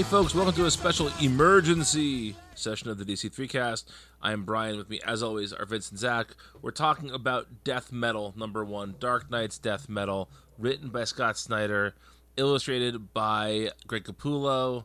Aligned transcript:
Hey, 0.00 0.04
folks, 0.04 0.34
welcome 0.34 0.54
to 0.54 0.64
a 0.64 0.70
special 0.70 1.10
emergency 1.20 2.34
session 2.54 2.88
of 2.88 2.96
the 2.96 3.04
DC3 3.04 3.46
cast. 3.50 3.92
I 4.22 4.32
am 4.32 4.44
Brian. 4.46 4.78
With 4.78 4.88
me, 4.88 4.98
as 5.04 5.22
always, 5.22 5.52
are 5.52 5.66
Vince 5.66 5.90
and 5.90 5.98
Zach. 5.98 6.28
We're 6.62 6.70
talking 6.70 7.10
about 7.10 7.64
Death 7.64 7.92
Metal 7.92 8.32
number 8.34 8.64
one, 8.64 8.94
Dark 8.98 9.30
Nights 9.30 9.58
Death 9.58 9.90
Metal, 9.90 10.30
written 10.56 10.88
by 10.88 11.04
Scott 11.04 11.36
Snyder, 11.36 11.94
illustrated 12.38 13.12
by 13.12 13.72
Greg 13.86 14.04
Capullo. 14.04 14.84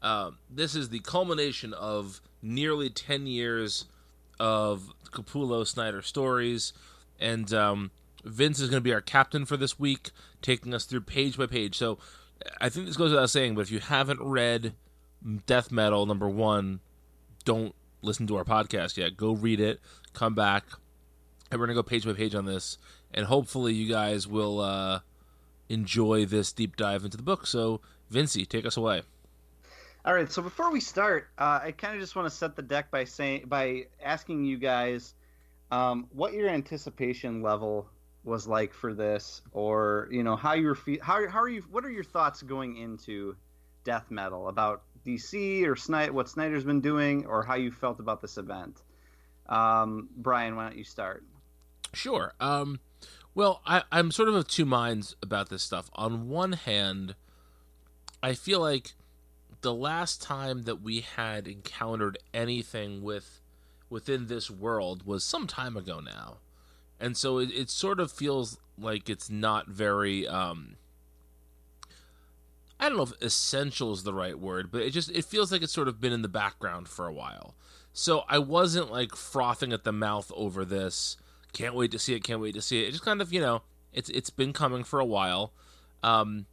Um, 0.00 0.38
this 0.48 0.74
is 0.74 0.88
the 0.88 1.00
culmination 1.00 1.74
of 1.74 2.22
nearly 2.40 2.88
10 2.88 3.26
years 3.26 3.84
of 4.40 4.94
Capullo 5.12 5.66
Snyder 5.66 6.00
stories. 6.00 6.72
And 7.20 7.52
um, 7.52 7.90
Vince 8.24 8.60
is 8.60 8.70
going 8.70 8.80
to 8.80 8.84
be 8.84 8.94
our 8.94 9.02
captain 9.02 9.44
for 9.44 9.58
this 9.58 9.78
week, 9.78 10.10
taking 10.40 10.72
us 10.72 10.86
through 10.86 11.02
page 11.02 11.36
by 11.36 11.44
page. 11.44 11.76
So 11.76 11.98
I 12.60 12.68
think 12.68 12.86
this 12.86 12.96
goes 12.96 13.10
without 13.10 13.30
saying, 13.30 13.54
but 13.54 13.62
if 13.62 13.70
you 13.70 13.80
haven't 13.80 14.20
read 14.20 14.74
Death 15.46 15.70
Metal 15.72 16.06
number 16.06 16.28
one, 16.28 16.80
don't 17.44 17.74
listen 18.02 18.26
to 18.26 18.36
our 18.36 18.44
podcast 18.44 18.96
yet. 18.96 19.16
Go 19.16 19.32
read 19.32 19.60
it, 19.60 19.80
come 20.12 20.34
back, 20.34 20.64
and 21.50 21.60
we're 21.60 21.66
gonna 21.66 21.76
go 21.76 21.82
page 21.82 22.04
by 22.04 22.12
page 22.12 22.34
on 22.34 22.44
this, 22.44 22.78
and 23.12 23.26
hopefully 23.26 23.72
you 23.72 23.88
guys 23.88 24.26
will 24.26 24.60
uh, 24.60 25.00
enjoy 25.68 26.26
this 26.26 26.52
deep 26.52 26.76
dive 26.76 27.04
into 27.04 27.16
the 27.16 27.22
book. 27.22 27.46
So, 27.46 27.80
Vincey, 28.10 28.46
take 28.46 28.66
us 28.66 28.76
away. 28.76 29.02
All 30.04 30.12
right. 30.12 30.30
So 30.30 30.42
before 30.42 30.70
we 30.70 30.80
start, 30.80 31.28
uh, 31.38 31.60
I 31.62 31.72
kind 31.72 31.94
of 31.94 32.00
just 32.00 32.14
want 32.14 32.28
to 32.28 32.34
set 32.34 32.56
the 32.56 32.62
deck 32.62 32.90
by 32.90 33.04
saying 33.04 33.44
by 33.46 33.86
asking 34.02 34.44
you 34.44 34.58
guys 34.58 35.14
um, 35.70 36.08
what 36.12 36.34
your 36.34 36.48
anticipation 36.48 37.42
level 37.42 37.88
was 38.24 38.46
like 38.48 38.72
for 38.72 38.94
this, 38.94 39.42
or 39.52 40.08
you 40.10 40.22
know 40.22 40.36
how 40.36 40.54
you're 40.54 40.74
fe- 40.74 40.98
how 41.00 41.28
how 41.28 41.40
are 41.40 41.48
you? 41.48 41.62
What 41.70 41.84
are 41.84 41.90
your 41.90 42.04
thoughts 42.04 42.42
going 42.42 42.76
into 42.76 43.36
death 43.84 44.10
metal 44.10 44.48
about 44.48 44.82
DC 45.06 45.66
or 45.66 45.76
Snyder, 45.76 46.12
what 46.12 46.28
Snyder's 46.28 46.64
been 46.64 46.80
doing, 46.80 47.26
or 47.26 47.42
how 47.42 47.54
you 47.54 47.70
felt 47.70 48.00
about 48.00 48.22
this 48.22 48.38
event? 48.38 48.82
Um, 49.46 50.08
Brian, 50.16 50.56
why 50.56 50.68
don't 50.68 50.78
you 50.78 50.84
start? 50.84 51.24
Sure. 51.92 52.32
Um, 52.40 52.80
well, 53.34 53.60
I, 53.66 53.82
I'm 53.92 54.10
sort 54.10 54.28
of 54.28 54.34
of 54.34 54.48
two 54.48 54.64
minds 54.64 55.14
about 55.22 55.50
this 55.50 55.62
stuff. 55.62 55.90
On 55.94 56.28
one 56.28 56.52
hand, 56.52 57.14
I 58.22 58.32
feel 58.32 58.60
like 58.60 58.94
the 59.60 59.74
last 59.74 60.22
time 60.22 60.62
that 60.62 60.82
we 60.82 61.00
had 61.00 61.46
encountered 61.46 62.18
anything 62.32 63.02
with 63.02 63.40
within 63.90 64.26
this 64.26 64.50
world 64.50 65.06
was 65.06 65.24
some 65.24 65.46
time 65.46 65.76
ago 65.76 66.00
now 66.00 66.38
and 67.00 67.16
so 67.16 67.38
it, 67.38 67.50
it 67.50 67.70
sort 67.70 68.00
of 68.00 68.10
feels 68.10 68.58
like 68.78 69.08
it's 69.08 69.30
not 69.30 69.68
very 69.68 70.26
um 70.26 70.76
I 72.78 72.88
don't 72.88 72.98
know 72.98 73.04
if 73.04 73.22
essential 73.22 73.92
is 73.92 74.02
the 74.02 74.12
right 74.12 74.38
word, 74.38 74.70
but 74.70 74.82
it 74.82 74.90
just 74.90 75.10
it 75.10 75.24
feels 75.24 75.52
like 75.52 75.62
it's 75.62 75.72
sort 75.72 75.88
of 75.88 76.00
been 76.00 76.12
in 76.12 76.22
the 76.22 76.28
background 76.28 76.88
for 76.88 77.06
a 77.06 77.12
while. 77.12 77.54
So 77.92 78.24
I 78.28 78.38
wasn't 78.38 78.90
like 78.90 79.14
frothing 79.14 79.72
at 79.72 79.84
the 79.84 79.92
mouth 79.92 80.30
over 80.34 80.64
this. 80.64 81.16
Can't 81.52 81.74
wait 81.74 81.92
to 81.92 81.98
see 81.98 82.14
it. 82.14 82.24
Can't 82.24 82.40
wait 82.40 82.54
to 82.54 82.60
see 82.60 82.82
it. 82.82 82.88
It 82.88 82.90
just 82.90 83.04
kind 83.04 83.22
of 83.22 83.32
you 83.32 83.40
know 83.40 83.62
it's 83.92 84.10
it's 84.10 84.30
been 84.30 84.52
coming 84.52 84.84
for 84.84 84.98
a 84.98 85.04
while, 85.04 85.52
um, 86.02 86.46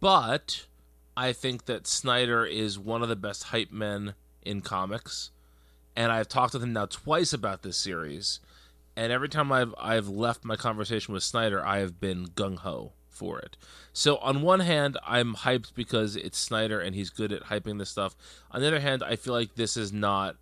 but 0.00 0.66
I 1.16 1.32
think 1.32 1.64
that 1.64 1.86
Snyder 1.86 2.44
is 2.44 2.78
one 2.78 3.02
of 3.02 3.08
the 3.08 3.16
best 3.16 3.44
hype 3.44 3.72
men 3.72 4.14
in 4.42 4.60
comics, 4.60 5.30
and 5.96 6.12
I've 6.12 6.28
talked 6.28 6.52
with 6.52 6.62
him 6.62 6.74
now 6.74 6.86
twice 6.86 7.32
about 7.32 7.62
this 7.62 7.78
series, 7.78 8.40
and 8.96 9.12
every 9.12 9.28
time 9.28 9.52
I've 9.52 9.74
I've 9.78 10.08
left 10.08 10.44
my 10.44 10.56
conversation 10.56 11.14
with 11.14 11.22
Snyder, 11.22 11.64
I 11.64 11.78
have 11.78 12.00
been 12.00 12.26
gung 12.28 12.58
ho 12.58 12.92
for 13.08 13.38
it. 13.38 13.56
So 13.92 14.16
on 14.18 14.42
one 14.42 14.60
hand, 14.60 14.98
I'm 15.06 15.34
hyped 15.34 15.74
because 15.74 16.16
it's 16.16 16.38
Snyder 16.38 16.80
and 16.80 16.94
he's 16.94 17.10
good 17.10 17.32
at 17.32 17.44
hyping 17.44 17.78
this 17.78 17.90
stuff. 17.90 18.16
On 18.50 18.60
the 18.60 18.66
other 18.66 18.80
hand, 18.80 19.02
I 19.02 19.16
feel 19.16 19.34
like 19.34 19.54
this 19.54 19.76
is 19.76 19.92
not 19.92 20.36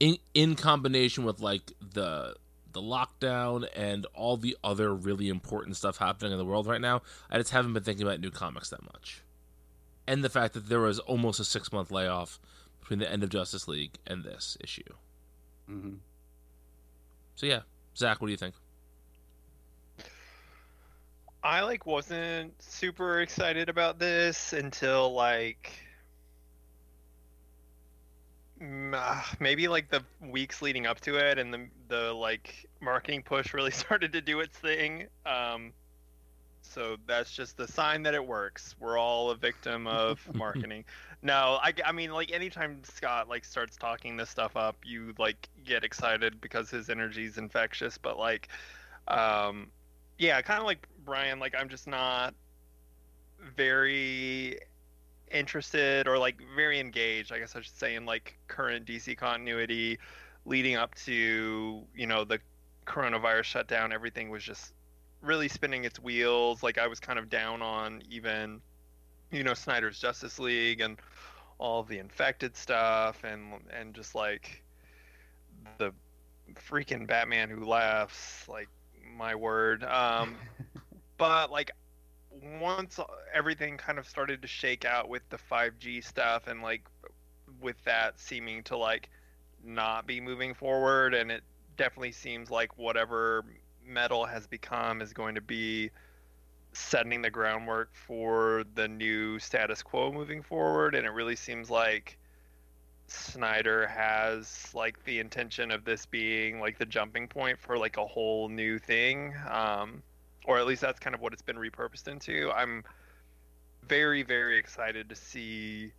in 0.00 0.18
in 0.34 0.54
combination 0.54 1.24
with 1.24 1.40
like 1.40 1.72
the 1.92 2.36
the 2.72 2.80
lockdown 2.80 3.66
and 3.74 4.06
all 4.14 4.36
the 4.36 4.56
other 4.62 4.94
really 4.94 5.28
important 5.28 5.76
stuff 5.76 5.98
happening 5.98 6.32
in 6.32 6.38
the 6.38 6.44
world 6.44 6.66
right 6.66 6.80
now. 6.80 7.02
I 7.30 7.38
just 7.38 7.50
haven't 7.50 7.72
been 7.72 7.82
thinking 7.82 8.06
about 8.06 8.20
new 8.20 8.30
comics 8.30 8.70
that 8.70 8.82
much. 8.82 9.22
And 10.06 10.22
the 10.22 10.28
fact 10.28 10.54
that 10.54 10.68
there 10.68 10.80
was 10.80 10.98
almost 11.00 11.40
a 11.40 11.44
six 11.44 11.72
month 11.72 11.90
layoff 11.90 12.38
between 12.80 12.98
the 12.98 13.10
end 13.10 13.22
of 13.22 13.30
Justice 13.30 13.68
League 13.68 13.98
and 14.06 14.24
this 14.24 14.56
issue. 14.62 14.94
Mm-hmm. 15.70 15.96
So 17.38 17.46
yeah, 17.46 17.60
Zach, 17.96 18.20
what 18.20 18.26
do 18.26 18.32
you 18.32 18.36
think? 18.36 18.56
I 21.40 21.60
like 21.60 21.86
wasn't 21.86 22.52
super 22.60 23.20
excited 23.20 23.68
about 23.68 24.00
this 24.00 24.52
until 24.52 25.12
like 25.12 25.70
maybe 28.58 29.68
like 29.68 29.88
the 29.88 30.02
weeks 30.20 30.62
leading 30.62 30.88
up 30.88 30.98
to 31.02 31.14
it 31.14 31.38
and 31.38 31.54
the 31.54 31.68
the 31.86 32.12
like 32.12 32.66
marketing 32.80 33.22
push 33.22 33.54
really 33.54 33.70
started 33.86 34.12
to 34.14 34.20
do 34.20 34.40
its 34.40 34.58
thing. 34.58 35.06
Um, 35.24 35.72
so 36.62 36.96
that's 37.06 37.30
just 37.30 37.56
the 37.56 37.68
sign 37.68 38.02
that 38.02 38.14
it 38.14 38.26
works. 38.26 38.74
We're 38.80 38.98
all 38.98 39.30
a 39.30 39.36
victim 39.36 39.86
of 39.86 40.20
marketing. 40.34 40.86
No, 41.22 41.58
I, 41.62 41.72
I 41.84 41.92
mean 41.92 42.12
like 42.12 42.32
anytime 42.32 42.80
Scott 42.84 43.28
like 43.28 43.44
starts 43.44 43.76
talking 43.76 44.16
this 44.16 44.30
stuff 44.30 44.56
up, 44.56 44.76
you 44.84 45.14
like 45.18 45.48
get 45.64 45.84
excited 45.84 46.40
because 46.40 46.70
his 46.70 46.90
energy 46.90 47.24
is 47.24 47.38
infectious. 47.38 47.98
But 47.98 48.18
like, 48.18 48.48
um, 49.08 49.70
yeah, 50.18 50.40
kind 50.42 50.60
of 50.60 50.66
like 50.66 50.86
Brian. 51.04 51.40
Like 51.40 51.54
I'm 51.58 51.68
just 51.68 51.86
not 51.86 52.34
very 53.56 54.58
interested 55.30 56.06
or 56.08 56.18
like 56.18 56.40
very 56.54 56.78
engaged. 56.78 57.32
I 57.32 57.38
guess 57.38 57.56
I 57.56 57.60
should 57.60 57.76
say 57.76 57.94
in 57.94 58.06
like 58.06 58.38
current 58.46 58.86
DC 58.86 59.16
continuity 59.16 59.98
leading 60.44 60.76
up 60.76 60.94
to 61.06 61.82
you 61.94 62.06
know 62.06 62.24
the 62.24 62.38
coronavirus 62.86 63.44
shutdown. 63.44 63.92
Everything 63.92 64.30
was 64.30 64.44
just 64.44 64.72
really 65.22 65.48
spinning 65.48 65.84
its 65.84 66.00
wheels. 66.00 66.62
Like 66.62 66.78
I 66.78 66.86
was 66.86 67.00
kind 67.00 67.18
of 67.18 67.28
down 67.28 67.62
on 67.62 68.02
even, 68.10 68.60
you 69.30 69.42
know, 69.42 69.54
Snyder's 69.54 69.98
Justice 69.98 70.38
League 70.38 70.80
and 70.80 70.98
all 71.58 71.82
the 71.82 71.98
infected 71.98 72.56
stuff 72.56 73.24
and 73.24 73.54
and 73.76 73.94
just 73.94 74.14
like 74.14 74.62
the 75.78 75.92
freaking 76.54 77.06
Batman 77.06 77.50
who 77.50 77.64
laughs, 77.64 78.48
like 78.48 78.68
my 79.16 79.34
word. 79.34 79.84
Um 79.84 80.36
but 81.18 81.50
like 81.50 81.70
once 82.60 83.00
everything 83.34 83.76
kind 83.76 83.98
of 83.98 84.08
started 84.08 84.42
to 84.42 84.48
shake 84.48 84.84
out 84.84 85.08
with 85.08 85.22
the 85.30 85.38
5G 85.38 86.04
stuff 86.04 86.46
and 86.46 86.62
like 86.62 86.82
with 87.60 87.82
that 87.84 88.18
seeming 88.20 88.62
to 88.62 88.76
like 88.76 89.10
not 89.64 90.06
be 90.06 90.20
moving 90.20 90.54
forward 90.54 91.14
and 91.14 91.32
it 91.32 91.42
definitely 91.76 92.12
seems 92.12 92.50
like 92.50 92.78
whatever 92.78 93.44
metal 93.84 94.24
has 94.24 94.46
become 94.46 95.00
is 95.00 95.12
going 95.12 95.34
to 95.34 95.40
be 95.40 95.90
setting 96.78 97.20
the 97.20 97.30
groundwork 97.30 97.90
for 97.92 98.64
the 98.74 98.86
new 98.86 99.38
status 99.38 99.82
quo 99.82 100.12
moving 100.12 100.42
forward 100.42 100.94
and 100.94 101.04
it 101.06 101.10
really 101.10 101.36
seems 101.36 101.68
like 101.68 102.16
Snyder 103.08 103.86
has 103.88 104.70
like 104.74 105.02
the 105.04 105.18
intention 105.18 105.70
of 105.70 105.84
this 105.84 106.06
being 106.06 106.60
like 106.60 106.78
the 106.78 106.86
jumping 106.86 107.26
point 107.26 107.58
for 107.58 107.76
like 107.76 107.96
a 107.96 108.06
whole 108.06 108.48
new 108.48 108.78
thing 108.78 109.34
um 109.50 110.02
or 110.46 110.58
at 110.58 110.66
least 110.66 110.80
that's 110.80 111.00
kind 111.00 111.14
of 111.14 111.20
what 111.20 111.32
it's 111.32 111.42
been 111.42 111.56
repurposed 111.56 112.08
into. 112.08 112.50
I'm 112.52 112.84
very 113.86 114.22
very 114.22 114.56
excited 114.58 115.08
to 115.08 115.16
see 115.16 115.92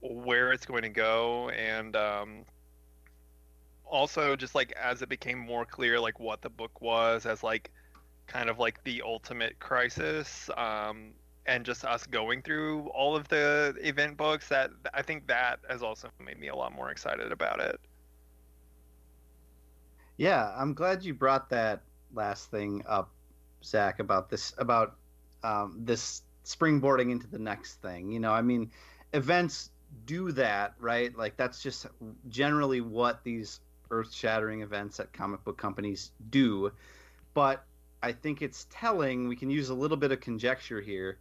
where 0.00 0.52
it's 0.52 0.66
going 0.66 0.82
to 0.82 0.90
go 0.90 1.48
and 1.50 1.94
um 1.96 2.44
also 3.86 4.34
just 4.34 4.54
like 4.54 4.72
as 4.72 5.00
it 5.00 5.08
became 5.08 5.38
more 5.38 5.64
clear 5.64 6.00
like 6.00 6.18
what 6.18 6.42
the 6.42 6.50
book 6.50 6.80
was 6.80 7.24
as 7.24 7.42
like 7.42 7.70
kind 8.26 8.48
of 8.48 8.58
like 8.58 8.82
the 8.84 9.02
ultimate 9.02 9.58
crisis 9.58 10.50
um 10.56 11.12
and 11.46 11.64
just 11.64 11.84
us 11.84 12.06
going 12.06 12.40
through 12.40 12.88
all 12.94 13.14
of 13.14 13.28
the 13.28 13.74
event 13.80 14.16
books 14.16 14.48
that 14.48 14.70
i 14.92 15.02
think 15.02 15.26
that 15.26 15.60
has 15.68 15.82
also 15.82 16.08
made 16.24 16.38
me 16.38 16.48
a 16.48 16.54
lot 16.54 16.72
more 16.74 16.90
excited 16.90 17.32
about 17.32 17.60
it. 17.60 17.78
Yeah 20.16 20.52
i'm 20.56 20.74
glad 20.74 21.04
you 21.04 21.14
brought 21.14 21.50
that 21.50 21.82
last 22.12 22.50
thing 22.50 22.82
up 22.88 23.10
zach 23.62 23.98
about 23.98 24.30
this 24.30 24.54
about 24.58 24.96
um, 25.42 25.78
this 25.84 26.22
springboarding 26.44 27.10
into 27.10 27.26
the 27.26 27.38
next 27.38 27.82
thing. 27.82 28.10
You 28.10 28.20
know 28.20 28.32
i 28.32 28.40
mean 28.42 28.70
events 29.12 29.70
do 30.06 30.32
that 30.32 30.74
right? 30.78 31.16
Like 31.16 31.36
that's 31.36 31.62
just 31.62 31.86
generally 32.28 32.80
what 32.80 33.22
these 33.24 33.60
earth-shattering 33.90 34.62
events 34.62 34.96
that 34.96 35.12
comic 35.12 35.44
book 35.44 35.56
companies 35.56 36.10
do. 36.30 36.72
But 37.32 37.64
i 38.04 38.12
think 38.12 38.42
it's 38.42 38.66
telling 38.70 39.28
we 39.28 39.36
can 39.36 39.50
use 39.50 39.70
a 39.70 39.74
little 39.74 39.96
bit 39.96 40.12
of 40.12 40.20
conjecture 40.20 40.80
here 40.80 41.18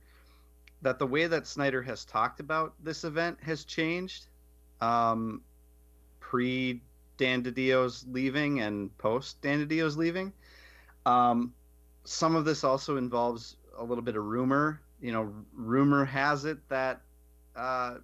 that 0.81 0.99
the 0.99 1.07
way 1.07 1.27
that 1.27 1.47
snyder 1.47 1.81
has 1.81 2.05
talked 2.05 2.39
about 2.39 2.73
this 2.83 3.03
event 3.03 3.37
has 3.41 3.63
changed 3.63 4.27
um, 4.81 5.41
pre 6.19 6.81
dan 7.17 7.41
didio's 7.41 8.05
leaving 8.11 8.59
and 8.59 8.95
post 8.97 9.41
dan 9.41 9.65
didio's 9.65 9.95
leaving. 9.95 10.33
Um, 11.05 11.53
some 12.03 12.35
of 12.35 12.43
this 12.43 12.65
also 12.65 12.97
involves 12.97 13.55
a 13.77 13.83
little 13.83 14.03
bit 14.03 14.17
of 14.17 14.25
rumor 14.25 14.81
you 15.03 15.11
know, 15.11 15.33
rumor 15.53 16.05
has 16.05 16.45
it 16.45 16.57
that 16.69 17.01
uh, 17.57 17.95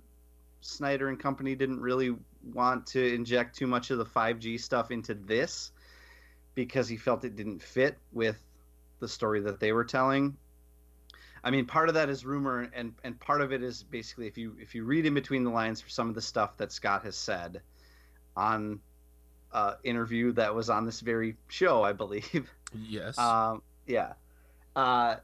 Snyder 0.59 1.07
and 1.07 1.17
company 1.17 1.55
didn't 1.55 1.79
really 1.79 2.13
want 2.53 2.85
to 2.87 3.13
inject 3.15 3.55
too 3.55 3.67
much 3.67 3.89
of 3.89 3.97
the 3.97 4.05
5G 4.05 4.59
stuff 4.59 4.91
into 4.91 5.13
this 5.13 5.71
because 6.55 6.89
he 6.89 6.97
felt 6.97 7.23
it 7.23 7.37
didn't 7.37 7.61
fit 7.61 7.97
with 8.11 8.37
the 8.99 9.07
story 9.07 9.41
that 9.41 9.59
they 9.59 9.71
were 9.71 9.85
telling. 9.85 10.37
I 11.43 11.51
mean, 11.51 11.65
part 11.65 11.87
of 11.87 11.95
that 11.95 12.09
is 12.09 12.25
rumor, 12.25 12.69
and 12.73 12.93
and 13.03 13.19
part 13.19 13.41
of 13.41 13.51
it 13.53 13.63
is 13.63 13.83
basically 13.83 14.27
if 14.27 14.37
you 14.37 14.55
if 14.59 14.75
you 14.75 14.83
read 14.83 15.05
in 15.05 15.13
between 15.13 15.43
the 15.43 15.49
lines 15.49 15.81
for 15.81 15.89
some 15.89 16.09
of 16.09 16.15
the 16.15 16.21
stuff 16.21 16.57
that 16.57 16.71
Scott 16.71 17.03
has 17.03 17.15
said 17.15 17.61
on 18.35 18.79
uh, 19.51 19.75
interview 19.83 20.31
that 20.33 20.53
was 20.53 20.69
on 20.69 20.85
this 20.85 20.99
very 20.99 21.37
show, 21.47 21.83
I 21.83 21.93
believe. 21.93 22.49
Yes. 22.73 23.17
Um, 23.29 23.61
yeah. 23.87 24.13
Uh, 24.75 25.15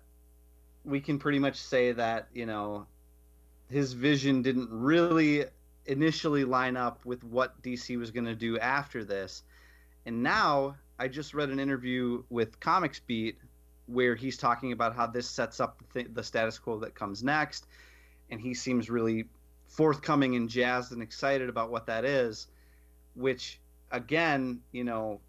we 0.84 1.00
can 1.00 1.20
pretty 1.20 1.40
much 1.40 1.58
say 1.58 1.92
that 1.92 2.28
you 2.34 2.46
know 2.46 2.88
his 3.70 3.94
vision 3.94 4.42
didn't 4.42 4.70
really 4.72 5.46
initially 5.86 6.46
line 6.46 6.78
up 6.78 7.06
with 7.06 7.24
what 7.24 7.62
DC 7.62 7.98
was 7.98 8.12
going 8.12 8.26
to 8.26 8.36
do 8.36 8.58
after 8.58 9.04
this, 9.04 9.44
and 10.06 10.24
now 10.24 10.76
I 10.98 11.08
just 11.08 11.34
read 11.34 11.50
an 11.50 11.60
interview 11.60 12.24
with 12.30 12.60
Comics 12.60 13.00
Beat 13.00 13.38
where 13.88 14.16
he's 14.16 14.38
talking 14.38 14.72
about 14.72 14.96
how 14.96 15.06
this 15.08 15.30
sets 15.30 15.60
up 15.60 15.78
the, 15.94 16.02
th- 16.02 16.14
the 16.14 16.24
status 16.24 16.58
quo 16.58 16.80
that 16.80 16.96
comes 16.96 17.24
next, 17.24 17.68
and 18.30 18.42
he 18.42 18.54
seems 18.54 18.90
really 18.90 19.26
forthcoming 19.68 20.36
and 20.36 20.50
jazzed 20.50 20.92
and 20.92 21.02
excited 21.02 21.50
about 21.50 21.70
what 21.70 21.86
that 21.88 22.06
is, 22.06 22.48
which 23.16 23.60
again, 23.92 24.62
you 24.72 24.84
know, 24.84 25.20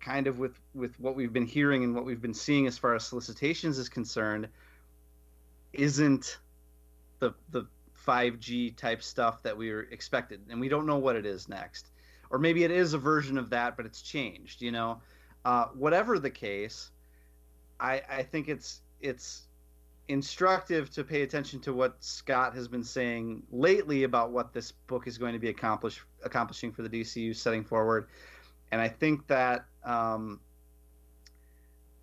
kind 0.00 0.26
of 0.26 0.38
with 0.38 0.58
with 0.74 0.98
what 1.00 1.16
we've 1.16 1.32
been 1.32 1.46
hearing 1.46 1.84
and 1.84 1.94
what 1.94 2.04
we've 2.04 2.22
been 2.22 2.34
seeing 2.34 2.66
as 2.66 2.78
far 2.78 2.94
as 2.94 3.04
solicitations 3.04 3.78
is 3.78 3.88
concerned, 3.88 4.48
isn't 5.72 6.38
the 7.18 7.34
the 7.50 7.66
5G 8.06 8.76
type 8.76 9.02
stuff 9.02 9.42
that 9.42 9.56
we 9.56 9.72
were 9.72 9.82
expected, 9.90 10.40
and 10.48 10.60
we 10.60 10.68
don't 10.68 10.86
know 10.86 10.98
what 10.98 11.16
it 11.16 11.26
is 11.26 11.48
next, 11.48 11.88
or 12.30 12.38
maybe 12.38 12.62
it 12.64 12.70
is 12.70 12.94
a 12.94 12.98
version 12.98 13.36
of 13.36 13.50
that, 13.50 13.76
but 13.76 13.84
it's 13.84 14.00
changed. 14.00 14.62
You 14.62 14.72
know, 14.72 15.00
uh, 15.44 15.66
whatever 15.74 16.18
the 16.18 16.30
case, 16.30 16.90
I 17.80 18.02
I 18.08 18.22
think 18.22 18.48
it's 18.48 18.82
it's 19.00 19.46
instructive 20.08 20.90
to 20.90 21.04
pay 21.04 21.22
attention 21.22 21.60
to 21.60 21.72
what 21.72 21.96
Scott 22.02 22.54
has 22.54 22.68
been 22.68 22.84
saying 22.84 23.42
lately 23.50 24.04
about 24.04 24.30
what 24.30 24.52
this 24.52 24.72
book 24.72 25.06
is 25.06 25.18
going 25.18 25.32
to 25.32 25.38
be 25.38 25.48
accomplish, 25.48 26.00
accomplishing 26.24 26.72
for 26.72 26.82
the 26.82 26.88
DCU 26.88 27.34
setting 27.34 27.64
forward. 27.64 28.06
And 28.70 28.80
I 28.80 28.88
think 28.88 29.26
that 29.26 29.64
um, 29.84 30.40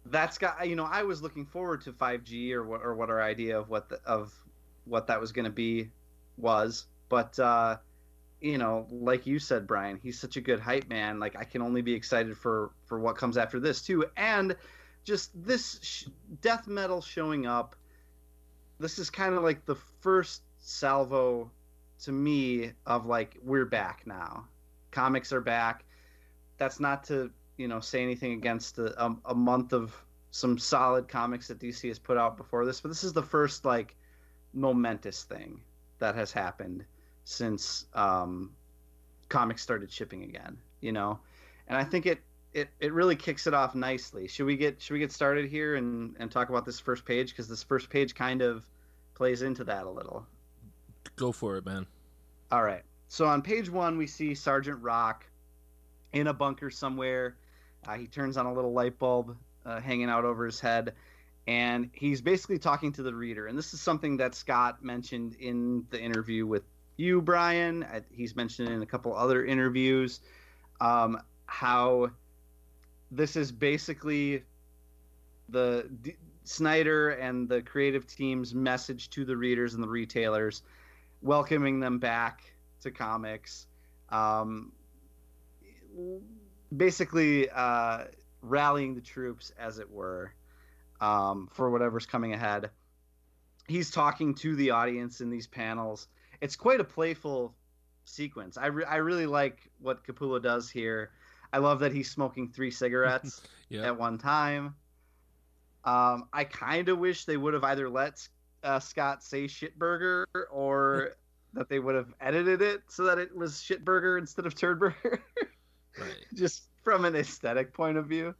that's 0.05 0.37
got 0.37 0.67
you 0.67 0.75
know 0.75 0.85
I 0.85 1.03
was 1.03 1.21
looking 1.21 1.45
forward 1.45 1.81
to 1.81 1.91
5G 1.91 2.51
or 2.53 2.63
what 2.63 2.81
or 2.81 2.95
what 2.95 3.09
our 3.09 3.21
idea 3.21 3.57
of 3.57 3.69
what 3.69 3.89
the, 3.89 3.99
of 4.05 4.33
what 4.85 5.07
that 5.07 5.19
was 5.19 5.31
going 5.31 5.45
to 5.45 5.51
be 5.51 5.89
was, 6.37 6.87
but 7.09 7.37
uh, 7.39 7.77
you 8.41 8.57
know, 8.57 8.85
like 8.91 9.25
you 9.25 9.39
said, 9.39 9.65
Brian, 9.65 9.99
he's 10.03 10.19
such 10.19 10.35
a 10.35 10.41
good 10.41 10.59
hype 10.59 10.89
man. 10.89 11.19
Like 11.19 11.37
I 11.37 11.45
can 11.45 11.61
only 11.61 11.81
be 11.81 11.93
excited 11.93 12.37
for 12.37 12.71
for 12.85 12.99
what 12.99 13.17
comes 13.17 13.37
after 13.37 13.59
this 13.59 13.81
too, 13.81 14.05
and 14.17 14.55
just 15.03 15.31
this 15.35 15.79
sh- 15.81 16.05
death 16.41 16.67
metal 16.67 17.01
showing 17.01 17.45
up 17.45 17.75
this 18.79 18.99
is 18.99 19.09
kind 19.09 19.35
of 19.35 19.43
like 19.43 19.65
the 19.65 19.75
first 20.01 20.41
salvo 20.59 21.51
to 22.03 22.11
me 22.11 22.71
of 22.85 23.05
like 23.05 23.37
we're 23.43 23.65
back 23.65 24.03
now. 24.05 24.45
Comics 24.91 25.31
are 25.31 25.41
back. 25.41 25.85
That's 26.57 26.79
not 26.79 27.03
to 27.05 27.31
you 27.57 27.67
know 27.67 27.79
say 27.79 28.01
anything 28.01 28.33
against 28.33 28.77
a, 28.79 29.03
a, 29.03 29.15
a, 29.25 29.35
month 29.35 29.73
of 29.73 29.95
some 30.31 30.57
solid 30.57 31.07
comics 31.07 31.47
that 31.47 31.59
dc 31.59 31.87
has 31.87 31.99
put 31.99 32.17
out 32.17 32.35
before 32.35 32.65
this 32.65 32.81
but 32.81 32.89
this 32.89 33.03
is 33.03 33.13
the 33.13 33.21
first 33.21 33.65
like 33.65 33.95
momentous 34.53 35.23
thing 35.23 35.61
that 35.99 36.15
has 36.15 36.31
happened 36.31 36.83
since 37.25 37.85
um, 37.93 38.51
comics 39.29 39.61
started 39.61 39.91
shipping 39.91 40.23
again 40.23 40.57
you 40.81 40.91
know? 40.91 41.19
And 41.67 41.77
i 41.77 41.83
think 41.83 42.05
it 42.05 42.19
it, 42.53 42.69
it 42.79 42.93
really 42.93 43.15
kicks 43.15 43.47
it 43.47 43.53
off 43.53 43.75
nicely. 43.75 44.27
Should 44.27 44.45
we 44.45 44.55
get 44.55 44.81
should 44.81 44.93
we 44.93 44.99
get 44.99 45.11
started 45.11 45.49
here 45.49 45.75
and, 45.75 46.15
and 46.19 46.31
talk 46.31 46.49
about 46.49 46.65
this 46.65 46.79
first 46.79 47.05
page 47.05 47.29
because 47.29 47.47
this 47.47 47.63
first 47.63 47.89
page 47.89 48.15
kind 48.15 48.41
of 48.41 48.65
plays 49.15 49.41
into 49.41 49.63
that 49.65 49.85
a 49.85 49.89
little. 49.89 50.25
Go 51.15 51.31
for 51.31 51.57
it, 51.57 51.65
man. 51.65 51.85
All 52.51 52.63
right. 52.63 52.83
So 53.07 53.25
on 53.25 53.41
page 53.41 53.69
one, 53.69 53.97
we 53.97 54.07
see 54.07 54.35
Sergeant 54.35 54.81
Rock 54.81 55.25
in 56.13 56.27
a 56.27 56.33
bunker 56.33 56.69
somewhere. 56.69 57.37
Uh, 57.87 57.95
he 57.95 58.07
turns 58.07 58.37
on 58.37 58.45
a 58.45 58.53
little 58.53 58.73
light 58.73 58.97
bulb 58.97 59.35
uh, 59.65 59.79
hanging 59.81 60.09
out 60.09 60.25
over 60.25 60.45
his 60.45 60.59
head, 60.59 60.93
and 61.47 61.89
he's 61.93 62.21
basically 62.21 62.57
talking 62.57 62.91
to 62.93 63.03
the 63.03 63.13
reader. 63.13 63.47
And 63.47 63.57
this 63.57 63.73
is 63.73 63.81
something 63.81 64.17
that 64.17 64.35
Scott 64.35 64.83
mentioned 64.83 65.35
in 65.39 65.85
the 65.89 65.99
interview 65.99 66.45
with 66.45 66.63
you, 66.97 67.21
Brian. 67.21 67.85
He's 68.11 68.35
mentioned 68.35 68.69
in 68.69 68.81
a 68.81 68.85
couple 68.85 69.15
other 69.15 69.43
interviews 69.43 70.21
um, 70.79 71.19
how 71.45 72.11
this 73.15 73.35
is 73.35 73.51
basically 73.51 74.43
the 75.49 75.89
D- 76.01 76.15
Snyder 76.45 77.11
and 77.11 77.47
the 77.47 77.61
creative 77.61 78.05
team's 78.07 78.53
message 78.53 79.09
to 79.11 79.23
the 79.23 79.37
readers 79.37 79.75
and 79.75 79.83
the 79.83 79.87
retailers, 79.87 80.63
welcoming 81.21 81.79
them 81.79 81.99
back 81.99 82.43
to 82.81 82.91
comics, 82.91 83.67
um, 84.09 84.73
basically 86.75 87.49
uh, 87.49 88.05
rallying 88.41 88.93
the 88.95 89.01
troops, 89.01 89.53
as 89.57 89.79
it 89.79 89.89
were, 89.89 90.33
um, 90.99 91.47
for 91.53 91.69
whatever's 91.69 92.05
coming 92.05 92.33
ahead. 92.33 92.71
He's 93.67 93.89
talking 93.89 94.35
to 94.35 94.55
the 94.55 94.71
audience 94.71 95.21
in 95.21 95.29
these 95.29 95.47
panels. 95.47 96.07
It's 96.41 96.57
quite 96.57 96.81
a 96.81 96.83
playful 96.83 97.55
sequence. 98.03 98.57
I, 98.57 98.65
re- 98.65 98.85
I 98.85 98.97
really 98.97 99.27
like 99.27 99.71
what 99.79 100.05
Capullo 100.05 100.41
does 100.41 100.69
here 100.69 101.11
I 101.53 101.59
love 101.59 101.79
that 101.79 101.93
he's 101.93 102.09
smoking 102.09 102.49
three 102.49 102.71
cigarettes 102.71 103.41
yep. 103.69 103.85
at 103.85 103.97
one 103.97 104.17
time. 104.17 104.75
Um, 105.85 106.27
I 106.33 106.43
kind 106.45 106.89
of 106.89 106.97
wish 106.97 107.25
they 107.25 107.37
would 107.37 107.53
have 107.53 107.63
either 107.63 107.89
let 107.89 108.27
uh, 108.63 108.79
Scott 108.79 109.23
say 109.23 109.45
shitburger 109.45 110.25
or 110.51 111.11
that 111.53 111.69
they 111.69 111.79
would 111.79 111.93
have 111.93 112.11
edited 112.19 112.61
it 112.61 112.81
so 112.87 113.03
that 113.03 113.19
it 113.19 113.35
was 113.35 113.53
shitburger 113.53 114.17
instead 114.17 114.47
of 114.47 114.55
turdburger. 114.55 114.95
right. 115.99 116.25
Just 116.33 116.63
from 116.83 117.05
an 117.05 117.15
aesthetic 117.15 117.71
point 117.71 117.97
of 117.97 118.07
view. 118.07 118.33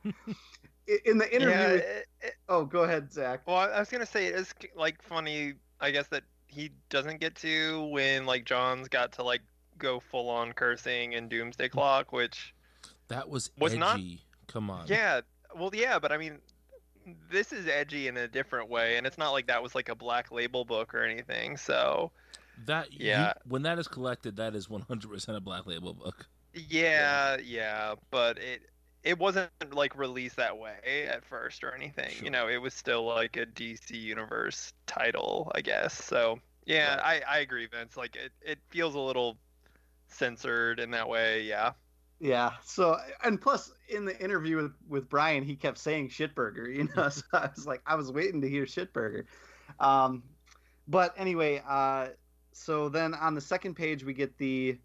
In 1.05 1.17
the 1.17 1.33
interview, 1.33 1.55
yeah, 1.55 1.67
it, 1.67 2.07
it, 2.21 2.33
oh, 2.49 2.65
go 2.65 2.83
ahead, 2.83 3.13
Zach. 3.13 3.47
Well, 3.47 3.55
I 3.55 3.79
was 3.79 3.89
gonna 3.89 4.05
say 4.05 4.25
it's 4.25 4.53
like 4.75 5.01
funny, 5.01 5.53
I 5.79 5.91
guess 5.91 6.07
that 6.07 6.23
he 6.47 6.71
doesn't 6.89 7.21
get 7.21 7.35
to 7.35 7.85
when 7.85 8.25
like 8.25 8.43
John's 8.43 8.89
got 8.89 9.13
to 9.13 9.23
like 9.23 9.41
go 9.77 9.99
full 9.99 10.29
on 10.29 10.51
cursing 10.51 11.15
and 11.15 11.29
Doomsday 11.29 11.69
Clock, 11.69 12.11
which 12.11 12.53
that 13.13 13.29
was, 13.29 13.51
was 13.57 13.73
edgy. 13.73 13.79
Not, 13.79 13.99
Come 14.47 14.69
on. 14.69 14.87
Yeah. 14.87 15.21
Well, 15.55 15.71
yeah, 15.73 15.99
but 15.99 16.11
I 16.11 16.17
mean, 16.17 16.39
this 17.29 17.51
is 17.51 17.67
edgy 17.67 18.07
in 18.07 18.17
a 18.17 18.27
different 18.27 18.69
way, 18.69 18.97
and 18.97 19.05
it's 19.05 19.17
not 19.17 19.31
like 19.31 19.47
that 19.47 19.61
was 19.61 19.75
like 19.75 19.89
a 19.89 19.95
black 19.95 20.31
label 20.31 20.65
book 20.65 20.93
or 20.93 21.03
anything. 21.03 21.57
So 21.57 22.11
that 22.65 22.93
yeah, 22.93 23.27
you, 23.27 23.51
when 23.51 23.63
that 23.63 23.79
is 23.79 23.87
collected, 23.87 24.37
that 24.37 24.55
is 24.55 24.67
100% 24.67 25.35
a 25.35 25.39
black 25.39 25.65
label 25.65 25.93
book. 25.93 26.25
Yeah, 26.53 27.37
yeah, 27.37 27.37
yeah, 27.43 27.95
but 28.11 28.37
it 28.37 28.61
it 29.03 29.19
wasn't 29.19 29.49
like 29.71 29.97
released 29.97 30.37
that 30.37 30.57
way 30.57 31.07
at 31.09 31.25
first 31.25 31.63
or 31.63 31.73
anything. 31.73 32.11
Sure. 32.11 32.25
You 32.25 32.31
know, 32.31 32.47
it 32.47 32.61
was 32.61 32.73
still 32.73 33.05
like 33.05 33.37
a 33.37 33.45
DC 33.45 33.91
Universe 33.91 34.73
title, 34.87 35.51
I 35.55 35.61
guess. 35.61 35.93
So 35.93 36.39
yeah, 36.65 37.01
I 37.03 37.21
I 37.29 37.39
agree, 37.39 37.67
Vince. 37.67 37.97
Like 37.97 38.15
it 38.15 38.31
it 38.41 38.59
feels 38.69 38.95
a 38.95 38.99
little 38.99 39.37
censored 40.07 40.79
in 40.79 40.91
that 40.91 41.09
way. 41.09 41.43
Yeah. 41.43 41.71
Yeah. 42.23 42.53
So, 42.63 42.97
and 43.25 43.39
plus, 43.39 43.73
in 43.89 44.05
the 44.05 44.17
interview 44.23 44.55
with, 44.55 44.71
with 44.87 45.09
Brian, 45.09 45.43
he 45.43 45.57
kept 45.57 45.77
saying 45.77 46.07
shitburger. 46.07 46.73
You 46.73 46.87
know, 46.95 47.09
so 47.09 47.23
I 47.33 47.49
was 47.53 47.67
like, 47.67 47.81
I 47.85 47.95
was 47.95 48.13
waiting 48.13 48.39
to 48.41 48.49
hear 48.49 48.63
shitburger. 48.63 49.25
Um, 49.81 50.23
but 50.87 51.13
anyway, 51.17 51.61
uh, 51.67 52.07
so 52.53 52.87
then 52.87 53.13
on 53.13 53.35
the 53.35 53.41
second 53.41 53.75
page, 53.75 54.05
we 54.05 54.13
get 54.13 54.37
the 54.37 54.77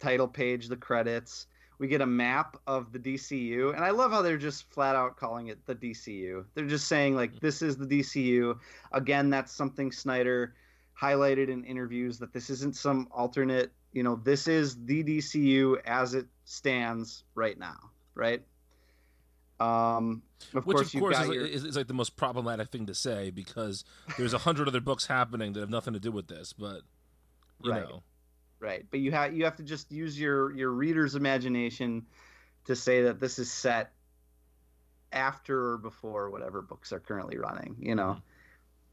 title 0.00 0.26
page, 0.26 0.66
the 0.66 0.76
credits. 0.76 1.46
We 1.78 1.86
get 1.86 2.00
a 2.00 2.06
map 2.06 2.56
of 2.66 2.92
the 2.92 2.98
DCU, 2.98 3.74
and 3.74 3.84
I 3.84 3.90
love 3.90 4.10
how 4.10 4.22
they're 4.22 4.36
just 4.36 4.68
flat 4.70 4.96
out 4.96 5.16
calling 5.16 5.48
it 5.48 5.64
the 5.66 5.74
DCU. 5.74 6.44
They're 6.54 6.66
just 6.66 6.88
saying 6.88 7.14
like, 7.14 7.38
this 7.38 7.62
is 7.62 7.76
the 7.76 7.86
DCU. 7.86 8.58
Again, 8.90 9.30
that's 9.30 9.52
something 9.52 9.92
Snyder 9.92 10.54
highlighted 11.00 11.48
in 11.48 11.64
interviews 11.64 12.18
that 12.18 12.32
this 12.32 12.50
isn't 12.50 12.74
some 12.74 13.08
alternate 13.12 13.72
you 13.92 14.02
know, 14.02 14.16
this 14.16 14.48
is 14.48 14.84
the 14.84 15.04
DCU 15.04 15.80
as 15.84 16.14
it 16.14 16.26
stands 16.44 17.24
right 17.34 17.58
now, 17.58 17.90
right? 18.14 18.42
Um, 19.60 20.22
of 20.54 20.66
Which, 20.66 20.76
course, 20.76 20.94
of 20.94 21.00
course, 21.00 21.20
is, 21.20 21.28
your... 21.28 21.46
is, 21.46 21.64
is, 21.64 21.76
like 21.76 21.86
the 21.86 21.94
most 21.94 22.16
problematic 22.16 22.70
thing 22.70 22.86
to 22.86 22.94
say 22.94 23.30
because 23.30 23.84
there's 24.18 24.34
a 24.34 24.38
hundred 24.38 24.66
other 24.66 24.80
books 24.80 25.06
happening 25.06 25.52
that 25.52 25.60
have 25.60 25.70
nothing 25.70 25.92
to 25.92 26.00
do 26.00 26.10
with 26.10 26.26
this, 26.26 26.52
but 26.52 26.80
you 27.62 27.70
right. 27.70 27.82
know, 27.82 28.02
right? 28.58 28.84
But 28.90 29.00
you 29.00 29.12
have 29.12 29.36
you 29.36 29.44
have 29.44 29.56
to 29.56 29.62
just 29.62 29.92
use 29.92 30.18
your 30.18 30.52
your 30.52 30.70
reader's 30.70 31.14
imagination 31.14 32.06
to 32.64 32.74
say 32.74 33.02
that 33.02 33.20
this 33.20 33.38
is 33.38 33.52
set 33.52 33.92
after 35.12 35.74
or 35.74 35.78
before 35.78 36.30
whatever 36.30 36.60
books 36.62 36.92
are 36.92 37.00
currently 37.00 37.36
running. 37.36 37.76
You 37.78 37.94
know, 37.94 38.16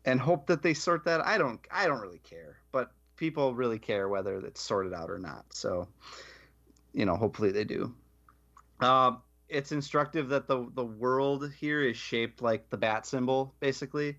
and 0.05 0.19
hope 0.19 0.47
that 0.47 0.61
they 0.61 0.75
sort 0.75 1.05
that. 1.05 1.25
I 1.25 1.39
don't 1.39 1.59
I 1.71 1.87
don't 1.87 2.01
really 2.01 2.19
care, 2.19 2.57
but 2.71 2.91
people 3.19 3.53
really 3.53 3.77
care 3.77 4.07
whether 4.07 4.37
it's 4.37 4.61
sorted 4.61 4.93
out 4.93 5.11
or 5.11 5.19
not. 5.19 5.45
So, 5.49 5.87
you 6.93 7.05
know, 7.05 7.15
hopefully 7.15 7.51
they 7.51 7.65
do. 7.65 7.93
Uh, 8.79 9.17
it's 9.49 9.71
instructive 9.71 10.29
that 10.29 10.47
the 10.47 10.69
the 10.73 10.85
world 10.85 11.51
here 11.59 11.81
is 11.81 11.97
shaped 11.97 12.41
like 12.41 12.69
the 12.69 12.77
bat 12.77 13.05
symbol, 13.05 13.53
basically. 13.59 14.17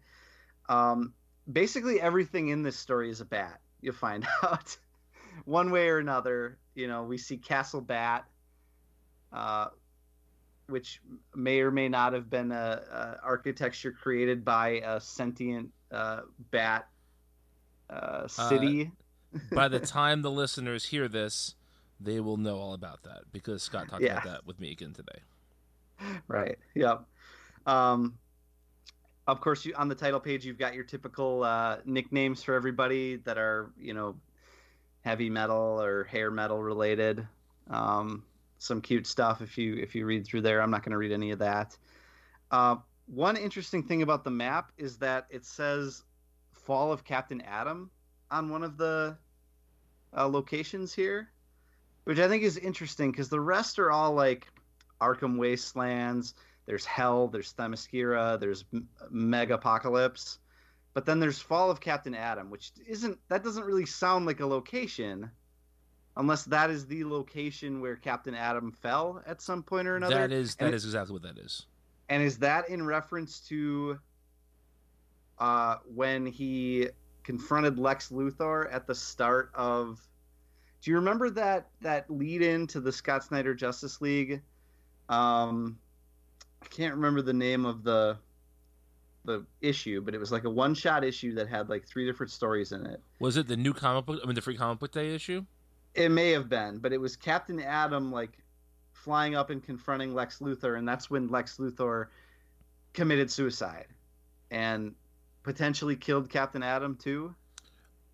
Um, 0.68 1.14
basically, 1.50 2.00
everything 2.00 2.48
in 2.48 2.62
this 2.62 2.76
story 2.76 3.10
is 3.10 3.20
a 3.20 3.24
bat. 3.24 3.60
You'll 3.80 3.94
find 3.94 4.26
out 4.42 4.76
one 5.46 5.70
way 5.70 5.88
or 5.88 5.98
another. 5.98 6.58
You 6.74 6.86
know, 6.86 7.04
we 7.04 7.16
see 7.16 7.38
Castle 7.38 7.80
Bat, 7.80 8.26
uh, 9.32 9.68
which 10.68 11.00
may 11.34 11.60
or 11.60 11.70
may 11.70 11.88
not 11.88 12.12
have 12.12 12.28
been 12.28 12.52
a, 12.52 12.82
a 12.92 13.24
architecture 13.24 13.92
created 13.92 14.44
by 14.44 14.82
a 14.84 15.00
sentient 15.00 15.70
uh, 15.90 16.20
bat 16.50 16.88
uh, 17.90 18.26
city. 18.28 18.92
By 19.52 19.68
the 19.68 19.80
time 19.98 20.22
the 20.22 20.30
listeners 20.30 20.86
hear 20.86 21.08
this, 21.08 21.54
they 22.00 22.20
will 22.20 22.36
know 22.36 22.56
all 22.58 22.74
about 22.74 23.02
that 23.04 23.24
because 23.32 23.62
Scott 23.62 23.88
talked 23.88 24.02
Yeah. 24.02 24.12
about 24.12 24.24
that 24.24 24.46
with 24.46 24.58
me 24.60 24.70
again 24.72 24.92
today. 24.92 25.20
right. 26.28 26.58
Yep. 26.74 27.04
Um, 27.66 28.18
of 29.26 29.40
course, 29.40 29.64
you 29.64 29.74
on 29.76 29.88
the 29.88 29.94
title 29.94 30.18
page, 30.18 30.44
you've 30.44 30.58
got 30.58 30.74
your 30.74 30.82
typical 30.84 31.44
uh, 31.44 31.76
nicknames 31.84 32.42
for 32.42 32.54
everybody 32.54 33.16
that 33.16 33.38
are, 33.38 33.70
you 33.78 33.94
know, 33.94 34.16
heavy 35.02 35.30
metal 35.30 35.80
or 35.80 36.04
hair 36.04 36.30
metal 36.30 36.62
related. 36.62 37.26
Um, 37.68 38.24
some 38.58 38.80
cute 38.80 39.06
stuff 39.06 39.40
if 39.40 39.56
you 39.56 39.76
if 39.76 39.94
you 39.94 40.04
read 40.06 40.26
through 40.26 40.40
there. 40.42 40.60
I'm 40.60 40.70
not 40.70 40.82
going 40.82 40.92
to 40.92 40.98
read 40.98 41.12
any 41.12 41.30
of 41.30 41.38
that. 41.38 41.76
Uh, 42.50 42.76
one 43.06 43.36
interesting 43.36 43.82
thing 43.82 44.02
about 44.02 44.24
the 44.24 44.30
map 44.30 44.72
is 44.78 44.96
that 44.98 45.26
it 45.30 45.44
says 45.44 46.02
"Fall 46.70 46.92
of 46.92 47.02
Captain 47.02 47.40
Atom" 47.40 47.90
on 48.30 48.48
one 48.48 48.62
of 48.62 48.76
the 48.76 49.18
uh, 50.16 50.28
locations 50.28 50.94
here, 50.94 51.28
which 52.04 52.20
I 52.20 52.28
think 52.28 52.44
is 52.44 52.56
interesting 52.56 53.10
because 53.10 53.28
the 53.28 53.40
rest 53.40 53.80
are 53.80 53.90
all 53.90 54.12
like 54.12 54.46
Arkham 55.00 55.36
Wastelands. 55.36 56.34
There's 56.66 56.84
Hell. 56.84 57.26
There's 57.26 57.52
Themyscira. 57.54 58.38
There's 58.38 58.64
M- 58.72 58.88
Megapocalypse. 59.12 60.38
But 60.94 61.06
then 61.06 61.18
there's 61.18 61.40
Fall 61.40 61.72
of 61.72 61.80
Captain 61.80 62.14
Atom, 62.14 62.50
which 62.50 62.70
isn't 62.86 63.18
that 63.28 63.42
doesn't 63.42 63.64
really 63.64 63.86
sound 63.86 64.26
like 64.26 64.38
a 64.38 64.46
location, 64.46 65.28
unless 66.16 66.44
that 66.44 66.70
is 66.70 66.86
the 66.86 67.02
location 67.02 67.80
where 67.80 67.96
Captain 67.96 68.36
Atom 68.36 68.70
fell 68.70 69.20
at 69.26 69.42
some 69.42 69.64
point 69.64 69.88
or 69.88 69.96
another. 69.96 70.14
That 70.14 70.30
is 70.30 70.54
And 70.60 70.68
that 70.68 70.74
it- 70.74 70.76
is 70.76 70.84
exactly 70.84 71.14
what 71.14 71.22
that 71.22 71.36
is. 71.36 71.66
And 72.08 72.22
is 72.22 72.38
that 72.38 72.68
in 72.68 72.86
reference 72.86 73.40
to 73.48 73.98
uh, 75.40 75.76
when 75.92 76.26
he 76.26 76.88
confronted 77.24 77.78
Lex 77.78 78.10
Luthor 78.10 78.72
at 78.72 78.86
the 78.86 78.94
start 78.94 79.50
of? 79.54 80.00
Do 80.82 80.90
you 80.90 80.96
remember 80.96 81.28
that 81.30 81.68
that 81.80 82.10
lead 82.10 82.42
in 82.42 82.66
to 82.68 82.80
the 82.80 82.92
Scott 82.92 83.24
Snyder 83.24 83.54
Justice 83.54 84.00
League? 84.00 84.42
Um, 85.08 85.78
I 86.62 86.66
can't 86.66 86.94
remember 86.94 87.22
the 87.22 87.32
name 87.32 87.66
of 87.66 87.82
the 87.82 88.18
the 89.24 89.44
issue, 89.60 90.00
but 90.00 90.14
it 90.14 90.18
was 90.18 90.32
like 90.32 90.44
a 90.44 90.50
one 90.50 90.74
shot 90.74 91.04
issue 91.04 91.34
that 91.34 91.48
had 91.48 91.68
like 91.68 91.86
three 91.86 92.06
different 92.06 92.32
stories 92.32 92.72
in 92.72 92.86
it. 92.86 93.02
Was 93.18 93.36
it 93.36 93.48
the 93.48 93.56
new 93.56 93.74
comic 93.74 94.06
book? 94.06 94.20
I 94.22 94.26
mean, 94.26 94.34
the 94.34 94.40
free 94.40 94.56
comic 94.56 94.78
book 94.78 94.92
day 94.92 95.14
issue. 95.14 95.44
It 95.94 96.10
may 96.10 96.30
have 96.30 96.48
been, 96.48 96.78
but 96.78 96.92
it 96.92 97.00
was 97.00 97.16
Captain 97.16 97.60
Atom 97.60 98.12
like 98.12 98.38
flying 98.92 99.34
up 99.34 99.50
and 99.50 99.62
confronting 99.62 100.14
Lex 100.14 100.38
Luthor, 100.38 100.78
and 100.78 100.86
that's 100.86 101.10
when 101.10 101.28
Lex 101.28 101.56
Luthor 101.58 102.06
committed 102.92 103.30
suicide 103.30 103.86
and 104.50 104.94
potentially 105.42 105.96
killed 105.96 106.30
Captain 106.30 106.62
Atom 106.62 106.96
too. 106.96 107.34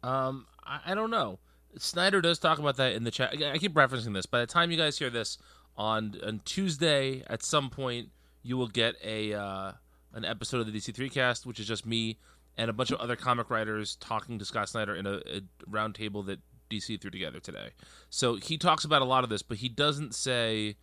Um, 0.02 0.46
I, 0.64 0.80
I 0.86 0.94
don't 0.94 1.10
know. 1.10 1.38
Snyder 1.78 2.20
does 2.20 2.38
talk 2.38 2.58
about 2.58 2.76
that 2.76 2.92
in 2.92 3.04
the 3.04 3.10
chat. 3.10 3.34
I 3.42 3.58
keep 3.58 3.74
referencing 3.74 4.14
this. 4.14 4.26
By 4.26 4.40
the 4.40 4.46
time 4.46 4.70
you 4.70 4.76
guys 4.76 4.98
hear 4.98 5.10
this 5.10 5.38
on 5.76 6.16
on 6.24 6.40
Tuesday, 6.44 7.22
at 7.28 7.42
some 7.42 7.68
point, 7.70 8.08
you 8.42 8.56
will 8.56 8.68
get 8.68 8.96
a 9.04 9.34
uh, 9.34 9.72
an 10.14 10.24
episode 10.24 10.60
of 10.60 10.72
the 10.72 10.72
DC 10.72 10.94
three 10.94 11.10
cast, 11.10 11.44
which 11.44 11.60
is 11.60 11.66
just 11.66 11.84
me 11.84 12.18
and 12.56 12.70
a 12.70 12.72
bunch 12.72 12.90
of 12.90 12.98
other 13.00 13.16
comic 13.16 13.50
writers 13.50 13.96
talking 13.96 14.38
to 14.38 14.44
Scott 14.44 14.68
Snyder 14.68 14.94
in 14.94 15.06
a, 15.06 15.16
a 15.26 15.42
round 15.66 15.94
table 15.94 16.22
that 16.22 16.40
DC 16.70 17.00
threw 17.00 17.10
together 17.10 17.38
today. 17.38 17.70
So 18.08 18.36
he 18.36 18.56
talks 18.56 18.84
about 18.84 19.02
a 19.02 19.04
lot 19.04 19.24
of 19.24 19.30
this, 19.30 19.42
but 19.42 19.58
he 19.58 19.68
doesn't 19.68 20.14
say 20.14 20.76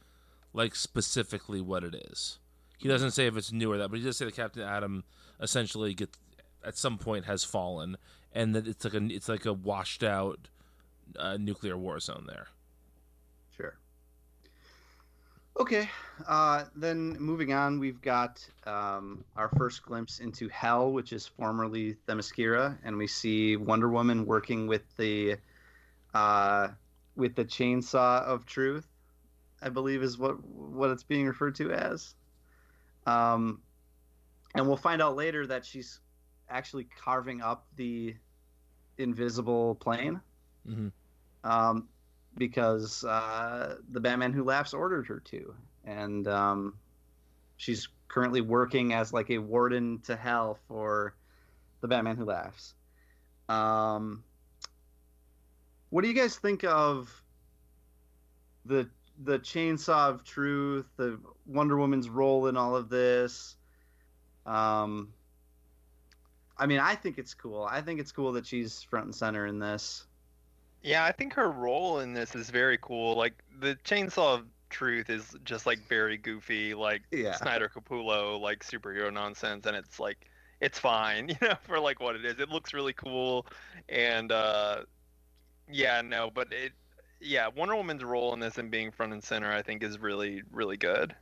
like 0.53 0.75
specifically 0.75 1.62
what 1.62 1.83
it 1.83 1.95
is. 2.12 2.39
He 2.77 2.88
doesn't 2.88 3.12
say 3.12 3.27
if 3.27 3.38
it's 3.38 3.51
new 3.51 3.71
or 3.71 3.77
that, 3.77 3.89
but 3.89 4.00
he 4.00 4.05
does 4.05 4.17
say 4.17 4.25
that 4.25 4.35
Captain 4.35 4.62
Atom 4.62 5.03
essentially 5.39 5.93
gets 5.93 6.17
at 6.63 6.77
some 6.77 6.98
point 6.98 7.25
has 7.25 7.43
fallen, 7.43 7.98
and 8.34 8.55
that 8.55 8.67
it's 8.67 8.84
like 8.84 8.93
a 8.93 9.05
it's 9.05 9.29
like 9.29 9.46
a 9.46 9.53
washed 9.53 10.03
out 10.03 10.48
uh, 11.17 11.38
nuclear 11.38 11.77
war 11.77 12.00
zone 12.00 12.25
there. 12.27 12.48
Sure. 13.55 13.75
Okay, 15.60 15.89
uh, 16.27 16.65
then 16.75 17.15
moving 17.20 17.53
on, 17.53 17.79
we've 17.79 18.01
got 18.01 18.46
um, 18.65 19.24
our 19.36 19.50
first 19.50 19.84
glimpse 19.84 20.20
into 20.20 20.50
Hell, 20.50 20.91
which 20.91 21.13
is 21.13 21.27
formerly 21.27 21.96
Themyscira, 22.08 22.77
and 22.84 22.98
we 22.98 23.08
see 23.08 23.55
Wonder 23.55 23.89
Woman 23.89 24.25
working 24.25 24.67
with 24.67 24.84
the 24.98 25.36
uh, 26.13 26.70
with 27.15 27.36
the 27.36 27.46
chainsaw 27.46 28.24
of 28.24 28.46
truth. 28.46 28.88
I 29.62 29.70
believe 29.70 30.03
is 30.03 30.17
what 30.17 30.43
what 30.43 30.89
it's 30.89 31.03
being 31.03 31.27
referred 31.27 31.55
to 31.55 31.72
as. 31.72 32.15
Um, 33.05 33.62
and 34.55 34.67
we'll 34.67 34.77
find 34.77 35.01
out 35.01 35.15
later 35.15 35.48
that 35.48 35.65
she's 35.65 36.00
actually 36.50 36.88
carving 37.03 37.41
up 37.41 37.65
the 37.75 38.15
invisible 38.97 39.75
plane 39.75 40.21
hmm 40.65 40.89
um, 41.43 41.88
because 42.38 43.03
uh, 43.03 43.75
the 43.91 44.00
Batman 44.00 44.33
Who 44.33 44.43
Laughs 44.43 44.73
ordered 44.73 45.07
her 45.07 45.19
to, 45.19 45.53
and 45.85 46.27
um, 46.27 46.75
she's 47.57 47.89
currently 48.07 48.41
working 48.41 48.93
as 48.93 49.13
like 49.13 49.29
a 49.29 49.38
warden 49.38 50.00
to 50.05 50.15
hell 50.15 50.57
for 50.67 51.15
the 51.81 51.88
Batman 51.88 52.17
Who 52.17 52.25
Laughs. 52.25 52.73
Um, 53.50 54.23
what 55.89 56.01
do 56.01 56.07
you 56.07 56.13
guys 56.13 56.38
think 56.38 56.63
of 56.63 57.23
the 58.65 58.89
the 59.23 59.38
chainsaw 59.39 60.09
of 60.09 60.23
truth, 60.23 60.85
the 60.97 61.19
Wonder 61.45 61.77
Woman's 61.77 62.09
role 62.09 62.47
in 62.47 62.57
all 62.57 62.75
of 62.75 62.89
this? 62.89 63.55
Um, 64.45 65.13
I 66.63 66.65
mean, 66.65 66.79
I 66.79 66.96
think 66.96 67.17
it's 67.17 67.34
cool. 67.34 67.67
I 67.70 67.82
think 67.82 68.00
it's 68.00 68.13
cool 68.13 68.32
that 68.32 68.46
she's 68.46 68.84
front 68.84 69.08
and 69.08 69.13
center 69.13 69.48
in 69.48 69.60
this. 69.60 70.05
Yeah, 70.82 71.03
I 71.03 71.12
think 71.12 71.34
her 71.34 71.51
role 71.51 72.00
in 72.00 72.13
this 72.13 72.36
is 72.36 72.50
very 72.50 72.77
cool. 72.82 73.17
Like 73.17 73.34
the 73.60 73.75
chainsaw 73.84 74.36
of 74.36 74.46
truth 74.70 75.10
is 75.10 75.36
just 75.43 75.65
like 75.65 75.86
very 75.89 76.17
goofy, 76.17 76.74
like 76.74 77.01
Yeah. 77.12 77.36
Snyder 77.36 77.67
Capullo, 77.67 78.39
like 78.39 78.63
superhero 78.63 79.12
nonsense, 79.12 79.65
and 79.65 79.75
it's 79.75 80.00
like 80.00 80.29
it's 80.62 80.79
fine, 80.79 81.27
you 81.41 81.48
know, 81.50 81.55
for 81.63 81.82
like 81.82 82.00
what 82.00 82.15
it 82.15 82.24
is. 82.24 82.39
It 82.39 82.48
looks 82.48 82.74
really 82.74 82.93
cool, 82.93 83.46
and 83.89 84.32
uh, 84.32 84.84
yeah, 85.70 86.00
no, 86.00 86.32
but 86.34 86.53
it, 86.53 86.72
yeah, 87.20 87.50
Wonder 87.53 87.75
Woman's 87.75 88.05
role 88.05 88.34
in 88.34 88.39
this 88.39 88.58
and 88.58 88.72
being 88.72 88.89
front 88.89 89.12
and 89.12 89.22
center, 89.22 89.51
I 89.51 89.63
think, 89.63 89.84
is 89.84 90.00
really 90.00 90.43
really 90.50 90.77
good. 90.77 91.13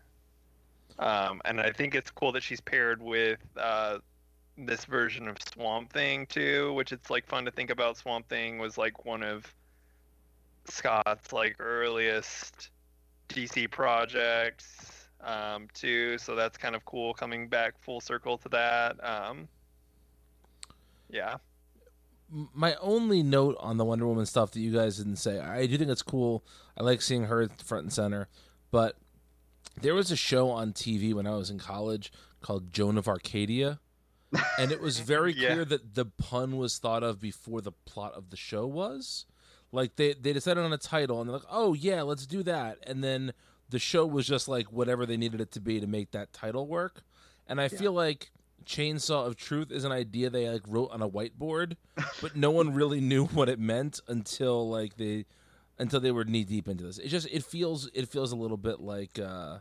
Um, 0.99 1.41
and 1.45 1.59
I 1.59 1.71
think 1.71 1.95
it's 1.95 2.11
cool 2.11 2.31
that 2.33 2.43
she's 2.43 2.61
paired 2.61 3.01
with 3.01 3.39
uh, 3.57 3.97
this 4.57 4.85
version 4.85 5.27
of 5.27 5.37
Swamp 5.53 5.91
Thing 5.91 6.25
too, 6.27 6.73
which 6.73 6.91
it's 6.91 7.09
like 7.09 7.25
fun 7.27 7.45
to 7.45 7.51
think 7.51 7.69
about. 7.69 7.97
Swamp 7.97 8.27
Thing 8.29 8.57
was 8.59 8.77
like 8.77 9.05
one 9.05 9.23
of 9.23 9.51
Scott's 10.65 11.33
like 11.33 11.55
earliest 11.59 12.69
DC 13.29 13.69
projects 13.71 15.07
um, 15.21 15.67
too, 15.73 16.17
so 16.17 16.35
that's 16.35 16.57
kind 16.57 16.75
of 16.75 16.85
cool 16.85 17.13
coming 17.13 17.47
back 17.47 17.75
full 17.81 18.01
circle 18.01 18.37
to 18.39 18.49
that. 18.49 18.95
Um, 19.03 19.47
yeah, 21.09 21.37
My 22.53 22.75
only 22.75 23.21
note 23.23 23.57
on 23.59 23.77
the 23.77 23.83
Wonder 23.83 24.07
Woman 24.07 24.25
stuff 24.25 24.51
that 24.51 24.59
you 24.61 24.71
guys 24.71 24.97
didn't 24.97 25.17
say, 25.17 25.39
I 25.39 25.65
do 25.65 25.77
think 25.77 25.89
it's 25.89 26.01
cool. 26.01 26.43
I 26.77 26.83
like 26.83 27.01
seeing 27.01 27.25
her 27.25 27.49
front 27.63 27.83
and 27.83 27.93
center, 27.93 28.29
but 28.71 28.95
there 29.81 29.93
was 29.93 30.11
a 30.11 30.15
show 30.15 30.49
on 30.49 30.71
TV 30.73 31.13
when 31.13 31.27
I 31.27 31.31
was 31.31 31.49
in 31.49 31.59
college 31.59 32.11
called 32.41 32.71
Joan 32.71 32.97
of 32.97 33.07
Arcadia. 33.07 33.79
And 34.57 34.71
it 34.71 34.81
was 34.81 34.99
very 35.13 35.33
Yeah. 35.33 35.53
clear 35.53 35.65
that 35.65 35.95
the 35.95 36.05
pun 36.05 36.57
was 36.57 36.77
thought 36.77 37.03
of 37.03 37.19
before 37.19 37.61
the 37.61 37.71
plot 37.71 38.13
of 38.13 38.29
the 38.29 38.37
show 38.37 38.65
was. 38.67 39.25
Like 39.71 39.95
they 39.95 40.13
they 40.13 40.33
decided 40.33 40.63
on 40.63 40.73
a 40.73 40.77
title 40.77 41.21
and 41.21 41.29
they're 41.29 41.37
like, 41.37 41.47
"Oh 41.49 41.73
yeah, 41.73 42.01
let's 42.01 42.25
do 42.25 42.43
that." 42.43 42.77
And 42.83 43.01
then 43.03 43.31
the 43.69 43.79
show 43.79 44.05
was 44.05 44.27
just 44.27 44.47
like 44.49 44.71
whatever 44.71 45.05
they 45.05 45.15
needed 45.17 45.39
it 45.39 45.51
to 45.51 45.61
be 45.61 45.79
to 45.79 45.87
make 45.87 46.11
that 46.11 46.33
title 46.33 46.67
work. 46.67 47.03
And 47.47 47.59
I 47.61 47.69
feel 47.69 47.93
like 47.93 48.31
Chainsaw 48.65 49.25
of 49.25 49.37
Truth 49.37 49.71
is 49.71 49.85
an 49.85 49.91
idea 49.93 50.29
they 50.29 50.49
like 50.49 50.63
wrote 50.67 50.91
on 50.91 51.01
a 51.01 51.09
whiteboard, 51.09 51.77
but 52.21 52.35
no 52.35 52.51
one 52.51 52.73
really 52.73 52.99
knew 52.99 53.25
what 53.27 53.47
it 53.49 53.59
meant 53.59 54.01
until 54.09 54.69
like 54.69 54.97
they 54.97 55.25
until 55.79 56.01
they 56.01 56.11
were 56.11 56.25
knee 56.25 56.43
deep 56.43 56.67
into 56.67 56.83
this. 56.83 56.97
It 56.97 57.07
just 57.07 57.27
it 57.31 57.43
feels 57.45 57.89
it 57.93 58.09
feels 58.09 58.33
a 58.33 58.35
little 58.35 58.57
bit 58.57 58.81
like 58.81 59.17
uh, 59.19 59.59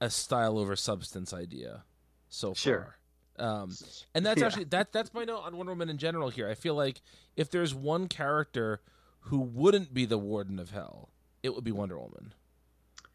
a 0.00 0.10
style 0.10 0.58
over 0.58 0.74
substance 0.76 1.32
idea 1.32 1.84
so 2.28 2.48
far. 2.48 2.54
Sure. 2.56 2.96
Um, 3.42 3.72
and 4.14 4.24
that's 4.24 4.40
Yeah. 4.40 4.46
actually 4.46 4.64
that 4.64 4.92
that's 4.92 5.12
my 5.12 5.24
note 5.24 5.40
on 5.40 5.56
Wonder 5.56 5.72
Woman 5.72 5.88
in 5.90 5.98
general. 5.98 6.30
Here, 6.30 6.48
I 6.48 6.54
feel 6.54 6.76
like 6.76 7.00
if 7.36 7.50
there's 7.50 7.74
one 7.74 8.06
character 8.06 8.80
who 9.26 9.40
wouldn't 9.40 9.92
be 9.92 10.04
the 10.04 10.18
Warden 10.18 10.60
of 10.60 10.70
Hell, 10.70 11.10
it 11.42 11.52
would 11.54 11.64
be 11.64 11.72
Wonder 11.72 11.98
Woman. 11.98 12.34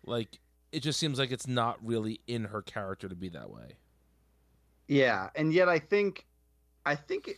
Like 0.05 0.39
it 0.73 0.81
just 0.81 0.99
seems 0.99 1.17
like 1.17 1.31
it's 1.31 1.47
not 1.47 1.77
really 1.85 2.19
in 2.27 2.45
her 2.45 2.61
character 2.61 3.07
to 3.07 3.15
be 3.15 3.29
that 3.29 3.49
way. 3.49 3.77
Yeah, 4.89 5.29
and 5.35 5.53
yet 5.53 5.69
I 5.69 5.79
think, 5.79 6.25
I 6.85 6.95
think 6.95 7.29
it, 7.29 7.37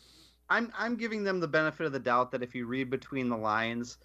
I'm 0.49 0.71
I'm 0.75 0.95
giving 0.95 1.23
them 1.23 1.39
the 1.39 1.47
benefit 1.47 1.85
of 1.85 1.91
the 1.91 1.99
doubt 1.99 2.31
that 2.31 2.41
if 2.41 2.55
you 2.55 2.65
read 2.65 2.89
between 2.89 3.29
the 3.29 3.37
lines, 3.37 3.99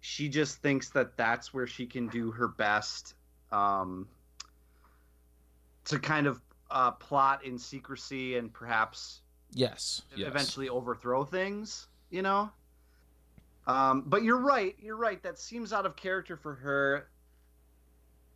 she 0.00 0.28
just 0.28 0.62
thinks 0.62 0.90
that 0.90 1.16
that's 1.16 1.52
where 1.52 1.66
she 1.66 1.84
can 1.86 2.08
do 2.08 2.30
her 2.30 2.46
best 2.48 3.14
um, 3.50 4.08
to 5.86 5.98
kind 5.98 6.28
of 6.28 6.40
uh, 6.70 6.90
plot 6.92 7.44
in 7.44 7.58
secrecy 7.58 8.36
and 8.36 8.52
perhaps 8.52 9.20
Yes. 9.52 10.02
yes. 10.14 10.28
eventually 10.28 10.68
overthrow 10.68 11.24
things. 11.24 11.86
You 12.10 12.22
know. 12.22 12.50
Um, 13.66 14.02
but 14.06 14.22
you're 14.22 14.40
right. 14.40 14.74
You're 14.80 14.96
right. 14.96 15.22
That 15.22 15.38
seems 15.38 15.72
out 15.72 15.84
of 15.84 15.94
character 15.96 16.36
for 16.36 16.54
her. 16.54 17.08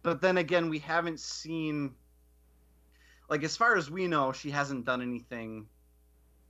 But 0.02 0.20
then 0.20 0.36
again, 0.38 0.68
we 0.68 0.78
haven't 0.78 1.20
seen. 1.20 1.94
Like 3.30 3.42
as 3.44 3.56
far 3.56 3.76
as 3.76 3.90
we 3.90 4.06
know, 4.08 4.32
she 4.32 4.50
hasn't 4.50 4.84
done 4.84 5.00
anything 5.00 5.66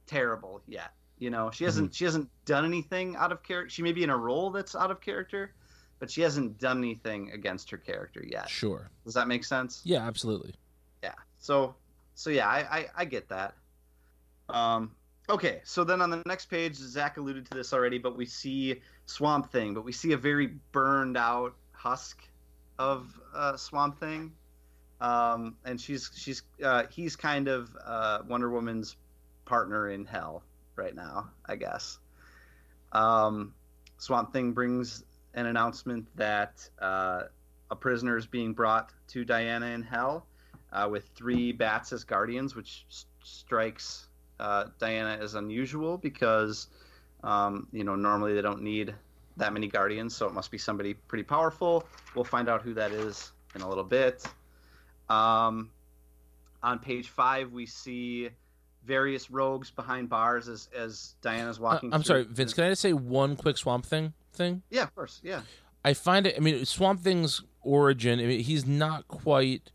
terrible 0.07 0.62
yet. 0.67 0.93
You 1.19 1.31
know, 1.31 1.51
she 1.53 1.62
hasn't. 1.65 1.95
She 1.95 2.05
hasn't 2.05 2.29
done 2.45 2.65
anything 2.65 3.15
out 3.17 3.31
of 3.31 3.43
character. 3.45 3.71
She 3.71 3.83
may 3.83 3.93
be 3.93 4.03
in 4.03 4.11
a 4.11 4.17
role 4.17 4.51
that's 4.51 4.75
out 4.75 4.91
of 4.91 5.01
character, 5.01 5.55
but 6.01 6.11
she 6.11 6.21
hasn't 6.23 6.59
done 6.59 6.79
anything 6.79 7.31
against 7.31 7.71
her 7.71 7.77
character 7.79 8.25
yet. 8.27 8.49
Sure. 8.49 8.91
Does 9.05 9.15
that 9.15 9.29
make 9.29 9.45
sense? 9.45 9.83
Yeah, 9.85 10.01
absolutely. 10.05 10.55
So 11.43 11.75
so 12.15 12.31
yeah, 12.31 12.49
I 12.49 12.79
I, 12.79 12.87
I 12.97 13.05
get 13.05 13.29
that. 13.29 13.55
Um 14.49 14.93
okay, 15.29 15.61
so 15.65 15.85
then 15.85 16.01
on 16.01 16.11
the 16.11 16.23
next 16.25 16.47
page, 16.47 16.77
Zach 16.77 17.17
alluded 17.19 17.47
to 17.51 17.57
this 17.57 17.73
already, 17.73 17.99
but 17.99 18.17
we 18.17 18.25
see 18.25 18.81
Swamp 19.07 19.53
Thing, 19.53 19.75
but 19.75 19.85
we 19.85 19.93
see 19.93 20.13
a 20.13 20.17
very 20.17 20.55
burned 20.73 21.17
out 21.17 21.55
husk 21.73 22.23
of 22.79 23.21
uh, 23.35 23.57
Swamp 23.57 23.99
Thing. 23.99 24.33
Um, 25.01 25.57
and 25.65 25.81
she's 25.81 26.11
she's 26.15 26.43
uh, 26.63 26.85
he's 26.91 27.17
kind 27.17 27.49
of 27.49 27.77
uh, 27.85 28.21
Wonder 28.29 28.51
Woman's 28.51 28.97
partner 29.45 29.91
in 29.91 30.05
hell 30.05 30.45
right 30.77 30.95
now, 30.95 31.31
I 31.47 31.57
guess. 31.57 31.99
Um, 32.93 33.55
Swamp 33.99 34.33
Thing 34.33 34.53
brings 34.53 35.05
an 35.35 35.47
announcement 35.47 36.07
that 36.17 36.69
uh, 36.81 37.23
a 37.71 37.77
prisoner 37.77 38.17
is 38.17 38.27
being 38.27 38.53
brought 38.53 38.93
to 39.09 39.25
Diana 39.25 39.67
in 39.67 39.83
hell 39.83 40.27
uh, 40.73 40.88
with 40.91 41.09
three 41.14 41.52
bats 41.52 41.93
as 41.93 42.05
guardians, 42.05 42.55
which 42.55 42.85
s- 42.91 43.07
strikes 43.23 44.09
uh, 44.41 44.67
Diana 44.79 45.19
as 45.21 45.35
unusual 45.35 45.99
because 45.99 46.69
um, 47.23 47.67
you 47.73 47.85
know 47.85 47.95
normally 47.95 48.35
they 48.35 48.43
don't 48.43 48.62
need 48.62 48.95
that 49.37 49.52
many 49.52 49.67
guardians, 49.69 50.15
so 50.15 50.26
it 50.26 50.32
must 50.35 50.50
be 50.50 50.58
somebody 50.58 50.95
pretty 50.95 51.25
powerful. 51.25 51.87
We'll 52.15 52.25
find 52.25 52.49
out 52.49 52.63
who 52.63 52.75
that 52.75 52.91
is 52.93 53.32
in 53.54 53.61
a 53.63 53.69
little 53.69 53.85
bit. 53.85 54.25
Um, 55.08 55.71
on 56.63 56.78
page 56.78 57.08
five, 57.08 57.52
we 57.52 57.67
see 57.67 58.30
various 58.85 59.30
rogues 59.30 59.71
behind 59.71 60.08
bars 60.08 60.49
as 60.49 60.69
as 60.76 61.15
Diana's 61.23 61.58
Uh, 61.58 61.63
walking. 61.63 61.93
I'm 61.93 62.00
through- 62.02 62.06
sorry, 62.06 62.25
Vince. 62.25 62.54
Can 62.54 62.65
I 62.65 62.69
just 62.71 62.82
say 62.82 62.93
one 62.93 63.37
quick 63.37 63.56
Swamp 63.56 63.85
Thing 63.87 64.13
thing? 64.32 64.63
Yeah, 64.71 64.82
of 64.85 64.95
course. 64.95 65.21
Yeah. 65.23 65.43
I 65.85 65.95
find 65.95 66.26
it. 66.26 66.35
I 66.37 66.41
mean, 66.41 66.65
Swamp 66.65 67.00
Thing's 67.00 67.43
origin. 67.63 68.21
I 68.21 68.25
mean, 68.25 68.41
he's 68.41 68.65
not 68.67 69.08
quite 69.08 69.71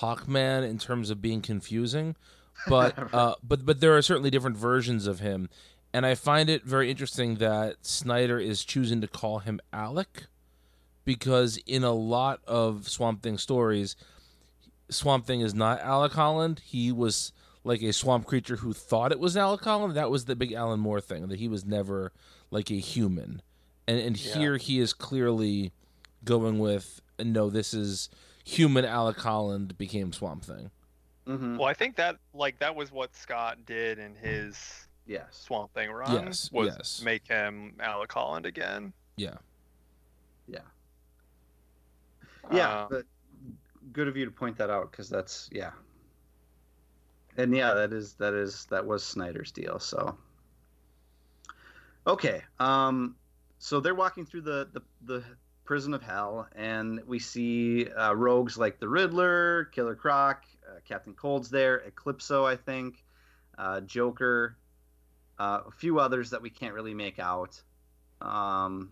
Hawkman 0.00 0.68
in 0.68 0.78
terms 0.78 1.10
of 1.10 1.20
being 1.20 1.40
confusing, 1.42 2.16
but 2.68 3.14
uh, 3.14 3.34
but 3.42 3.64
but 3.64 3.80
there 3.80 3.96
are 3.96 4.02
certainly 4.02 4.30
different 4.30 4.56
versions 4.56 5.06
of 5.06 5.20
him, 5.20 5.48
and 5.92 6.04
I 6.06 6.14
find 6.14 6.48
it 6.48 6.64
very 6.64 6.90
interesting 6.90 7.36
that 7.36 7.84
Snyder 7.86 8.38
is 8.38 8.64
choosing 8.64 9.00
to 9.00 9.06
call 9.08 9.40
him 9.40 9.60
Alec, 9.72 10.26
because 11.04 11.58
in 11.66 11.84
a 11.84 11.92
lot 11.92 12.40
of 12.46 12.88
Swamp 12.88 13.22
Thing 13.22 13.38
stories, 13.38 13.96
Swamp 14.88 15.26
Thing 15.26 15.40
is 15.40 15.54
not 15.54 15.80
Alec 15.80 16.12
Holland. 16.12 16.60
He 16.64 16.92
was 16.92 17.32
like 17.64 17.82
a 17.82 17.92
swamp 17.92 18.26
creature 18.26 18.56
who 18.56 18.72
thought 18.72 19.12
it 19.12 19.20
was 19.20 19.36
Alec 19.36 19.62
Holland. 19.62 19.94
That 19.94 20.10
was 20.10 20.24
the 20.24 20.34
big 20.34 20.52
Alan 20.52 20.80
Moore 20.80 21.00
thing 21.00 21.28
that 21.28 21.38
he 21.38 21.46
was 21.46 21.64
never 21.64 22.12
like 22.50 22.70
a 22.70 22.74
human 22.80 23.40
and 23.86 23.98
and 24.00 24.18
Yeah. 24.18 24.34
here 24.34 24.56
he 24.56 24.78
is 24.80 24.92
clearly 24.92 25.72
going 26.24 26.58
with 26.58 27.00
no 27.22 27.50
this 27.50 27.72
is 27.72 28.08
human 28.44 28.84
alec 28.84 29.16
holland 29.18 29.76
became 29.78 30.12
swamp 30.12 30.44
thing 30.44 30.70
hmm 31.26 31.56
Well, 31.56 31.68
I 31.68 31.74
think 31.74 31.96
that 31.96 32.16
like 32.34 32.58
that 32.58 32.74
was 32.74 32.90
what 32.90 33.14
Scott 33.14 33.58
did 33.64 33.98
in 34.00 34.14
his 34.16 34.88
Yes. 35.06 35.26
Swamp 35.46 35.72
Thing 35.74 35.90
run. 35.90 36.12
Yes, 36.12 36.50
was 36.52 36.74
yes. 36.76 37.02
make 37.04 37.26
him 37.26 37.74
Alec 37.80 38.12
Holland 38.12 38.44
again. 38.46 38.92
yeah 39.16 39.36
Yeah, 42.50 42.82
Um, 42.82 42.86
but 42.90 43.04
good 43.92 44.08
of 44.08 44.16
you 44.16 44.24
to 44.24 44.30
point 44.30 44.56
that 44.58 44.68
out 44.70 44.90
because 44.90 45.08
that's 45.08 45.48
yeah, 45.52 45.70
and 47.36 47.54
yeah, 47.54 47.72
that 47.74 47.92
is 47.92 48.14
that 48.14 48.34
is 48.34 48.66
that 48.66 48.84
was 48.84 49.04
Snyder's 49.04 49.52
deal. 49.52 49.78
So 49.78 50.16
okay, 52.06 52.42
um, 52.58 53.14
so 53.58 53.78
they're 53.80 53.94
walking 53.94 54.26
through 54.26 54.42
the 54.42 54.68
the, 54.72 54.82
the 55.02 55.24
prison 55.64 55.94
of 55.94 56.02
hell, 56.02 56.48
and 56.54 57.00
we 57.06 57.18
see 57.18 57.86
uh, 57.88 58.12
rogues 58.12 58.58
like 58.58 58.80
the 58.80 58.88
Riddler, 58.88 59.66
Killer 59.66 59.94
Croc, 59.94 60.44
uh, 60.68 60.80
Captain 60.86 61.14
Cold's 61.14 61.50
there, 61.50 61.82
Eclipso, 61.86 62.44
I 62.44 62.56
think, 62.56 63.04
uh, 63.58 63.80
Joker, 63.80 64.56
uh, 65.38 65.60
a 65.66 65.70
few 65.70 65.98
others 65.98 66.30
that 66.30 66.42
we 66.42 66.50
can't 66.50 66.74
really 66.74 66.94
make 66.94 67.18
out. 67.18 67.60
Um, 68.20 68.90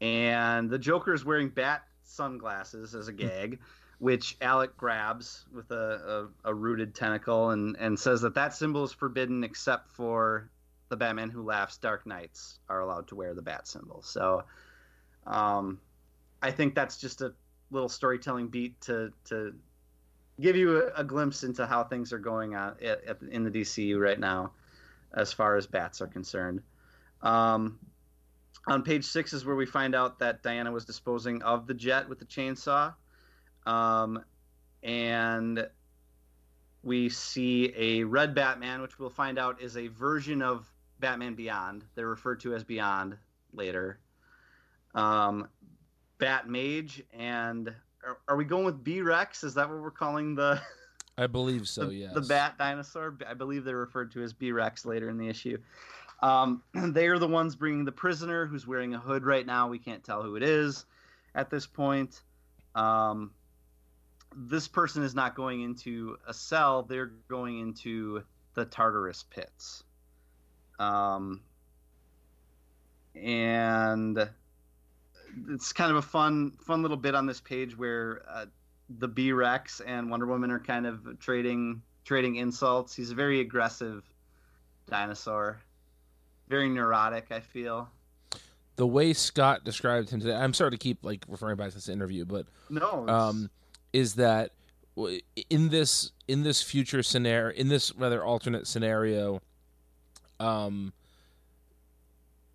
and 0.00 0.70
the 0.70 0.78
Joker 0.78 1.14
is 1.14 1.24
wearing 1.24 1.48
bat 1.48 1.84
sunglasses 2.02 2.94
as 2.94 3.08
a 3.08 3.12
gag, 3.12 3.60
which 3.98 4.36
Alec 4.40 4.76
grabs 4.76 5.44
with 5.54 5.70
a, 5.70 6.28
a, 6.44 6.50
a 6.50 6.54
rooted 6.54 6.94
tentacle 6.94 7.50
and, 7.50 7.76
and 7.78 7.98
says 7.98 8.20
that 8.22 8.34
that 8.34 8.54
symbol 8.54 8.84
is 8.84 8.92
forbidden 8.92 9.44
except 9.44 9.90
for 9.90 10.50
the 10.88 10.96
Batman 10.96 11.30
Who 11.30 11.42
Laughs 11.42 11.78
Dark 11.78 12.06
Knights 12.06 12.58
are 12.68 12.80
allowed 12.80 13.08
to 13.08 13.14
wear 13.14 13.34
the 13.34 13.42
bat 13.42 13.66
symbol. 13.66 14.02
So 14.02 14.44
um, 15.26 15.80
I 16.42 16.50
think 16.50 16.74
that's 16.74 16.98
just 16.98 17.20
a 17.22 17.32
little 17.70 17.88
storytelling 17.88 18.48
beat 18.48 18.80
to, 18.82 19.12
to 19.26 19.54
give 20.40 20.56
you 20.56 20.82
a, 20.82 21.00
a 21.00 21.04
glimpse 21.04 21.44
into 21.44 21.66
how 21.66 21.84
things 21.84 22.12
are 22.12 22.18
going 22.18 22.54
on 22.54 22.76
at, 22.82 23.04
at, 23.04 23.22
in 23.30 23.44
the 23.44 23.50
DCU 23.50 23.98
right 23.98 24.18
now 24.18 24.52
as 25.12 25.32
far 25.32 25.56
as 25.56 25.66
bats 25.66 26.00
are 26.00 26.06
concerned. 26.06 26.60
Um, 27.22 27.78
on 28.66 28.82
page 28.82 29.04
six 29.04 29.32
is 29.32 29.44
where 29.44 29.56
we 29.56 29.66
find 29.66 29.94
out 29.94 30.18
that 30.20 30.42
Diana 30.42 30.72
was 30.72 30.84
disposing 30.84 31.42
of 31.42 31.66
the 31.66 31.74
jet 31.74 32.08
with 32.08 32.18
the 32.18 32.24
chainsaw. 32.24 32.94
Um, 33.66 34.24
and 34.82 35.66
we 36.82 37.08
see 37.08 37.72
a 37.76 38.04
red 38.04 38.34
Batman, 38.34 38.82
which 38.82 38.98
we'll 38.98 39.10
find 39.10 39.38
out 39.38 39.62
is 39.62 39.76
a 39.76 39.88
version 39.88 40.42
of 40.42 40.70
Batman 41.00 41.34
Beyond. 41.34 41.84
They're 41.94 42.08
referred 42.08 42.40
to 42.40 42.54
as 42.54 42.64
Beyond 42.64 43.16
later. 43.52 43.98
Um, 44.94 45.48
Bat 46.18 46.48
Mage, 46.48 47.02
and 47.12 47.68
are, 48.04 48.18
are 48.28 48.36
we 48.36 48.44
going 48.44 48.64
with 48.64 48.84
B 48.84 49.00
Rex? 49.00 49.44
Is 49.44 49.54
that 49.54 49.68
what 49.68 49.80
we're 49.80 49.90
calling 49.90 50.34
the 50.34 50.60
i 51.16 51.28
believe 51.28 51.68
so 51.68 51.90
yes 51.90 52.12
the 52.12 52.20
bat 52.22 52.58
dinosaur. 52.58 53.16
I 53.28 53.34
believe 53.34 53.64
they're 53.64 53.76
referred 53.76 54.10
to 54.12 54.22
as 54.22 54.32
B 54.32 54.52
Rex 54.52 54.84
later 54.84 55.08
in 55.08 55.18
the 55.18 55.28
issue. 55.28 55.58
Um, 56.22 56.62
they 56.74 57.06
are 57.08 57.18
the 57.18 57.28
ones 57.28 57.56
bringing 57.56 57.84
the 57.84 57.92
prisoner 57.92 58.46
who's 58.46 58.66
wearing 58.66 58.94
a 58.94 58.98
hood 58.98 59.24
right 59.24 59.46
now. 59.46 59.68
We 59.68 59.78
can't 59.78 60.02
tell 60.02 60.22
who 60.22 60.36
it 60.36 60.42
is 60.42 60.86
at 61.34 61.50
this 61.50 61.66
point. 61.66 62.22
Um, 62.74 63.30
this 64.36 64.66
person 64.66 65.04
is 65.04 65.14
not 65.14 65.36
going 65.36 65.62
into 65.62 66.16
a 66.26 66.34
cell, 66.34 66.82
they're 66.82 67.12
going 67.28 67.60
into 67.60 68.22
the 68.54 68.64
Tartarus 68.64 69.24
pits. 69.30 69.84
Um, 70.78 71.40
and 73.14 74.28
it's 75.48 75.72
kind 75.72 75.90
of 75.90 75.96
a 75.96 76.02
fun, 76.02 76.52
fun 76.60 76.82
little 76.82 76.96
bit 76.96 77.14
on 77.14 77.26
this 77.26 77.40
page 77.40 77.76
where 77.76 78.22
uh, 78.28 78.46
the 78.98 79.08
B 79.08 79.32
Rex 79.32 79.80
and 79.80 80.10
Wonder 80.10 80.26
Woman 80.26 80.50
are 80.50 80.58
kind 80.60 80.86
of 80.86 81.18
trading 81.20 81.80
trading 82.04 82.36
insults. 82.36 82.94
He's 82.94 83.10
a 83.10 83.14
very 83.14 83.40
aggressive 83.40 84.04
dinosaur, 84.88 85.60
very 86.48 86.68
neurotic. 86.68 87.26
I 87.30 87.40
feel. 87.40 87.88
the 88.76 88.86
way 88.86 89.12
scott 89.12 89.64
described 89.64 90.10
him 90.10 90.18
today 90.20 90.34
i'm 90.34 90.52
sorry 90.52 90.72
to 90.72 90.76
keep 90.76 90.98
like 91.04 91.24
referring 91.28 91.56
back 91.56 91.68
to 91.68 91.74
this 91.76 91.88
interview 91.88 92.24
but 92.24 92.44
No. 92.68 93.06
um 93.08 93.48
is 93.92 94.14
that 94.16 94.50
in 95.48 95.68
this 95.68 96.10
in 96.26 96.42
this 96.42 96.60
future 96.60 97.02
scenario 97.04 97.54
in 97.56 97.68
this 97.68 97.94
rather 97.94 98.24
alternate 98.24 98.66
scenario 98.66 99.40
um 100.40 100.92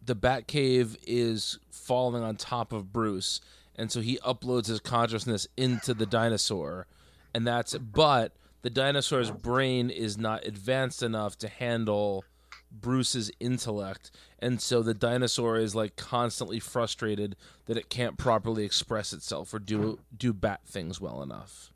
the 0.09 0.15
batcave 0.15 0.97
is 1.05 1.59
falling 1.69 2.23
on 2.23 2.35
top 2.35 2.73
of 2.73 2.91
bruce 2.91 3.39
and 3.75 3.91
so 3.91 4.01
he 4.01 4.17
uploads 4.25 4.67
his 4.67 4.79
consciousness 4.79 5.47
into 5.55 5.93
the 5.93 6.05
dinosaur 6.05 6.87
and 7.33 7.45
that's 7.45 7.77
but 7.77 8.33
the 8.61 8.69
dinosaur's 8.69 9.31
brain 9.31 9.89
is 9.89 10.17
not 10.17 10.45
advanced 10.45 11.01
enough 11.03 11.37
to 11.37 11.47
handle 11.47 12.25
Bruce's 12.71 13.31
intellect, 13.39 14.11
and 14.39 14.61
so 14.61 14.83
the 14.83 14.93
dinosaur 14.93 15.57
is 15.57 15.73
like 15.73 15.95
constantly 15.95 16.59
frustrated 16.59 17.35
that 17.65 17.77
it 17.77 17.89
can't 17.89 18.17
properly 18.17 18.63
express 18.63 19.11
itself 19.13 19.53
or 19.53 19.59
do 19.59 19.99
do 20.15 20.33
bat 20.33 20.61
things 20.67 21.01
well 21.01 21.23
enough. 21.23 21.71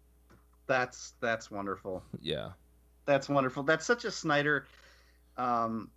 That's 0.68 1.14
that's 1.20 1.50
wonderful. 1.50 2.04
Yeah. 2.22 2.50
That's 3.06 3.28
wonderful. 3.28 3.64
That's 3.64 3.86
such 3.86 4.06
a 4.06 4.12
Snyder 4.12 4.66
um, 5.36 5.90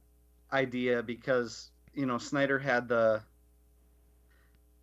idea 0.53 1.03
because 1.03 1.71
you 1.97 2.07
know 2.07 2.19
Snyder 2.19 2.59
had 2.59 2.87
the 2.87 3.23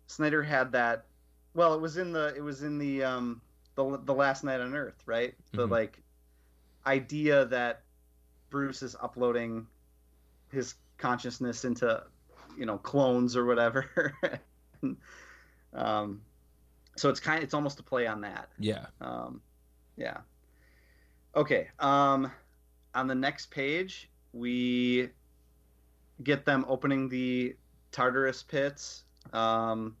Snyder 0.06 0.42
had 0.42 0.72
that. 0.72 1.06
Well, 1.54 1.72
it 1.74 1.80
was 1.80 1.96
in 1.96 2.12
the 2.12 2.34
it 2.36 2.42
was 2.42 2.62
in 2.62 2.78
the 2.78 3.04
um, 3.04 3.40
the 3.76 3.98
the 4.04 4.14
last 4.14 4.44
night 4.44 4.60
on 4.60 4.74
Earth, 4.74 5.02
right? 5.06 5.34
The 5.52 5.66
Mhm. 5.66 5.70
like 5.70 6.02
idea 6.86 7.46
that 7.46 7.82
Bruce 8.50 8.82
is 8.82 8.94
uploading 9.00 9.66
his 10.50 10.74
consciousness 10.98 11.64
into 11.64 12.02
you 12.58 12.66
know 12.66 12.78
clones 12.78 13.36
or 13.36 13.46
whatever. 13.46 14.12
um, 15.72 16.20
so 16.96 17.08
it's 17.08 17.20
kind 17.20 17.42
it's 17.42 17.54
almost 17.54 17.80
a 17.80 17.82
play 17.82 18.06
on 18.06 18.20
that. 18.22 18.48
Yeah. 18.58 18.86
Um, 19.00 19.40
yeah. 19.96 20.18
Okay. 21.34 21.68
Um, 21.78 22.30
on 22.94 23.06
the 23.06 23.14
next 23.14 23.50
page, 23.50 24.10
we 24.32 25.08
get 26.22 26.44
them 26.44 26.64
opening 26.68 27.08
the 27.08 27.56
Tartarus 27.92 28.42
pits. 28.42 29.04
Um, 29.32 29.96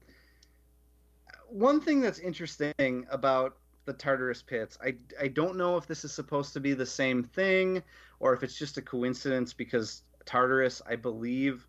one 1.48 1.80
thing 1.80 2.00
that's 2.00 2.18
interesting 2.18 3.06
about 3.10 3.56
the 3.84 3.92
Tartarus 3.92 4.42
pits, 4.42 4.78
I, 4.82 4.94
I 5.20 5.28
don't 5.28 5.56
know 5.56 5.76
if 5.76 5.86
this 5.86 6.04
is 6.04 6.12
supposed 6.12 6.52
to 6.54 6.60
be 6.60 6.74
the 6.74 6.86
same 6.86 7.22
thing 7.22 7.82
or 8.20 8.32
if 8.32 8.42
it's 8.42 8.58
just 8.58 8.78
a 8.78 8.82
coincidence 8.82 9.52
because 9.52 10.02
Tartarus, 10.24 10.80
I 10.88 10.96
believe, 10.96 11.66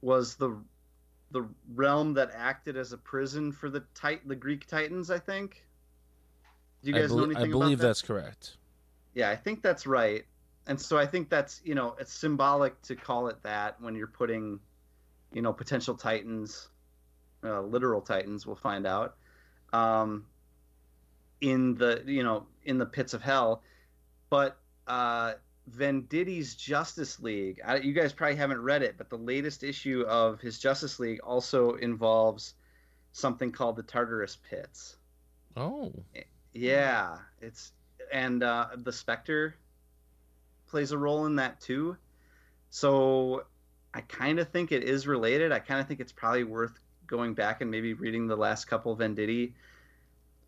was 0.00 0.36
the 0.36 0.56
the 1.30 1.46
realm 1.74 2.14
that 2.14 2.30
acted 2.34 2.76
as 2.76 2.94
a 2.94 2.96
prison 2.96 3.52
for 3.52 3.68
the 3.68 3.84
tit- 3.94 4.26
the 4.26 4.36
Greek 4.36 4.66
Titans. 4.66 5.10
I 5.10 5.18
think. 5.18 5.66
Do 6.82 6.90
you 6.90 6.94
guys 6.94 7.12
know 7.12 7.24
anything 7.24 7.42
I 7.42 7.48
believe 7.48 7.80
about 7.80 7.82
that? 7.82 7.86
that's 7.88 8.02
correct. 8.02 8.56
Yeah, 9.14 9.30
I 9.30 9.36
think 9.36 9.62
that's 9.62 9.86
right. 9.86 10.24
And 10.68 10.78
so 10.78 10.98
I 10.98 11.06
think 11.06 11.30
that's, 11.30 11.62
you 11.64 11.74
know, 11.74 11.96
it's 11.98 12.12
symbolic 12.12 12.80
to 12.82 12.94
call 12.94 13.28
it 13.28 13.42
that 13.42 13.80
when 13.80 13.96
you're 13.96 14.06
putting, 14.06 14.60
you 15.32 15.40
know, 15.40 15.52
potential 15.52 15.94
titans, 15.94 16.68
uh, 17.42 17.62
literal 17.62 18.02
titans, 18.02 18.46
we'll 18.46 18.54
find 18.54 18.86
out, 18.86 19.16
um, 19.72 20.26
in 21.40 21.74
the, 21.74 22.02
you 22.06 22.22
know, 22.22 22.46
in 22.64 22.76
the 22.76 22.84
pits 22.84 23.14
of 23.14 23.22
hell. 23.22 23.62
But 24.28 24.58
uh, 24.86 25.34
Venditti's 25.74 26.54
Justice 26.54 27.18
League, 27.18 27.62
I, 27.64 27.76
you 27.76 27.94
guys 27.94 28.12
probably 28.12 28.36
haven't 28.36 28.60
read 28.60 28.82
it, 28.82 28.98
but 28.98 29.08
the 29.08 29.16
latest 29.16 29.64
issue 29.64 30.04
of 30.06 30.38
his 30.38 30.58
Justice 30.58 31.00
League 31.00 31.20
also 31.20 31.76
involves 31.76 32.52
something 33.12 33.52
called 33.52 33.76
the 33.76 33.82
Tartarus 33.82 34.36
Pits. 34.50 34.96
Oh. 35.56 35.94
Yeah, 36.52 37.18
it's 37.40 37.72
and 38.12 38.42
uh, 38.42 38.66
the 38.76 38.92
Spectre 38.92 39.56
plays 40.68 40.92
a 40.92 40.98
role 40.98 41.26
in 41.26 41.36
that 41.36 41.60
too. 41.60 41.96
So 42.70 43.44
I 43.94 44.02
kind 44.02 44.38
of 44.38 44.48
think 44.48 44.72
it 44.72 44.84
is 44.84 45.06
related. 45.06 45.52
I 45.52 45.58
kind 45.58 45.80
of 45.80 45.88
think 45.88 46.00
it's 46.00 46.12
probably 46.12 46.44
worth 46.44 46.78
going 47.06 47.34
back 47.34 47.60
and 47.60 47.70
maybe 47.70 47.94
reading 47.94 48.26
the 48.26 48.36
last 48.36 48.66
couple 48.66 48.96
Venditti. 48.96 49.54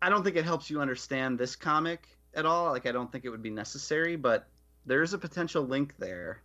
I 0.01 0.09
don't 0.09 0.23
think 0.23 0.35
it 0.35 0.45
helps 0.45 0.69
you 0.69 0.79
understand 0.81 1.37
this 1.37 1.55
comic 1.55 2.07
at 2.33 2.45
all. 2.45 2.71
Like 2.71 2.85
I 2.85 2.91
don't 2.91 3.11
think 3.11 3.25
it 3.25 3.29
would 3.29 3.41
be 3.41 3.49
necessary, 3.49 4.15
but 4.15 4.47
there 4.85 5.01
is 5.01 5.13
a 5.13 5.17
potential 5.17 5.63
link 5.63 5.95
there. 5.97 6.41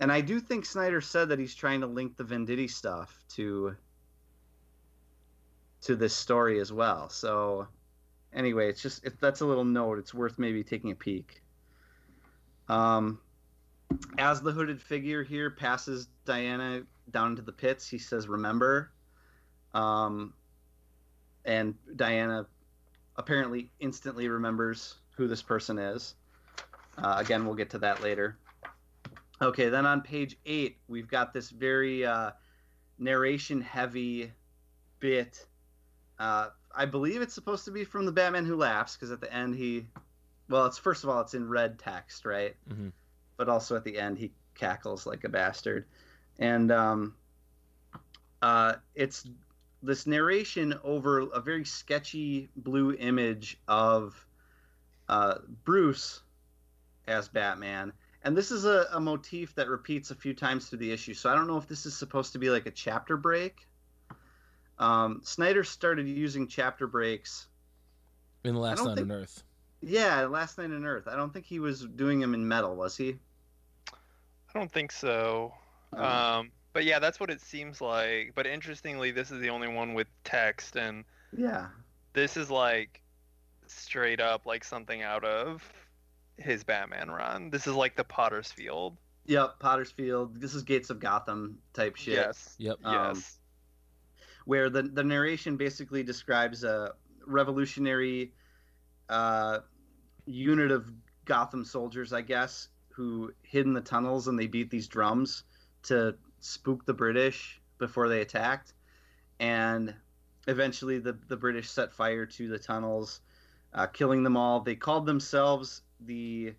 And 0.00 0.10
I 0.10 0.20
do 0.20 0.40
think 0.40 0.64
Snyder 0.64 1.00
said 1.00 1.28
that 1.28 1.38
he's 1.38 1.54
trying 1.54 1.80
to 1.82 1.86
link 1.86 2.16
the 2.16 2.24
Venditti 2.24 2.70
stuff 2.70 3.22
to 3.34 3.76
to 5.82 5.96
this 5.96 6.14
story 6.14 6.60
as 6.60 6.72
well. 6.72 7.08
So 7.08 7.66
anyway, 8.32 8.68
it's 8.68 8.82
just 8.82 9.04
that's 9.20 9.40
a 9.40 9.46
little 9.46 9.64
note. 9.64 9.98
It's 9.98 10.14
worth 10.14 10.38
maybe 10.38 10.64
taking 10.64 10.90
a 10.90 10.94
peek. 10.94 11.41
Um, 12.72 13.20
as 14.16 14.40
the 14.40 14.50
hooded 14.50 14.80
figure 14.80 15.22
here 15.22 15.50
passes 15.50 16.08
Diana 16.24 16.84
down 17.10 17.32
into 17.32 17.42
the 17.42 17.52
pits, 17.52 17.86
he 17.86 17.98
says, 17.98 18.28
"Remember," 18.28 18.90
um, 19.74 20.32
and 21.44 21.74
Diana 21.96 22.46
apparently 23.16 23.70
instantly 23.78 24.26
remembers 24.28 24.94
who 25.16 25.28
this 25.28 25.42
person 25.42 25.78
is. 25.78 26.14
Uh, 26.96 27.16
again, 27.18 27.44
we'll 27.44 27.56
get 27.56 27.68
to 27.70 27.78
that 27.78 28.02
later. 28.02 28.38
Okay, 29.42 29.68
then 29.68 29.84
on 29.84 30.00
page 30.00 30.38
eight, 30.46 30.78
we've 30.88 31.08
got 31.08 31.34
this 31.34 31.50
very 31.50 32.06
uh, 32.06 32.30
narration-heavy 32.98 34.32
bit. 34.98 35.44
Uh, 36.18 36.48
I 36.74 36.86
believe 36.86 37.20
it's 37.20 37.34
supposed 37.34 37.66
to 37.66 37.70
be 37.70 37.84
from 37.84 38.06
the 38.06 38.12
Batman 38.12 38.46
Who 38.46 38.56
Laughs 38.56 38.96
because 38.96 39.10
at 39.10 39.20
the 39.20 39.30
end 39.30 39.56
he, 39.56 39.88
well, 40.52 40.66
it's 40.66 40.78
first 40.78 41.02
of 41.02 41.10
all 41.10 41.20
it's 41.20 41.34
in 41.34 41.48
red 41.48 41.78
text, 41.78 42.24
right? 42.24 42.54
Mhm. 42.70 42.92
But 43.36 43.48
also 43.48 43.74
at 43.74 43.84
the 43.84 43.98
end 43.98 44.18
he 44.18 44.30
cackles 44.54 45.06
like 45.06 45.24
a 45.24 45.28
bastard, 45.28 45.86
and 46.38 46.70
um, 46.70 47.16
uh, 48.42 48.74
it's 48.94 49.28
this 49.82 50.06
narration 50.06 50.78
over 50.84 51.20
a 51.20 51.40
very 51.40 51.64
sketchy 51.64 52.50
blue 52.54 52.94
image 52.94 53.58
of 53.66 54.26
uh, 55.08 55.38
Bruce 55.64 56.20
as 57.08 57.28
Batman. 57.28 57.92
And 58.24 58.36
this 58.36 58.52
is 58.52 58.64
a, 58.64 58.86
a 58.92 59.00
motif 59.00 59.54
that 59.56 59.68
repeats 59.68 60.12
a 60.12 60.14
few 60.14 60.32
times 60.32 60.68
through 60.68 60.78
the 60.78 60.92
issue. 60.92 61.14
So 61.14 61.28
I 61.28 61.34
don't 61.34 61.48
know 61.48 61.56
if 61.56 61.66
this 61.66 61.86
is 61.86 61.96
supposed 61.96 62.32
to 62.34 62.38
be 62.38 62.50
like 62.50 62.66
a 62.66 62.70
chapter 62.70 63.16
break. 63.16 63.66
Um, 64.78 65.20
Snyder 65.24 65.64
started 65.64 66.06
using 66.06 66.46
chapter 66.46 66.86
breaks. 66.86 67.48
In 68.44 68.54
the 68.54 68.60
last 68.60 68.84
night 68.84 68.98
think- 68.98 69.10
on 69.10 69.16
Earth. 69.16 69.42
Yeah, 69.82 70.22
Last 70.26 70.58
Night 70.58 70.66
on 70.70 70.84
Earth. 70.84 71.08
I 71.08 71.16
don't 71.16 71.32
think 71.32 71.44
he 71.44 71.58
was 71.58 71.84
doing 71.84 72.20
them 72.20 72.34
in 72.34 72.46
metal, 72.46 72.76
was 72.76 72.96
he? 72.96 73.16
I 73.90 74.58
don't 74.58 74.70
think 74.70 74.92
so. 74.92 75.52
Uh, 75.96 76.38
Um, 76.38 76.52
but 76.72 76.84
yeah, 76.84 76.98
that's 76.98 77.18
what 77.20 77.30
it 77.30 77.40
seems 77.40 77.80
like. 77.80 78.32
But 78.34 78.46
interestingly, 78.46 79.10
this 79.10 79.30
is 79.30 79.40
the 79.40 79.50
only 79.50 79.68
one 79.68 79.94
with 79.94 80.06
text, 80.24 80.76
and 80.76 81.04
yeah. 81.36 81.66
this 82.12 82.36
is 82.36 82.50
like 82.50 83.00
straight 83.66 84.20
up 84.20 84.46
like 84.46 84.64
something 84.64 85.02
out 85.02 85.24
of 85.24 85.62
his 86.36 86.64
Batman 86.64 87.10
run. 87.10 87.50
This 87.50 87.66
is 87.66 87.74
like 87.74 87.96
the 87.96 88.04
Potter's 88.04 88.50
Field. 88.52 88.96
Yep, 89.26 89.58
Potter's 89.58 89.90
Field. 89.90 90.40
This 90.40 90.54
is 90.54 90.62
Gates 90.62 90.90
of 90.90 90.98
Gotham 91.00 91.58
type 91.74 91.96
shit. 91.96 92.14
Yes. 92.14 92.54
Yep. 92.58 92.78
Um, 92.84 93.14
Yes. 93.14 93.38
where 94.44 94.70
the 94.70 94.82
the 94.82 95.04
narration 95.04 95.56
basically 95.56 96.02
describes 96.02 96.64
a 96.64 96.94
revolutionary 97.26 98.32
uh, 99.08 99.60
unit 100.26 100.70
of 100.70 100.90
Gotham 101.24 101.64
soldiers, 101.64 102.12
I 102.12 102.22
guess, 102.22 102.68
who 102.90 103.32
hid 103.42 103.66
in 103.66 103.72
the 103.72 103.80
tunnels 103.80 104.28
and 104.28 104.38
they 104.38 104.46
beat 104.46 104.70
these 104.70 104.88
drums 104.88 105.44
to 105.84 106.14
spook 106.40 106.84
the 106.84 106.94
British 106.94 107.60
before 107.78 108.08
they 108.08 108.20
attacked, 108.20 108.74
and 109.40 109.94
eventually 110.46 110.98
the 110.98 111.16
the 111.28 111.36
British 111.36 111.70
set 111.70 111.92
fire 111.92 112.26
to 112.26 112.48
the 112.48 112.58
tunnels, 112.58 113.20
uh, 113.74 113.86
killing 113.86 114.22
them 114.22 114.36
all. 114.36 114.60
They 114.60 114.76
called 114.76 115.06
themselves 115.06 115.82
the 116.00 116.54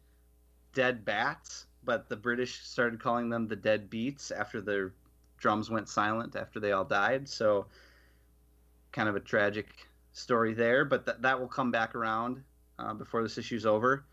Dead 0.73 1.06
Bats, 1.06 1.67
but 1.84 2.10
the 2.10 2.15
British 2.15 2.62
started 2.63 2.99
calling 2.99 3.30
them 3.30 3.47
the 3.47 3.56
Dead 3.56 3.89
Beats 3.89 4.32
after 4.32 4.62
their 4.62 4.93
drums 5.38 5.69
went 5.69 5.89
silent 5.89 6.36
after 6.36 6.60
they 6.60 6.71
all 6.71 6.86
died. 6.86 7.28
So, 7.28 7.67
kind 8.91 9.10
of 9.10 9.15
a 9.15 9.19
tragic 9.19 9.67
story 10.13 10.54
there, 10.54 10.86
but 10.86 11.06
th- 11.06 11.17
that 11.21 11.39
will 11.39 11.47
come 11.47 11.71
back 11.71 11.95
around 11.95 12.43
uh, 12.84 12.93
before 12.93 13.24
this 13.24 13.38
issue's 13.38 13.65
over. 13.65 14.06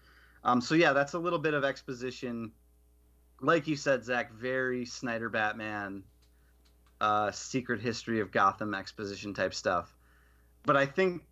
Um, 0.45 0.61
so, 0.61 0.75
yeah, 0.75 0.93
that's 0.93 1.15
a 1.15 1.19
little 1.19 1.39
bit 1.39 1.55
of 1.55 1.65
exposition. 1.65 2.53
Like 3.41 3.67
you 3.67 3.77
said, 3.77 4.05
Zach, 4.05 4.33
very 4.33 4.87
Snyder 4.87 5.29
Batman, 5.29 6.05
uh, 7.01 7.31
secret 7.31 7.81
history 7.81 8.21
of 8.21 8.31
Gotham 8.31 8.75
exposition 8.75 9.35
type 9.35 9.55
stuff. 9.55 9.95
But 10.65 10.77
I 10.77 10.87
think 10.87 11.23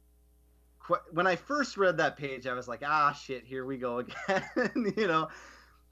qu- 0.81 0.97
when 1.13 1.27
I 1.27 1.37
first 1.37 1.77
read 1.77 1.99
that 1.99 2.17
page, 2.17 2.47
I 2.47 2.55
was 2.55 2.69
like, 2.69 2.83
ah, 2.85 3.13
shit, 3.13 3.45
here 3.45 3.65
we 3.65 3.77
go 3.77 3.99
again, 4.29 4.95
you 4.97 5.07
know. 5.07 5.29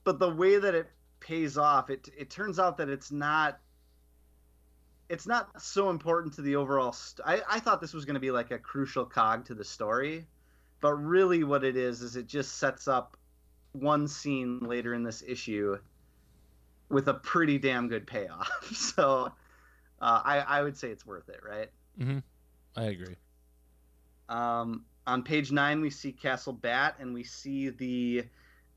But 0.04 0.18
the 0.18 0.30
way 0.30 0.58
that 0.58 0.74
it 0.74 0.90
pays 1.20 1.58
off, 1.58 1.90
it 1.90 2.08
it 2.16 2.30
turns 2.30 2.58
out 2.58 2.76
that 2.78 2.88
it's 2.88 3.10
not 3.10 3.58
it's 5.08 5.26
not 5.26 5.60
so 5.60 5.90
important 5.90 6.34
to 6.34 6.42
the 6.42 6.56
overall. 6.56 6.92
St- 6.92 7.26
I 7.26 7.42
I 7.56 7.60
thought 7.60 7.80
this 7.80 7.92
was 7.92 8.04
going 8.04 8.14
to 8.14 8.20
be 8.20 8.30
like 8.30 8.50
a 8.50 8.58
crucial 8.58 9.04
cog 9.04 9.46
to 9.46 9.54
the 9.54 9.64
story, 9.64 10.26
but 10.80 10.94
really 10.94 11.44
what 11.44 11.64
it 11.64 11.76
is 11.76 12.02
is 12.02 12.16
it 12.16 12.26
just 12.26 12.58
sets 12.58 12.88
up 12.88 13.16
one 13.72 14.08
scene 14.08 14.60
later 14.60 14.94
in 14.94 15.02
this 15.02 15.22
issue 15.26 15.78
with 16.88 17.08
a 17.08 17.14
pretty 17.14 17.58
damn 17.58 17.88
good 17.88 18.06
payoff. 18.06 18.50
so 18.72 19.32
uh, 20.00 20.22
I 20.24 20.38
I 20.38 20.62
would 20.62 20.76
say 20.76 20.90
it's 20.90 21.06
worth 21.06 21.28
it, 21.28 21.40
right? 21.46 21.70
Mm-hmm. 21.98 22.18
I 22.76 22.84
agree. 22.84 23.16
Um, 24.28 24.84
on 25.06 25.22
page 25.22 25.52
nine, 25.52 25.80
we 25.80 25.90
see 25.90 26.12
Castle 26.12 26.52
Bat, 26.52 26.96
and 27.00 27.14
we 27.14 27.22
see 27.22 27.70
the 27.70 28.24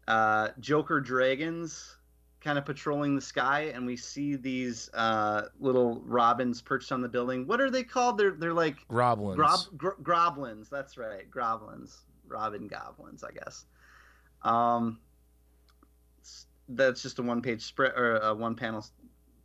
uh, 0.08 0.50
Joker 0.60 1.02
dragons 1.02 1.98
kind 2.42 2.58
of 2.58 2.66
patrolling 2.66 3.16
the 3.16 3.22
sky, 3.22 3.72
and 3.74 3.86
we 3.86 3.98
see 3.98 4.36
these 4.36 4.90
uh, 4.94 5.44
little 5.60 6.02
robins 6.06 6.62
perched 6.62 6.92
on 6.92 7.02
the 7.02 7.10
building. 7.10 7.46
What 7.46 7.60
are 7.60 7.70
they 7.70 7.84
called? 7.84 8.18
They're 8.18 8.32
they're 8.32 8.54
like 8.54 8.88
Groblins. 8.88 9.36
grob, 9.36 9.60
gro- 9.78 9.96
groblins. 10.04 10.70
That's 10.70 10.98
right, 10.98 11.30
groblins, 11.30 11.98
robin 12.28 12.68
goblins, 12.68 13.24
I 13.24 13.32
guess. 13.32 13.66
Um, 14.44 15.00
that's 16.70 17.02
just 17.02 17.20
a 17.20 17.24
one 17.24 17.42
page 17.42 17.64
spread 17.64 17.94
or 17.96 18.18
a 18.18 18.34
one 18.34 18.56
panel 18.56 18.86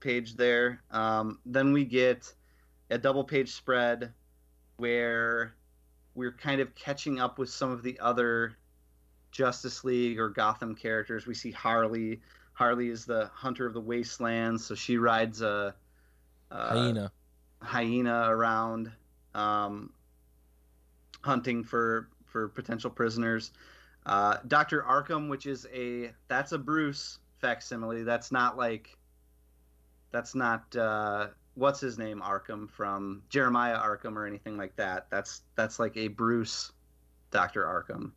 page 0.00 0.36
there. 0.36 0.82
Um, 0.90 1.40
then 1.46 1.72
we 1.72 1.84
get 1.84 2.32
a 2.90 2.98
double 2.98 3.24
page 3.24 3.52
spread 3.52 4.12
where 4.76 5.54
we're 6.14 6.32
kind 6.32 6.60
of 6.60 6.74
catching 6.74 7.18
up 7.18 7.38
with 7.38 7.48
some 7.48 7.70
of 7.72 7.82
the 7.82 7.98
other 7.98 8.56
Justice 9.32 9.82
League 9.82 10.20
or 10.20 10.28
Gotham 10.28 10.74
characters. 10.76 11.26
We 11.26 11.34
see 11.34 11.50
Harley. 11.50 12.20
Harley 12.54 12.88
is 12.88 13.04
the 13.04 13.30
hunter 13.34 13.66
of 13.66 13.74
the 13.74 13.80
wastelands, 13.80 14.64
so 14.64 14.74
she 14.74 14.96
rides 14.96 15.42
a, 15.42 15.74
a 16.50 16.68
Hyena. 16.68 17.12
hyena 17.60 18.26
around, 18.28 18.92
um, 19.34 19.92
hunting 21.20 21.64
for 21.64 22.08
for 22.26 22.48
potential 22.48 22.90
prisoners. 22.90 23.50
Uh, 24.06 24.38
Doctor 24.46 24.82
Arkham, 24.82 25.28
which 25.28 25.46
is 25.46 25.66
a 25.74 26.12
that's 26.28 26.52
a 26.52 26.58
Bruce 26.58 27.18
facsimile. 27.40 28.04
That's 28.04 28.30
not 28.30 28.56
like 28.56 28.96
that's 30.12 30.36
not 30.36 30.76
uh, 30.76 31.28
what's 31.54 31.80
his 31.80 31.98
name 31.98 32.22
Arkham 32.24 32.70
from 32.70 33.22
Jeremiah 33.28 33.78
Arkham 33.78 34.14
or 34.14 34.26
anything 34.26 34.56
like 34.56 34.76
that. 34.76 35.08
That's 35.10 35.42
that's 35.56 35.80
like 35.80 35.96
a 35.96 36.06
Bruce 36.06 36.70
Doctor 37.32 37.64
Arkham. 37.64 38.12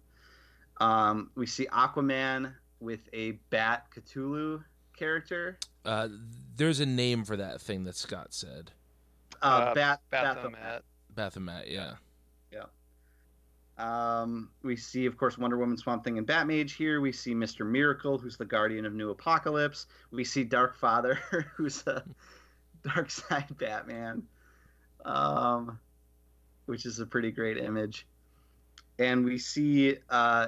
Um, 0.80 1.32
we 1.34 1.48
see 1.48 1.66
Aquaman 1.68 2.54
with 2.80 3.02
a 3.14 3.32
Bat 3.50 3.88
Cthulhu 3.96 4.64
character. 4.96 5.58
Uh, 5.86 6.10
there's 6.56 6.80
a 6.80 6.86
name 6.86 7.24
for 7.24 7.38
that 7.38 7.62
thing 7.62 7.84
that 7.86 7.96
Scott 7.96 8.34
said. 8.34 8.72
Uh, 9.42 9.46
Uh, 9.46 9.74
Bat 9.74 10.02
Baphomet. 10.10 10.84
Baphomet, 11.16 11.68
yeah. 11.70 11.94
Yeah. 12.52 12.64
Um, 13.78 14.50
we 14.64 14.76
see, 14.76 15.06
of 15.06 15.18
course, 15.18 15.38
Wonder 15.38 15.58
Woman, 15.58 15.78
Swamp 15.78 16.04
Thing, 16.04 16.18
and 16.18 16.26
Batmage 16.28 16.76
here. 16.76 17.00
We 17.02 17.12
see 17.12 17.34
Mr. 17.36 17.66
Miracle, 17.66 18.18
who's 18.18 18.38
the 18.38 18.46
guardian 18.46 18.86
of 18.86 18.94
New 18.94 19.14
Apokolips. 19.14 19.86
We 20.12 20.24
see 20.24 20.44
Dark 20.44 20.76
Father, 20.76 21.20
who's 21.56 21.86
a 21.88 22.04
Darkseid 22.84 23.58
Batman, 23.58 24.24
um, 25.06 25.80
which 26.66 26.86
is 26.86 27.00
a 27.00 27.06
pretty 27.06 27.32
great 27.32 27.58
image. 27.58 28.08
And 29.00 29.24
we 29.24 29.38
see, 29.38 29.98
uh, 30.10 30.48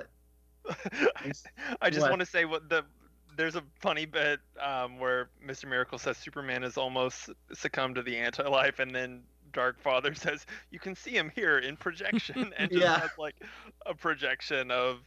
I 1.81 1.89
just 1.89 2.01
What? 2.01 2.09
want 2.11 2.19
to 2.21 2.25
say 2.25 2.45
what 2.45 2.69
the 2.69 2.85
there's 3.35 3.55
a 3.55 3.63
funny 3.79 4.05
bit 4.05 4.39
um, 4.59 4.99
where 4.99 5.29
Mr. 5.45 5.65
Miracle 5.67 5.97
says 5.97 6.17
Superman 6.17 6.61
has 6.63 6.77
almost 6.77 7.29
succumbed 7.53 7.95
to 7.95 8.03
the 8.03 8.17
anti-life, 8.17 8.79
and 8.79 8.93
then 8.93 9.21
Dark 9.53 9.79
Father 9.81 10.13
says 10.15 10.45
you 10.71 10.79
can 10.79 10.95
see 10.95 11.11
him 11.11 11.31
here 11.33 11.57
in 11.59 11.77
projection, 11.77 12.53
and 12.57 12.69
just 12.69 12.81
Yeah. 12.83 12.99
has 12.99 13.11
like 13.17 13.35
a 13.85 13.93
projection 13.93 14.71
of 14.71 14.99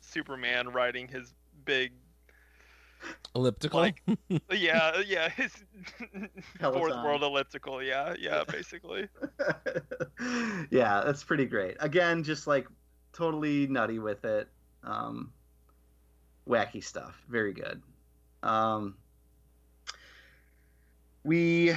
Superman 0.00 0.68
riding 0.70 1.08
his 1.08 1.34
big 1.64 1.92
Elliptical. 3.34 3.80
Like- 3.80 4.02
yeah 4.50 5.00
yeah 5.06 5.28
his 5.28 5.52
fourth 6.60 6.94
world 7.04 7.22
elliptical 7.22 7.82
yeah 7.82 8.14
yeah 8.18 8.42
basically 8.44 9.06
yeah, 10.70 11.02
that's 11.04 11.22
pretty 11.22 11.44
great. 11.44 11.76
Again, 11.80 12.22
just 12.24 12.46
like 12.46 12.66
totally 13.12 13.66
nutty 13.66 13.98
with 13.98 14.24
it. 14.24 14.48
Um, 14.86 15.32
wacky 16.48 16.82
stuff. 16.82 17.22
Very 17.28 17.52
good. 17.52 17.82
Um, 18.42 18.96
we 21.24 21.74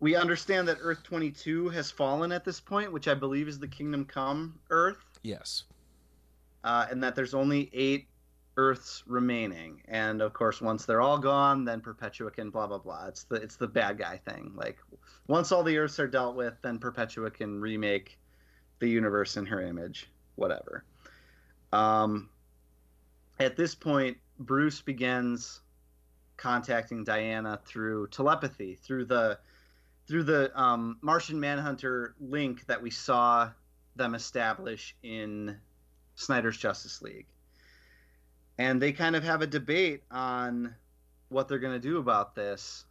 we 0.00 0.16
understand 0.16 0.66
that 0.66 0.78
Earth 0.80 1.04
22 1.04 1.68
has 1.68 1.90
fallen 1.90 2.32
at 2.32 2.44
this 2.44 2.58
point, 2.58 2.92
which 2.92 3.06
I 3.06 3.14
believe 3.14 3.46
is 3.46 3.58
the 3.58 3.68
Kingdom 3.68 4.04
Come 4.04 4.58
Earth, 4.70 5.20
yes. 5.22 5.62
uh, 6.64 6.86
and 6.90 7.02
that 7.04 7.14
there's 7.14 7.34
only 7.34 7.70
eight 7.72 8.08
Earths 8.56 9.04
remaining. 9.06 9.80
And 9.86 10.20
of 10.20 10.32
course, 10.32 10.60
once 10.60 10.84
they're 10.84 11.00
all 11.00 11.18
gone, 11.18 11.64
then 11.64 11.80
Perpetua 11.80 12.32
can 12.32 12.50
blah 12.50 12.66
blah 12.66 12.78
blah. 12.78 13.06
It's 13.06 13.22
the 13.24 13.36
it's 13.36 13.56
the 13.56 13.68
bad 13.68 13.98
guy 13.98 14.20
thing. 14.28 14.52
Like 14.56 14.78
once 15.28 15.52
all 15.52 15.62
the 15.62 15.78
Earths 15.78 16.00
are 16.00 16.08
dealt 16.08 16.34
with, 16.34 16.54
then 16.62 16.78
Perpetua 16.78 17.30
can 17.30 17.60
remake 17.60 18.18
the 18.80 18.88
universe 18.88 19.36
in 19.36 19.46
her 19.46 19.60
image, 19.60 20.10
whatever. 20.34 20.84
Um, 21.72 22.28
at 23.38 23.56
this 23.56 23.74
point, 23.74 24.18
Bruce 24.38 24.80
begins 24.80 25.60
contacting 26.36 27.04
Diana 27.04 27.60
through 27.64 28.08
telepathy, 28.08 28.74
through 28.74 29.06
the 29.06 29.38
through 30.08 30.24
the 30.24 30.60
um, 30.60 30.98
Martian 31.00 31.38
Manhunter 31.38 32.14
link 32.20 32.66
that 32.66 32.82
we 32.82 32.90
saw 32.90 33.50
them 33.94 34.14
establish 34.14 34.96
in 35.02 35.56
Snyder's 36.16 36.56
Justice 36.56 37.00
League. 37.02 37.26
And 38.58 38.82
they 38.82 38.92
kind 38.92 39.14
of 39.14 39.22
have 39.22 39.42
a 39.42 39.46
debate 39.46 40.02
on 40.10 40.74
what 41.28 41.48
they're 41.48 41.58
going 41.58 41.80
to 41.80 41.88
do 41.88 41.98
about 41.98 42.34
this, 42.34 42.84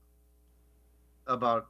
about 1.27 1.67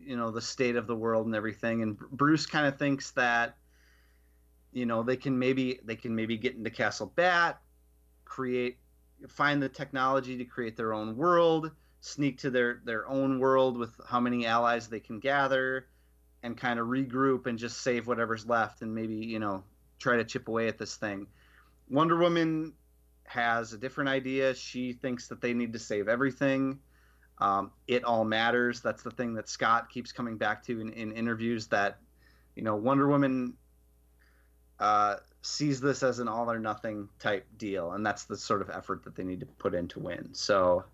you 0.00 0.16
know 0.16 0.30
the 0.30 0.42
state 0.42 0.76
of 0.76 0.86
the 0.86 0.94
world 0.94 1.26
and 1.26 1.34
everything. 1.34 1.82
And 1.82 1.98
Bruce 1.98 2.46
kind 2.46 2.66
of 2.66 2.78
thinks 2.78 3.10
that 3.12 3.56
you 4.74 4.86
know 4.86 5.02
they 5.02 5.16
can 5.16 5.38
maybe 5.38 5.80
they 5.84 5.96
can 5.96 6.14
maybe 6.14 6.36
get 6.36 6.56
into 6.56 6.70
Castle 6.70 7.12
Bat, 7.14 7.60
create 8.24 8.78
find 9.28 9.62
the 9.62 9.68
technology 9.68 10.36
to 10.36 10.44
create 10.44 10.76
their 10.76 10.92
own 10.92 11.16
world, 11.16 11.70
sneak 12.00 12.38
to 12.38 12.50
their 12.50 12.82
their 12.84 13.08
own 13.08 13.38
world 13.38 13.78
with 13.78 13.98
how 14.06 14.20
many 14.20 14.46
allies 14.46 14.88
they 14.88 15.00
can 15.00 15.20
gather, 15.20 15.86
and 16.42 16.56
kind 16.56 16.78
of 16.78 16.88
regroup 16.88 17.46
and 17.46 17.58
just 17.58 17.80
save 17.80 18.06
whatever's 18.06 18.46
left, 18.46 18.82
and 18.82 18.94
maybe 18.94 19.14
you 19.14 19.38
know 19.38 19.62
try 19.98 20.16
to 20.16 20.24
chip 20.24 20.48
away 20.48 20.68
at 20.68 20.76
this 20.76 20.96
thing. 20.96 21.26
Wonder 21.88 22.16
Woman 22.16 22.72
has 23.24 23.72
a 23.72 23.78
different 23.78 24.10
idea. 24.10 24.54
She 24.54 24.92
thinks 24.92 25.28
that 25.28 25.40
they 25.40 25.54
need 25.54 25.72
to 25.72 25.78
save 25.78 26.08
everything. 26.08 26.80
Um, 27.38 27.72
it 27.86 28.04
all 28.04 28.24
matters. 28.24 28.80
That's 28.80 29.02
the 29.02 29.10
thing 29.10 29.34
that 29.34 29.48
Scott 29.48 29.88
keeps 29.88 30.12
coming 30.12 30.36
back 30.36 30.64
to 30.64 30.80
in, 30.80 30.92
in 30.92 31.12
interviews. 31.12 31.68
That 31.68 31.98
you 32.56 32.62
know, 32.62 32.74
Wonder 32.74 33.08
Woman 33.08 33.54
uh, 34.80 35.16
sees 35.42 35.80
this 35.80 36.02
as 36.02 36.18
an 36.18 36.28
all 36.28 36.50
or 36.50 36.58
nothing 36.58 37.08
type 37.18 37.46
deal, 37.58 37.92
and 37.92 38.04
that's 38.04 38.24
the 38.24 38.36
sort 38.36 38.62
of 38.62 38.70
effort 38.70 39.04
that 39.04 39.14
they 39.14 39.24
need 39.24 39.40
to 39.40 39.46
put 39.46 39.74
in 39.74 39.88
to 39.88 40.00
win. 40.00 40.28
So, 40.32 40.84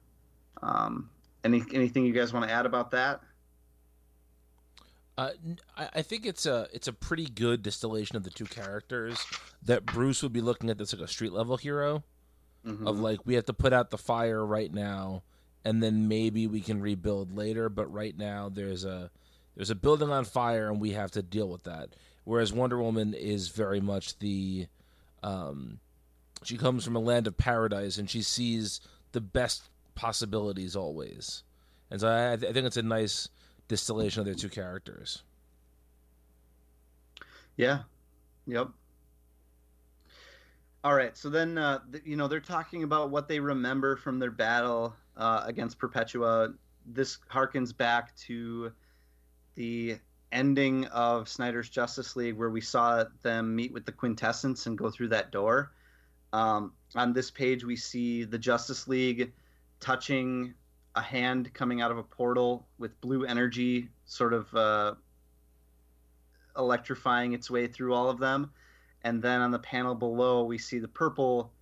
um, 0.62 1.08
any 1.44 1.64
anything 1.72 2.04
you 2.04 2.12
guys 2.12 2.32
want 2.32 2.46
to 2.46 2.52
add 2.52 2.66
about 2.66 2.90
that? 2.92 3.20
Uh, 5.18 5.30
I 5.76 6.02
think 6.02 6.24
it's 6.24 6.46
a 6.46 6.68
it's 6.72 6.88
a 6.88 6.92
pretty 6.92 7.26
good 7.26 7.62
distillation 7.62 8.16
of 8.16 8.22
the 8.22 8.30
two 8.30 8.46
characters. 8.46 9.26
That 9.62 9.84
Bruce 9.84 10.22
would 10.22 10.32
be 10.32 10.40
looking 10.40 10.70
at 10.70 10.78
this 10.78 10.94
like 10.94 11.02
a 11.02 11.08
street 11.08 11.32
level 11.32 11.56
hero 11.58 12.04
Mhm. 12.64 12.86
of 12.86 12.98
like 13.00 13.20
we 13.26 13.34
have 13.34 13.44
to 13.46 13.52
put 13.52 13.72
out 13.72 13.90
the 13.90 13.98
fire 13.98 14.44
right 14.44 14.72
now, 14.72 15.22
and 15.64 15.82
then 15.82 16.08
maybe 16.08 16.46
we 16.46 16.60
can 16.60 16.80
rebuild 16.80 17.36
later. 17.36 17.68
But 17.68 17.92
right 17.92 18.16
now 18.16 18.48
there's 18.48 18.84
a 18.84 19.10
there's 19.56 19.70
a 19.70 19.74
building 19.74 20.10
on 20.10 20.24
fire, 20.24 20.70
and 20.70 20.80
we 20.80 20.92
have 20.92 21.10
to 21.12 21.22
deal 21.22 21.48
with 21.48 21.64
that. 21.64 21.90
Whereas 22.24 22.52
Wonder 22.52 22.78
Woman 22.80 23.14
is 23.14 23.48
very 23.48 23.80
much 23.80 24.18
the 24.18 24.66
um, 25.22 25.80
she 26.42 26.56
comes 26.56 26.84
from 26.84 26.96
a 26.96 27.00
land 27.00 27.26
of 27.26 27.36
paradise, 27.36 27.98
and 27.98 28.08
she 28.08 28.22
sees 28.22 28.80
the 29.12 29.20
best 29.20 29.68
possibilities 29.94 30.76
always. 30.76 31.42
And 31.90 32.00
so 32.00 32.08
I, 32.08 32.32
I 32.32 32.36
think 32.36 32.66
it's 32.66 32.76
a 32.76 32.82
nice 32.82 33.28
distillation 33.68 34.20
of 34.20 34.26
their 34.26 34.34
two 34.34 34.48
characters. 34.48 35.22
Yeah. 37.56 37.80
Yep. 38.46 38.68
All 40.82 40.94
right. 40.94 41.16
So 41.16 41.28
then, 41.28 41.58
uh, 41.58 41.80
th- 41.92 42.04
you 42.06 42.16
know, 42.16 42.26
they're 42.26 42.40
talking 42.40 42.84
about 42.84 43.10
what 43.10 43.28
they 43.28 43.38
remember 43.38 43.96
from 43.96 44.18
their 44.18 44.30
battle 44.30 44.96
uh, 45.16 45.42
against 45.44 45.78
Perpetua. 45.78 46.54
This 46.86 47.18
harkens 47.30 47.76
back 47.76 48.16
to 48.20 48.72
the 49.56 49.98
ending 50.32 50.86
of 50.86 51.28
Snyder's 51.28 51.68
Justice 51.68 52.16
League, 52.16 52.36
where 52.36 52.50
we 52.50 52.60
saw 52.60 53.04
them 53.22 53.54
meet 53.54 53.72
with 53.72 53.84
the 53.84 53.92
Quintessence 53.92 54.66
and 54.66 54.78
go 54.78 54.90
through 54.90 55.08
that 55.08 55.32
door. 55.32 55.72
Um, 56.32 56.72
on 56.94 57.12
this 57.12 57.30
page, 57.30 57.64
we 57.64 57.76
see 57.76 58.24
the 58.24 58.38
Justice 58.38 58.86
League 58.86 59.32
touching 59.80 60.54
a 60.94 61.00
hand 61.00 61.52
coming 61.54 61.80
out 61.80 61.90
of 61.90 61.98
a 61.98 62.02
portal 62.02 62.66
with 62.78 63.00
blue 63.00 63.24
energy, 63.24 63.88
sort 64.04 64.32
of. 64.32 64.54
Uh, 64.54 64.94
electrifying 66.56 67.32
its 67.32 67.50
way 67.50 67.66
through 67.66 67.94
all 67.94 68.10
of 68.10 68.18
them 68.18 68.50
and 69.02 69.22
then 69.22 69.40
on 69.40 69.50
the 69.50 69.58
panel 69.58 69.94
below 69.94 70.44
we 70.44 70.58
see 70.58 70.78
the 70.78 70.88
purple 70.88 71.52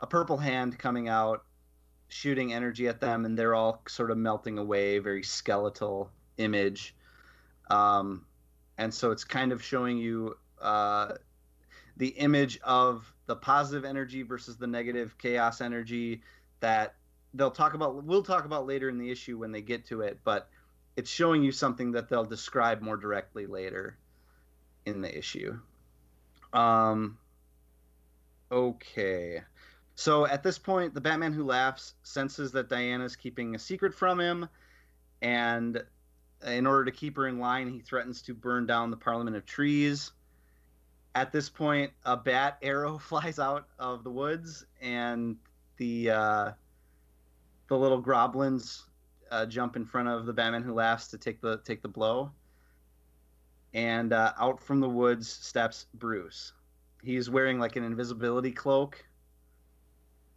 a 0.00 0.06
purple 0.06 0.36
hand 0.36 0.78
coming 0.78 1.08
out 1.08 1.44
shooting 2.08 2.52
energy 2.52 2.88
at 2.88 3.00
them 3.00 3.24
and 3.24 3.38
they're 3.38 3.54
all 3.54 3.82
sort 3.88 4.10
of 4.10 4.16
melting 4.16 4.58
away 4.58 4.98
very 4.98 5.22
skeletal 5.22 6.10
image 6.36 6.94
um, 7.70 8.24
and 8.78 8.92
so 8.92 9.10
it's 9.10 9.24
kind 9.24 9.52
of 9.52 9.62
showing 9.62 9.98
you 9.98 10.36
uh, 10.60 11.12
the 11.96 12.08
image 12.08 12.58
of 12.62 13.12
the 13.26 13.36
positive 13.36 13.84
energy 13.84 14.22
versus 14.22 14.56
the 14.56 14.66
negative 14.66 15.16
chaos 15.18 15.60
energy 15.60 16.22
that 16.60 16.94
they'll 17.34 17.50
talk 17.50 17.74
about 17.74 18.02
we'll 18.04 18.22
talk 18.22 18.44
about 18.44 18.66
later 18.66 18.88
in 18.88 18.98
the 18.98 19.10
issue 19.10 19.36
when 19.36 19.52
they 19.52 19.60
get 19.60 19.84
to 19.86 20.00
it 20.00 20.18
but 20.24 20.48
it's 20.96 21.10
showing 21.10 21.44
you 21.44 21.52
something 21.52 21.92
that 21.92 22.08
they'll 22.08 22.24
describe 22.24 22.80
more 22.80 22.96
directly 22.96 23.46
later 23.46 23.96
in 24.84 25.00
the 25.00 25.16
issue. 25.16 25.58
Um 26.52 27.18
okay. 28.50 29.42
So 29.94 30.26
at 30.26 30.42
this 30.42 30.58
point 30.58 30.94
the 30.94 31.00
batman 31.00 31.32
who 31.32 31.44
laughs 31.44 31.94
senses 32.02 32.52
that 32.52 32.68
diana's 32.68 33.14
keeping 33.14 33.54
a 33.54 33.58
secret 33.58 33.94
from 33.94 34.18
him 34.18 34.48
and 35.20 35.82
in 36.46 36.66
order 36.66 36.84
to 36.84 36.92
keep 36.92 37.16
her 37.16 37.26
in 37.26 37.38
line 37.38 37.68
he 37.68 37.80
threatens 37.80 38.22
to 38.22 38.34
burn 38.34 38.66
down 38.66 38.90
the 38.90 38.96
parliament 38.96 39.36
of 39.36 39.44
trees 39.44 40.12
at 41.14 41.32
this 41.32 41.48
point 41.48 41.90
a 42.04 42.16
bat 42.16 42.58
arrow 42.62 42.98
flies 43.10 43.38
out 43.38 43.66
of 43.78 44.04
the 44.04 44.10
woods 44.10 44.66
and 44.80 45.36
the 45.78 46.10
uh, 46.10 46.50
the 47.68 47.76
little 47.76 48.00
goblins 48.00 48.84
uh, 49.30 49.46
jump 49.46 49.76
in 49.76 49.84
front 49.84 50.08
of 50.08 50.26
the 50.26 50.32
Batman 50.32 50.62
who 50.62 50.74
laughs 50.74 51.08
to 51.08 51.18
take 51.18 51.40
the 51.40 51.58
take 51.58 51.82
the 51.82 51.88
blow. 51.88 52.32
And 53.74 54.12
uh, 54.12 54.32
out 54.38 54.60
from 54.60 54.80
the 54.80 54.88
woods 54.88 55.28
steps 55.28 55.86
Bruce. 55.94 56.52
He's 57.02 57.30
wearing 57.30 57.58
like 57.60 57.76
an 57.76 57.84
invisibility 57.84 58.50
cloak. 58.50 59.04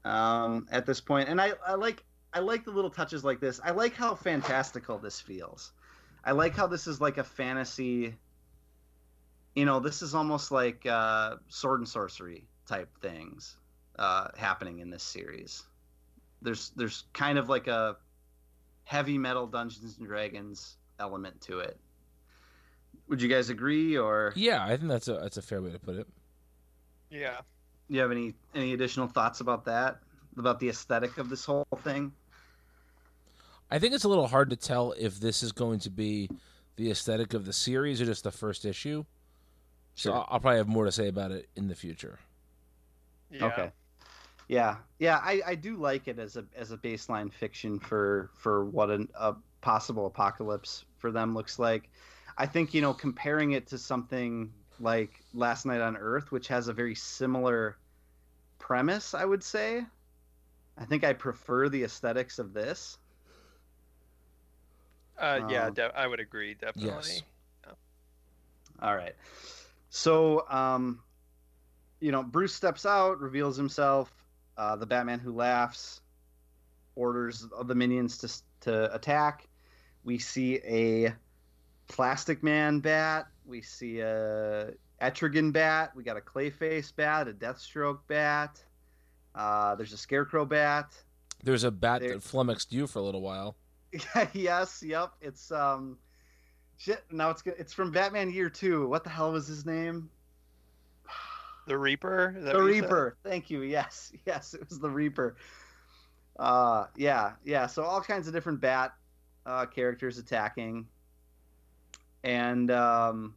Um, 0.04 0.68
at 0.72 0.86
this 0.86 1.00
point, 1.00 1.30
and 1.30 1.40
I, 1.40 1.54
I 1.66 1.76
like 1.76 2.04
I 2.34 2.40
like 2.40 2.66
the 2.66 2.72
little 2.72 2.90
touches 2.90 3.24
like 3.24 3.40
this. 3.40 3.60
I 3.64 3.72
like 3.72 3.94
how 3.94 4.16
fantastical 4.16 4.98
this 4.98 5.20
feels. 5.20 5.74
I 6.24 6.32
like 6.32 6.56
how 6.56 6.68
this 6.68 6.88
is 6.88 7.02
like 7.02 7.18
a 7.18 7.24
fantasy. 7.24 8.16
You 9.56 9.66
know, 9.66 9.80
this 9.80 10.02
is 10.02 10.16
almost 10.16 10.52
like 10.52 10.86
uh, 10.86 11.38
sword 11.50 11.80
and 11.82 11.90
sorcery 11.90 12.46
type 12.68 12.90
things 13.02 13.58
uh, 13.98 14.30
happening 14.38 14.80
in 14.80 14.90
this 14.90 15.04
series. 15.04 15.64
There's 16.42 16.72
there's 16.76 17.06
kind 17.14 17.38
of 17.38 17.50
like 17.50 17.68
a 17.68 17.98
heavy 18.84 19.18
metal 19.18 19.48
Dungeons 19.48 19.98
and 19.98 20.08
Dragons 20.08 20.78
element 21.00 21.42
to 21.42 21.60
it. 21.60 21.80
Would 23.08 23.22
you 23.22 23.28
guys 23.28 23.50
agree, 23.50 23.98
or 23.98 24.34
Yeah, 24.36 24.64
I 24.64 24.78
think 24.78 24.90
that's 24.90 25.08
a 25.08 25.14
that's 25.14 25.38
a 25.38 25.42
fair 25.42 25.62
way 25.62 25.72
to 25.72 25.80
put 25.80 25.96
it. 25.96 26.08
Yeah. 27.10 27.38
do 27.90 27.96
you 27.96 28.02
have 28.02 28.12
any 28.12 28.34
any 28.56 28.74
additional 28.74 29.08
thoughts 29.08 29.42
about 29.42 29.66
that? 29.66 30.00
About 30.38 30.60
the 30.60 30.70
aesthetic 30.70 31.18
of 31.18 31.30
this 31.30 31.44
whole 31.44 31.68
thing? 31.84 32.14
I 33.72 33.80
think 33.80 33.94
it's 33.94 34.04
a 34.04 34.10
little 34.10 34.28
hard 34.28 34.50
to 34.50 34.58
tell 34.58 34.94
if 35.00 35.20
this 35.20 35.42
is 35.42 35.54
going 35.54 35.80
to 35.80 35.90
be 35.90 36.30
the 36.76 36.92
aesthetic 36.92 37.34
of 37.34 37.46
the 37.46 37.54
series 37.54 38.02
or 38.02 38.06
just 38.06 38.26
the 38.26 38.32
first 38.32 38.66
issue. 38.66 39.06
So 39.96 40.14
I'll, 40.14 40.28
I'll 40.30 40.40
probably 40.40 40.58
have 40.58 40.68
more 40.68 40.86
to 40.86 40.92
say 40.92 41.08
about 41.08 41.32
it 41.32 41.50
in 41.56 41.68
the 41.68 41.76
future. 41.76 42.20
Yeah. 43.30 43.46
Okay. 43.46 43.72
Yeah, 44.48 44.76
yeah, 45.00 45.22
I, 45.24 45.42
I 45.46 45.56
do 45.56 45.78
like 45.78 46.10
it 46.10 46.20
as 46.20 46.36
a 46.36 46.44
as 46.58 46.72
a 46.72 46.78
baseline 46.78 47.32
fiction 47.32 47.80
for 47.80 48.30
for 48.34 48.66
what 48.66 48.90
an, 48.90 49.08
a 49.18 49.36
possible 49.62 50.08
apocalypse 50.08 50.84
for 50.98 51.10
them 51.10 51.34
looks 51.34 51.58
like. 51.58 51.90
I 52.38 52.48
think 52.48 52.74
you 52.74 52.82
know 52.82 52.94
comparing 52.94 53.54
it 53.54 53.68
to 53.68 53.78
something 53.78 54.52
like 54.82 55.24
Last 55.34 55.66
Night 55.66 55.80
on 55.80 55.96
Earth, 55.96 56.34
which 56.34 56.50
has 56.50 56.68
a 56.68 56.74
very 56.74 56.96
similar 56.96 57.78
premise, 58.60 59.14
I 59.14 59.24
would 59.24 59.42
say. 59.42 59.86
I 60.78 60.84
think 60.84 61.06
I 61.06 61.14
prefer 61.14 61.70
the 61.70 61.84
aesthetics 61.84 62.38
of 62.38 62.52
this. 62.54 62.98
Uh, 65.22 65.48
yeah, 65.50 65.68
Um, 65.68 65.74
de- 65.74 65.98
I 65.98 66.08
would 66.08 66.20
agree. 66.20 66.56
Definitely. 66.56 66.90
Yes. 67.14 67.22
All 68.82 68.96
right. 68.96 69.16
So, 69.90 70.50
um, 70.50 71.04
you 72.00 72.12
know, 72.12 72.24
Bruce 72.24 72.54
steps 72.56 72.86
out, 72.86 73.20
reveals 73.20 73.56
himself. 73.56 74.12
Uh, 74.58 74.76
the 74.76 74.86
Batman 74.86 75.20
who 75.20 75.32
laughs 75.34 76.02
orders 76.96 77.48
the 77.66 77.76
minions 77.76 78.18
to 78.20 78.42
to 78.62 78.94
attack. 78.94 79.48
We 80.04 80.18
see 80.20 80.56
a 80.58 81.14
Plastic 81.88 82.42
Man 82.44 82.80
bat. 82.80 83.28
We 83.46 83.62
see 83.62 84.00
a 84.02 84.72
Etrigan 85.02 85.52
bat. 85.54 85.96
We 85.96 86.04
got 86.04 86.18
a 86.18 86.22
Clayface 86.22 86.96
bat, 86.96 87.28
a 87.28 87.34
Deathstroke 87.34 88.00
bat. 88.08 88.64
Uh, 89.36 89.76
there's 89.76 89.94
a 89.94 89.98
Scarecrow 89.98 90.46
bat. 90.46 90.94
There's 91.44 91.64
a 91.64 91.72
bat 91.72 92.02
There- 92.02 92.14
that 92.16 92.24
flummoxed 92.24 92.72
you 92.72 92.86
for 92.88 93.00
a 93.00 93.02
little 93.04 93.22
while. 93.22 93.56
yes, 94.34 94.84
yep. 94.86 95.12
It's 95.22 95.52
um, 95.52 95.98
shit. 96.78 97.04
Now 97.12 97.30
it's 97.32 97.44
it's 97.46 97.74
from 97.74 97.92
Batman 97.92 98.32
Year 98.32 98.50
Two. 98.50 98.88
What 98.88 99.04
the 99.04 99.10
hell 99.10 99.32
was 99.32 99.48
his 99.48 99.66
name? 99.66 100.10
The 101.68 101.78
Reaper. 101.78 102.36
The 102.40 102.40
you 102.40 102.52
said? 102.52 102.58
Reaper. 102.58 103.18
Thank 103.24 103.52
you. 103.52 103.62
Yes, 103.62 104.12
yes, 104.26 104.56
it 104.56 104.68
was 104.68 104.80
the 104.80 104.90
Reaper. 104.90 105.36
Uh, 106.40 106.88
yeah, 106.98 107.34
yeah. 107.46 107.68
So 107.68 107.84
all 107.84 108.02
kinds 108.02 108.28
of 108.28 108.34
different 108.34 108.62
bat 108.62 108.94
uh, 109.46 109.68
characters 109.68 110.18
attacking, 110.18 110.88
and 112.24 112.72
um, 112.72 113.36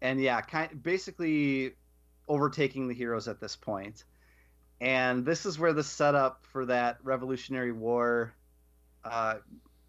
and 0.00 0.20
yeah, 0.20 0.40
kind 0.42 0.80
basically 0.80 1.72
overtaking 2.28 2.88
the 2.88 2.94
heroes 2.94 3.26
at 3.28 3.40
this 3.40 3.56
point. 3.56 4.04
And 4.80 5.24
this 5.24 5.46
is 5.46 5.58
where 5.58 5.72
the 5.72 5.84
setup 5.84 6.44
for 6.52 6.66
that 6.66 6.98
Revolutionary 7.02 7.72
War, 7.72 8.34
uh, 9.04 9.34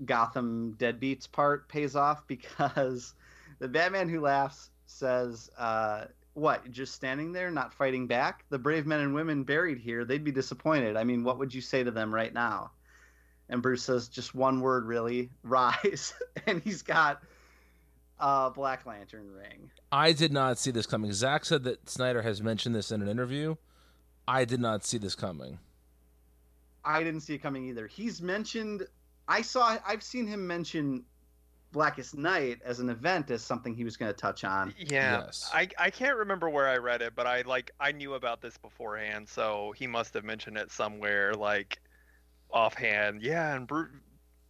Gotham 0.06 0.76
deadbeats 0.78 1.32
part 1.32 1.68
pays 1.70 1.96
off 1.96 2.26
because 2.28 3.14
the 3.60 3.68
Batman 3.68 4.10
who 4.10 4.22
laughs 4.22 4.70
says. 4.86 5.50
Uh, 5.58 6.06
what 6.36 6.70
just 6.72 6.96
standing 6.96 7.32
there 7.32 7.52
not 7.52 7.74
fighting 7.76 8.08
back 8.08 8.44
the 8.50 8.58
brave 8.58 8.88
men 8.88 9.02
and 9.02 9.14
women 9.14 9.44
buried 9.44 9.78
here 9.78 10.04
they'd 10.04 10.24
be 10.24 10.32
disappointed 10.32 10.98
i 10.98 11.04
mean 11.04 11.24
what 11.24 11.38
would 11.38 11.54
you 11.54 11.62
say 11.62 11.84
to 11.84 11.92
them 11.92 12.12
right 12.12 12.34
now 12.34 12.72
and 13.50 13.62
bruce 13.62 13.84
says 13.84 14.08
just 14.08 14.34
one 14.34 14.60
word 14.60 14.86
really 14.86 15.30
rise 15.44 16.12
and 16.48 16.60
he's 16.64 16.82
got 16.82 17.22
a 18.20 18.50
black 18.50 18.86
lantern 18.88 19.32
ring 19.32 19.70
I 19.92 20.12
did 20.12 20.34
not 20.34 20.58
see 20.58 20.72
this 20.72 20.88
coming. 20.88 21.14
Zach 21.14 21.46
said 21.46 21.66
that 21.66 21.88
Snyder 21.88 22.24
has 22.24 22.42
mentioned 22.42 22.74
this 22.74 22.92
in 22.92 23.04
an 23.04 23.08
interview. 23.08 23.58
I 24.28 24.44
did 24.44 24.60
not 24.60 24.84
see 24.84 24.98
this 24.98 25.14
coming. 25.14 25.60
i 26.84 27.04
didn't 27.04 27.22
see 27.22 27.36
it 27.36 27.44
coming 27.44 27.66
either 27.66 27.86
he's 27.86 28.22
mentioned 28.22 28.88
i 29.28 29.42
saw 29.42 29.78
i've 29.86 30.04
seen 30.04 30.28
him 30.28 30.46
mention 30.46 31.04
blackest 31.74 32.16
night 32.16 32.62
as 32.64 32.80
an 32.80 32.90
event 32.90 33.32
as 33.32 33.44
something 33.44 33.74
he 33.76 33.84
was 33.84 33.98
going 33.98 34.12
to 34.12 34.18
touch 34.18 34.44
on 34.44 34.74
Yeah, 34.78 35.24
Yes. 35.26 35.50
I 35.54 35.68
I 35.78 35.90
can't 35.90 36.18
remember 36.18 36.50
where 36.50 36.70
I 36.70 36.78
read 36.78 37.02
it, 37.02 37.16
but 37.16 37.28
I 37.28 37.42
like 37.42 37.72
I 37.80 37.92
knew 37.92 38.14
about 38.14 38.42
this 38.42 38.58
beforehand, 38.58 39.28
so 39.28 39.74
he 39.76 39.88
must 39.88 40.14
have 40.14 40.24
mentioned 40.24 40.58
it 40.58 40.72
somewhere, 40.72 41.34
like 41.34 41.80
offhand. 42.52 43.22
Yeah, 43.24 43.56
and 43.56 43.68
Bruce 43.68 43.90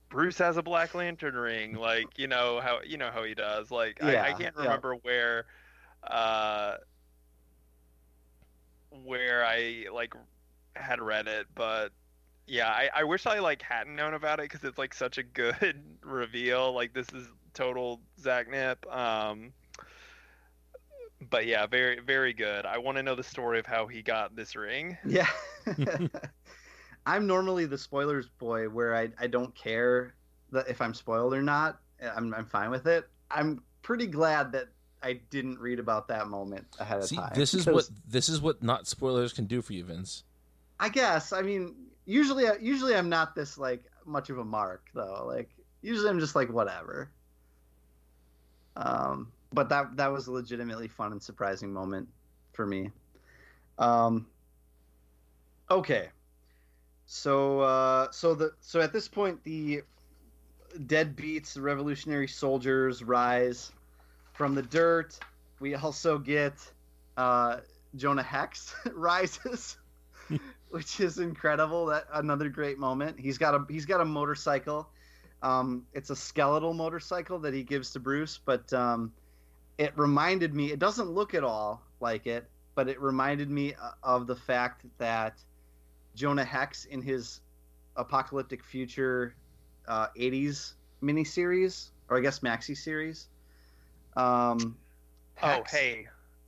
Bruce 0.09 0.37
has 0.37 0.57
a 0.57 0.61
Black 0.61 0.93
Lantern 0.93 1.35
ring, 1.35 1.73
like 1.77 2.19
you 2.19 2.27
know 2.27 2.59
how 2.61 2.81
you 2.85 2.97
know 2.97 3.09
how 3.11 3.23
he 3.23 3.33
does. 3.33 3.71
Like 3.71 4.03
I, 4.03 4.17
I 4.17 4.33
can't 4.33 4.55
yeah. 4.57 4.63
remember 4.63 4.95
where, 4.95 5.45
uh, 6.03 6.75
where 8.91 9.45
I 9.45 9.85
like 9.91 10.13
had 10.75 11.01
read 11.01 11.27
it, 11.27 11.47
but 11.55 11.91
yeah, 12.47 12.67
I, 12.67 12.89
I 12.95 13.03
wish 13.03 13.25
I 13.25 13.39
like 13.39 13.61
hadn't 13.61 13.95
known 13.95 14.13
about 14.13 14.39
it 14.39 14.43
because 14.43 14.63
it's 14.63 14.77
like 14.77 14.93
such 14.93 15.17
a 15.17 15.23
good 15.23 15.81
reveal. 16.01 16.73
Like 16.73 16.93
this 16.93 17.07
is 17.13 17.27
total 17.53 18.01
Zach 18.19 18.49
Nip. 18.49 18.85
Um, 18.93 19.53
but 21.29 21.45
yeah, 21.45 21.65
very 21.67 21.99
very 21.99 22.33
good. 22.33 22.65
I 22.65 22.77
want 22.77 22.97
to 22.97 23.03
know 23.03 23.15
the 23.15 23.23
story 23.23 23.59
of 23.59 23.65
how 23.65 23.87
he 23.87 24.01
got 24.01 24.35
this 24.35 24.55
ring. 24.55 24.97
Yeah. 25.05 25.27
I'm 27.05 27.27
normally 27.27 27.65
the 27.65 27.77
spoilers 27.77 28.29
boy 28.39 28.69
where 28.69 28.95
I, 28.95 29.09
I 29.19 29.27
don't 29.27 29.53
care 29.55 30.13
that 30.53 30.69
if 30.69 30.81
I'm 30.81 30.93
spoiled 30.93 31.33
or 31.33 31.41
not. 31.41 31.79
I'm, 32.01 32.33
I'm 32.33 32.45
fine 32.45 32.69
with 32.69 32.87
it. 32.87 33.09
I'm 33.29 33.61
pretty 33.81 34.07
glad 34.07 34.53
that 34.53 34.69
I 35.01 35.19
didn't 35.29 35.59
read 35.59 35.79
about 35.79 36.07
that 36.07 36.27
moment 36.27 36.65
ahead 36.79 36.99
of 36.99 37.05
See, 37.05 37.17
time. 37.17 37.31
this 37.35 37.53
is 37.53 37.65
what 37.65 37.89
this 38.07 38.29
is 38.29 38.39
what 38.39 38.63
not 38.63 38.87
spoilers 38.87 39.33
can 39.33 39.45
do 39.45 39.61
for 39.61 39.73
you, 39.73 39.83
Vince. 39.83 40.23
I 40.79 40.89
guess. 40.89 41.33
I 41.33 41.41
mean, 41.41 41.75
usually 42.05 42.45
usually 42.61 42.95
I'm 42.95 43.09
not 43.09 43.35
this 43.35 43.57
like 43.57 43.83
much 44.05 44.29
of 44.29 44.37
a 44.37 44.45
mark 44.45 44.89
though. 44.93 45.23
Like 45.25 45.49
usually 45.81 46.09
I'm 46.09 46.19
just 46.19 46.35
like 46.35 46.49
whatever. 46.49 47.09
Um, 48.75 49.31
but 49.51 49.69
that 49.69 49.95
that 49.97 50.11
was 50.11 50.27
a 50.27 50.31
legitimately 50.31 50.87
fun 50.87 51.11
and 51.11 51.21
surprising 51.21 51.71
moment 51.71 52.07
for 52.53 52.65
me. 52.65 52.89
Um, 53.77 54.27
okay. 55.69 56.09
So 57.05 57.59
uh, 57.61 58.11
so 58.11 58.33
the 58.33 58.51
so 58.59 58.81
at 58.81 58.93
this 58.93 59.07
point 59.07 59.43
the 59.43 59.83
deadbeats, 60.77 61.53
the 61.53 61.61
revolutionary 61.61 62.27
soldiers 62.27 63.03
rise 63.03 63.71
from 64.33 64.55
the 64.55 64.61
dirt. 64.63 65.19
We 65.59 65.75
also 65.75 66.17
get 66.17 66.53
uh, 67.17 67.57
Jonah 67.95 68.23
Hex 68.23 68.75
rises, 68.93 69.77
which 70.73 70.99
is 70.99 71.19
incredible. 71.19 71.85
That 71.85 72.05
another 72.13 72.49
great 72.49 72.79
moment. 72.79 73.19
He's 73.19 73.37
got 73.37 73.53
a 73.53 73.63
he's 73.69 73.85
got 73.85 74.01
a 74.01 74.05
motorcycle. 74.05 74.89
Um, 75.43 75.85
it's 75.93 76.09
a 76.09 76.15
skeletal 76.15 76.73
motorcycle 76.73 77.37
that 77.39 77.53
he 77.53 77.63
gives 77.63 77.91
to 77.91 77.99
Bruce, 77.99 78.39
but 78.43 78.71
um, 78.73 79.13
it 79.77 79.93
reminded 79.97 80.53
me. 80.55 80.71
It 80.71 80.79
doesn't 80.79 81.09
look 81.09 81.33
at 81.35 81.43
all 81.43 81.83
like 81.99 82.25
it. 82.27 82.49
but 82.75 82.87
it 82.89 82.99
reminded 82.99 83.49
me 83.51 83.75
uh, 83.75 83.91
of 84.01 84.25
the 84.25 84.35
fact 84.35 84.85
that 84.97 85.37
Jonah 86.15 86.45
Hex 86.45 86.85
in 86.85 87.01
his 87.03 87.41
apocalyptic 87.95 88.63
future 88.63 89.35
uh, 89.87 90.07
80s 90.17 90.73
miniseries, 91.03 91.91
or 92.09 92.17
I 92.17 92.21
guess 92.21 92.39
maxi 92.39 92.75
series. 92.75 93.27
Um, 94.15 94.77
Oh, 95.41 95.63
hey. 95.69 96.07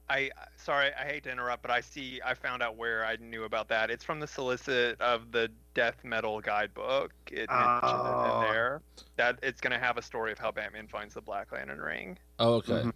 I 0.09 0.29
sorry, 0.57 0.91
I 0.99 1.05
hate 1.05 1.23
to 1.23 1.31
interrupt, 1.31 1.61
but 1.63 1.71
I 1.71 1.81
see 1.81 2.19
I 2.23 2.33
found 2.35 2.61
out 2.61 2.77
where 2.77 3.03
I 3.05 3.15
knew 3.15 3.43
about 3.45 3.67
that. 3.69 3.89
It's 3.89 4.03
from 4.03 4.19
the 4.19 4.27
solicit 4.27 5.01
of 5.01 5.31
the 5.31 5.49
death 5.73 6.03
metal 6.03 6.39
guidebook. 6.41 7.11
It 7.31 7.49
mentioned 7.49 7.83
it 7.83 7.89
Oh. 7.91 8.41
in 8.41 8.47
there 8.47 8.81
that 9.17 9.39
it's 9.41 9.59
gonna 9.61 9.79
have 9.79 9.97
a 9.97 10.01
story 10.03 10.31
of 10.31 10.37
how 10.37 10.51
Batman 10.51 10.87
finds 10.87 11.15
the 11.15 11.21
Black 11.21 11.51
Lantern 11.51 11.79
ring. 11.79 12.17
Oh, 12.37 12.55
okay. 12.55 12.83
Mhm. 12.83 12.93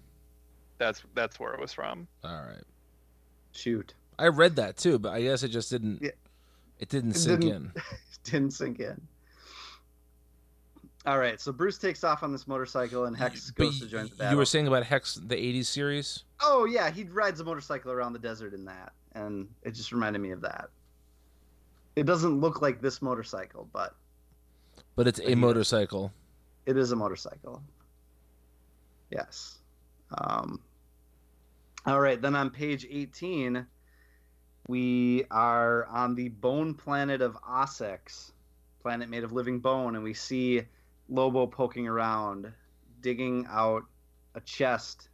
That's 0.77 1.03
that's 1.15 1.39
where 1.39 1.53
it 1.53 1.59
was 1.59 1.73
from. 1.73 2.07
All 2.23 2.41
right. 2.41 2.63
Shoot. 3.53 3.95
I 4.19 4.27
read 4.27 4.55
that 4.57 4.77
too, 4.77 4.99
but 4.99 5.11
I 5.13 5.21
guess 5.23 5.41
it 5.43 5.49
just 5.49 5.71
didn't. 5.71 6.01
Yeah. 6.01 6.11
It 6.77 6.89
didn't 6.89 7.11
It 7.11 7.19
sink 7.19 7.41
didn't- 7.41 7.71
in. 7.75 7.81
Didn't 8.25 8.51
sink 8.51 8.79
in. 8.79 9.01
All 11.09 11.17
right, 11.17 11.41
so 11.41 11.51
Bruce 11.51 11.79
takes 11.79 12.03
off 12.03 12.21
on 12.21 12.31
this 12.31 12.47
motorcycle 12.47 13.05
and 13.05 13.17
Hex 13.17 13.49
But 13.49 13.63
goes 13.63 13.79
to 13.79 13.87
join 13.87 14.11
the 14.15 14.29
you 14.29 14.37
were 14.37 14.45
saying 14.45 14.67
about 14.67 14.83
Hex, 14.83 15.15
the 15.15 15.33
'80s 15.33 15.65
series. 15.65 16.23
Oh 16.39 16.65
yeah, 16.65 16.91
he 16.91 17.03
rides 17.05 17.39
a 17.39 17.43
motorcycle 17.43 17.91
around 17.91 18.13
the 18.13 18.19
desert 18.19 18.53
in 18.53 18.63
that, 18.65 18.93
and 19.15 19.47
it 19.63 19.71
just 19.73 19.91
reminded 19.91 20.19
me 20.19 20.29
of 20.29 20.41
that. 20.41 20.69
It 21.95 22.05
doesn't 22.05 22.39
look 22.39 22.61
like 22.61 22.79
this 22.79 23.01
motorcycle, 23.01 23.67
but 23.73 23.95
But 24.95 25.07
it's 25.07 25.19
a 25.19 25.33
motorcycle. 25.33 26.13
it 26.67 26.77
is 26.77 26.91
a 26.91 26.95
motorcycle. 26.95 27.63
Yes. 29.09 29.57
Um, 30.15 30.61
all 31.87 31.99
right, 32.01 32.21
then 32.21 32.35
on 32.35 32.51
page 32.51 32.85
18, 32.87 33.65
we 34.67 35.23
are 35.31 35.87
on 35.87 36.13
the 36.13 36.29
bone 36.29 36.75
planet 36.75 37.23
of 37.23 37.35
Ossex, 37.41 38.29
planet 38.83 39.09
made 39.09 39.23
of 39.23 39.31
living 39.31 39.57
bone, 39.57 39.95
and 39.95 40.03
we 40.03 40.13
see 40.13 40.61
Lobo 41.09 41.47
poking 41.47 41.87
around, 41.87 42.51
digging 43.01 43.45
out 43.49 43.83
a 44.35 44.41
chest 44.41 45.09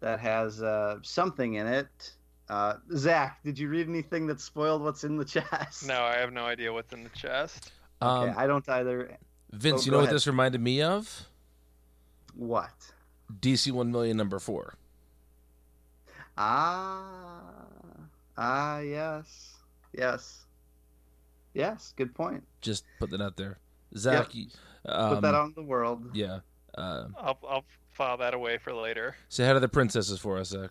that 0.00 0.20
has 0.20 0.62
uh, 0.62 0.96
something 1.02 1.54
in 1.54 1.66
it. 1.66 2.12
Uh, 2.48 2.74
Zach, 2.96 3.42
did 3.44 3.58
you 3.58 3.68
read 3.68 3.88
anything 3.88 4.26
that 4.28 4.40
spoiled 4.40 4.82
what's 4.82 5.04
in 5.04 5.16
the 5.16 5.24
chest? 5.24 5.86
No, 5.86 6.00
I 6.02 6.16
have 6.16 6.32
no 6.32 6.44
idea 6.44 6.72
what's 6.72 6.92
in 6.92 7.04
the 7.04 7.10
chest. 7.10 7.72
Okay, 8.00 8.30
Um, 8.30 8.34
I 8.38 8.46
don't 8.46 8.66
either. 8.68 9.16
Vince, 9.52 9.82
oh, 9.82 9.84
you 9.84 9.90
go 9.90 9.96
know 9.98 10.02
what 10.04 10.10
this 10.10 10.26
reminded 10.26 10.60
me 10.60 10.80
of? 10.82 11.26
What? 12.34 12.72
DC 13.40 13.72
One 13.72 13.90
Million 13.92 14.16
number 14.16 14.38
four. 14.38 14.74
Ah, 16.36 17.40
ah, 18.36 18.78
yes, 18.78 19.56
yes, 19.92 20.46
yes. 21.52 21.92
Good 21.96 22.14
point. 22.14 22.44
Just 22.60 22.84
put 23.00 23.10
that 23.10 23.20
out 23.20 23.36
there. 23.36 23.58
Zach, 23.96 24.34
you- 24.34 24.46
um, 24.84 25.14
Put 25.16 25.22
that 25.22 25.34
out 25.34 25.46
in 25.48 25.54
the 25.54 25.62
world. 25.62 26.10
Yeah. 26.14 26.40
Uh, 26.76 27.06
I'll 27.18 27.38
I'll 27.48 27.64
file 27.90 28.16
that 28.18 28.34
away 28.34 28.58
for 28.58 28.72
later. 28.72 29.16
say 29.28 29.44
hi 29.46 29.52
to 29.52 29.60
the 29.60 29.68
princesses 29.68 30.18
for 30.20 30.38
us, 30.38 30.48
Zach. 30.48 30.70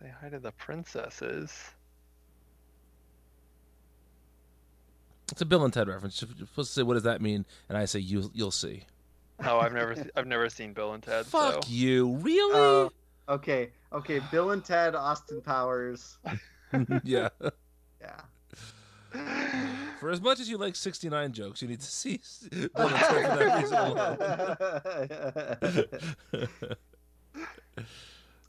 Say 0.00 0.12
hi 0.20 0.28
to 0.28 0.38
the 0.38 0.52
princesses. 0.52 1.52
It's 5.32 5.40
a 5.40 5.44
Bill 5.46 5.64
and 5.64 5.72
Ted 5.72 5.88
reference. 5.88 6.20
You're 6.22 6.46
supposed 6.46 6.70
to 6.70 6.74
say, 6.74 6.82
"What 6.82 6.94
does 6.94 7.02
that 7.04 7.20
mean?" 7.20 7.44
And 7.68 7.76
I 7.76 7.84
say, 7.86 7.98
"You, 8.00 8.30
you'll 8.32 8.50
see." 8.52 8.84
Oh, 9.44 9.58
I've 9.58 9.72
never 9.72 9.94
se- 9.96 10.10
I've 10.16 10.26
never 10.26 10.48
seen 10.48 10.72
Bill 10.72 10.92
and 10.94 11.02
Ted. 11.02 11.26
Fuck 11.26 11.64
so. 11.64 11.70
you, 11.70 12.16
really? 12.16 12.86
Uh, 12.86 12.90
Okay, 13.28 13.70
okay. 13.92 14.20
Bill 14.30 14.52
and 14.52 14.64
Ted, 14.64 14.94
Austin 14.94 15.40
Powers. 15.40 16.18
yeah. 17.04 17.28
Yeah. 19.14 19.75
For 20.00 20.10
as 20.10 20.20
much 20.20 20.40
as 20.40 20.48
you 20.48 20.58
like 20.58 20.76
69 20.76 21.32
jokes, 21.32 21.62
you 21.62 21.68
need 21.68 21.80
to 21.80 21.86
see 21.86 22.20
Bill 22.50 22.68
and 22.76 22.96
Ted 22.96 23.08
for 23.08 23.44
that 23.44 23.60
reason 23.60 23.78
alone. 26.68 27.86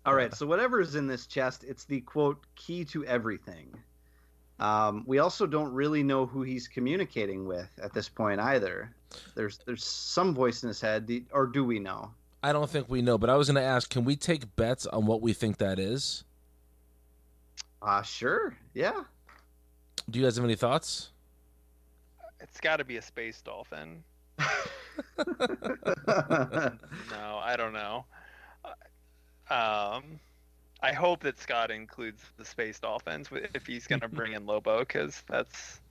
All 0.06 0.16
right, 0.16 0.34
so 0.34 0.46
whatever 0.46 0.80
is 0.80 0.96
in 0.96 1.08
this 1.08 1.26
chest, 1.26 1.64
it's 1.68 1.86
the 1.86 2.02
quote 2.02 2.46
key 2.56 2.86
to 2.86 3.06
everything. 3.06 3.74
Um, 4.60 5.04
we 5.06 5.20
also 5.20 5.46
don't 5.46 5.72
really 5.74 6.02
know 6.02 6.26
who 6.26 6.42
he's 6.42 6.68
communicating 6.68 7.46
with 7.46 7.70
at 7.82 7.94
this 7.94 8.10
point 8.10 8.40
either. 8.40 8.92
There's 9.36 9.60
there's 9.66 9.84
some 9.84 10.34
voice 10.34 10.64
in 10.64 10.70
his 10.70 10.82
head, 10.82 11.10
or 11.32 11.46
do 11.46 11.64
we 11.64 11.80
know? 11.80 12.12
I 12.42 12.54
don't 12.54 12.70
think 12.70 12.90
we 12.90 13.02
know, 13.02 13.18
but 13.18 13.30
I 13.30 13.36
was 13.36 13.48
going 13.48 13.62
to 13.62 13.68
ask, 13.68 13.90
can 13.90 14.06
we 14.06 14.16
take 14.16 14.56
bets 14.56 14.86
on 14.86 15.06
what 15.06 15.22
we 15.22 15.34
think 15.34 15.58
that 15.58 15.80
is? 15.80 16.24
Uh 17.82 18.02
sure, 18.02 18.58
yeah. 18.74 19.04
Do 20.10 20.20
you 20.20 20.26
guys 20.26 20.38
have 20.38 20.46
any 20.46 20.56
thoughts? 20.56 21.12
It's 22.40 22.60
got 22.60 22.78
to 22.78 22.86
be 22.86 22.98
a 22.98 23.02
space 23.02 23.42
dolphin. 23.42 24.04
No, 26.08 27.40
I 27.44 27.56
don't 27.58 27.74
know. 27.74 28.06
Uh, 28.64 28.74
Um, 29.54 30.20
I 30.82 30.92
hope 30.94 31.22
that 31.24 31.40
Scott 31.40 31.72
includes 31.72 32.22
the 32.38 32.46
space 32.46 32.80
dolphins 32.80 33.30
if 33.54 33.66
he's 33.66 33.88
gonna 33.88 34.08
bring 34.08 34.34
in 34.34 34.46
Lobo, 34.46 34.80
because 34.80 35.24
that's 35.28 35.82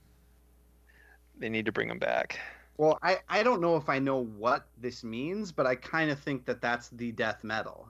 they 1.37 1.49
need 1.49 1.65
to 1.65 1.71
bring 1.71 1.89
him 1.89 1.99
back. 1.99 2.39
well, 2.77 2.97
I 3.01 3.19
I 3.29 3.43
don't 3.43 3.59
know 3.61 3.75
if 3.75 3.89
I 3.89 3.99
know 3.99 4.23
what 4.23 4.67
this 4.77 5.03
means, 5.03 5.51
but 5.51 5.65
I 5.65 5.75
kind 5.75 6.09
of 6.11 6.19
think 6.19 6.45
that 6.45 6.61
that's 6.61 6.89
the 6.89 7.11
death 7.11 7.43
metal. 7.43 7.87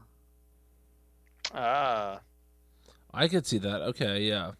Ah, 1.53 2.21
I 3.13 3.27
could 3.27 3.45
see 3.45 3.57
that. 3.59 3.81
Okay, 3.81 4.21
yeah. 4.23 4.51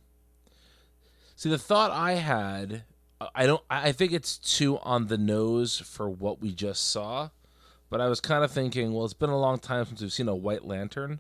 See, 1.36 1.50
the 1.50 1.58
thought 1.58 1.92
I 1.92 2.14
had, 2.14 2.84
I 3.34 3.46
don't. 3.48 3.64
I 3.70 3.92
think 3.92 4.12
it's 4.12 4.38
too 4.38 4.78
on 4.80 5.08
the 5.08 5.18
nose 5.18 5.80
for 5.80 6.10
what 6.10 6.40
we 6.40 6.54
just 6.54 6.92
saw, 6.92 7.30
but 7.90 8.00
I 8.00 8.08
was 8.10 8.22
kind 8.22 8.44
of 8.44 8.52
thinking, 8.52 8.94
well, 8.94 9.06
it's 9.06 9.14
been 9.14 9.30
a 9.32 9.40
long 9.40 9.58
time 9.58 9.86
since 9.86 10.02
we've 10.02 10.14
seen 10.14 10.28
a 10.28 10.36
White 10.36 10.66
Lantern. 10.66 11.20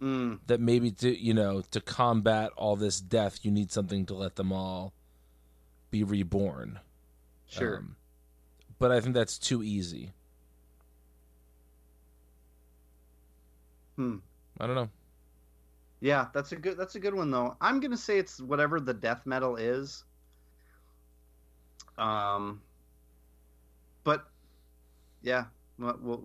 Mm, 0.00 0.38
That 0.46 0.60
maybe 0.60 0.90
to 0.92 1.18
you 1.18 1.34
know 1.34 1.62
to 1.72 1.80
combat 1.80 2.52
all 2.56 2.76
this 2.76 3.00
death, 3.00 3.40
you 3.42 3.50
need 3.50 3.70
something 3.72 4.06
to 4.06 4.14
let 4.14 4.36
them 4.36 4.52
all 4.52 4.92
be 5.90 6.04
reborn. 6.04 6.78
sure. 7.46 7.78
Um, 7.78 7.96
but 8.78 8.92
I 8.92 9.00
think 9.00 9.14
that's 9.14 9.38
too 9.38 9.62
easy. 9.62 10.12
Hmm. 13.96 14.16
I 14.60 14.66
don't 14.66 14.76
know. 14.76 14.88
Yeah, 16.00 16.26
that's 16.32 16.52
a 16.52 16.56
good 16.56 16.76
that's 16.78 16.94
a 16.94 17.00
good 17.00 17.14
one 17.14 17.30
though. 17.30 17.56
I'm 17.60 17.80
gonna 17.80 17.96
say 17.96 18.18
it's 18.18 18.40
whatever 18.40 18.78
the 18.80 18.94
death 18.94 19.26
metal 19.26 19.56
is. 19.56 20.04
Um, 21.98 22.62
but 24.04 24.26
yeah, 25.22 25.44
well, 25.78 25.98
well, 26.02 26.22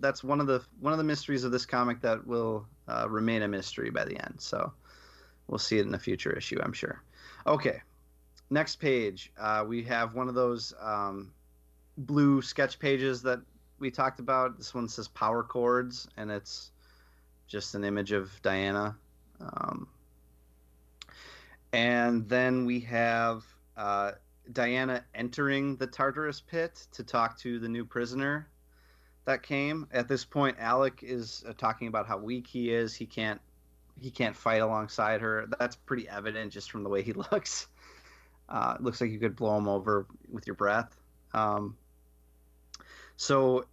that's 0.00 0.24
one 0.24 0.40
of 0.40 0.46
the 0.46 0.62
one 0.80 0.92
of 0.92 0.98
the 0.98 1.04
mysteries 1.04 1.44
of 1.44 1.52
this 1.52 1.66
comic 1.66 2.00
that 2.00 2.26
will 2.26 2.66
uh, 2.88 3.06
remain 3.08 3.42
a 3.42 3.48
mystery 3.48 3.90
by 3.90 4.04
the 4.04 4.16
end. 4.24 4.36
So 4.38 4.72
we'll 5.46 5.58
see 5.58 5.78
it 5.78 5.86
in 5.86 5.94
a 5.94 5.98
future 5.98 6.32
issue, 6.32 6.58
I'm 6.62 6.72
sure. 6.72 7.02
Okay, 7.46 7.80
next 8.50 8.76
page. 8.76 9.32
Uh, 9.38 9.64
we 9.66 9.82
have 9.84 10.14
one 10.14 10.28
of 10.28 10.34
those 10.34 10.74
um, 10.80 11.32
blue 11.96 12.42
sketch 12.42 12.78
pages 12.78 13.22
that 13.22 13.40
we 13.78 13.90
talked 13.90 14.20
about. 14.20 14.58
This 14.58 14.74
one 14.74 14.88
says 14.88 15.08
power 15.08 15.42
chords, 15.42 16.08
and 16.16 16.30
it's 16.30 16.70
just 17.46 17.74
an 17.74 17.84
image 17.84 18.12
of 18.12 18.30
Diana. 18.42 18.96
Um, 19.40 19.88
and 21.72 22.28
then 22.28 22.64
we 22.64 22.80
have 22.80 23.44
uh, 23.76 24.12
Diana 24.50 25.04
entering 25.14 25.76
the 25.76 25.86
Tartarus 25.86 26.40
pit 26.40 26.86
to 26.92 27.04
talk 27.04 27.38
to 27.38 27.58
the 27.58 27.68
new 27.68 27.84
prisoner 27.84 28.48
that 29.24 29.42
came. 29.42 29.86
At 29.92 30.08
this 30.08 30.24
point, 30.24 30.56
Alec 30.58 31.02
is 31.02 31.44
uh, 31.48 31.52
talking 31.52 31.88
about 31.88 32.06
how 32.06 32.18
weak 32.18 32.46
he 32.46 32.72
is. 32.72 32.94
He 32.94 33.06
can't 33.06 33.40
he 34.00 34.10
can't 34.10 34.34
fight 34.34 34.62
alongside 34.62 35.20
her. 35.20 35.46
That's 35.58 35.76
pretty 35.76 36.08
evident 36.08 36.52
just 36.52 36.70
from 36.70 36.82
the 36.82 36.88
way 36.88 37.02
he 37.02 37.12
looks. 37.32 37.68
Uh, 38.48 38.76
looks 38.80 39.00
like 39.00 39.10
you 39.10 39.18
could 39.18 39.36
blow 39.36 39.56
him 39.56 39.68
over 39.68 40.06
with 40.30 40.46
your 40.46 40.56
breath. 40.56 40.96
Um, 41.32 41.76
so 43.16 43.66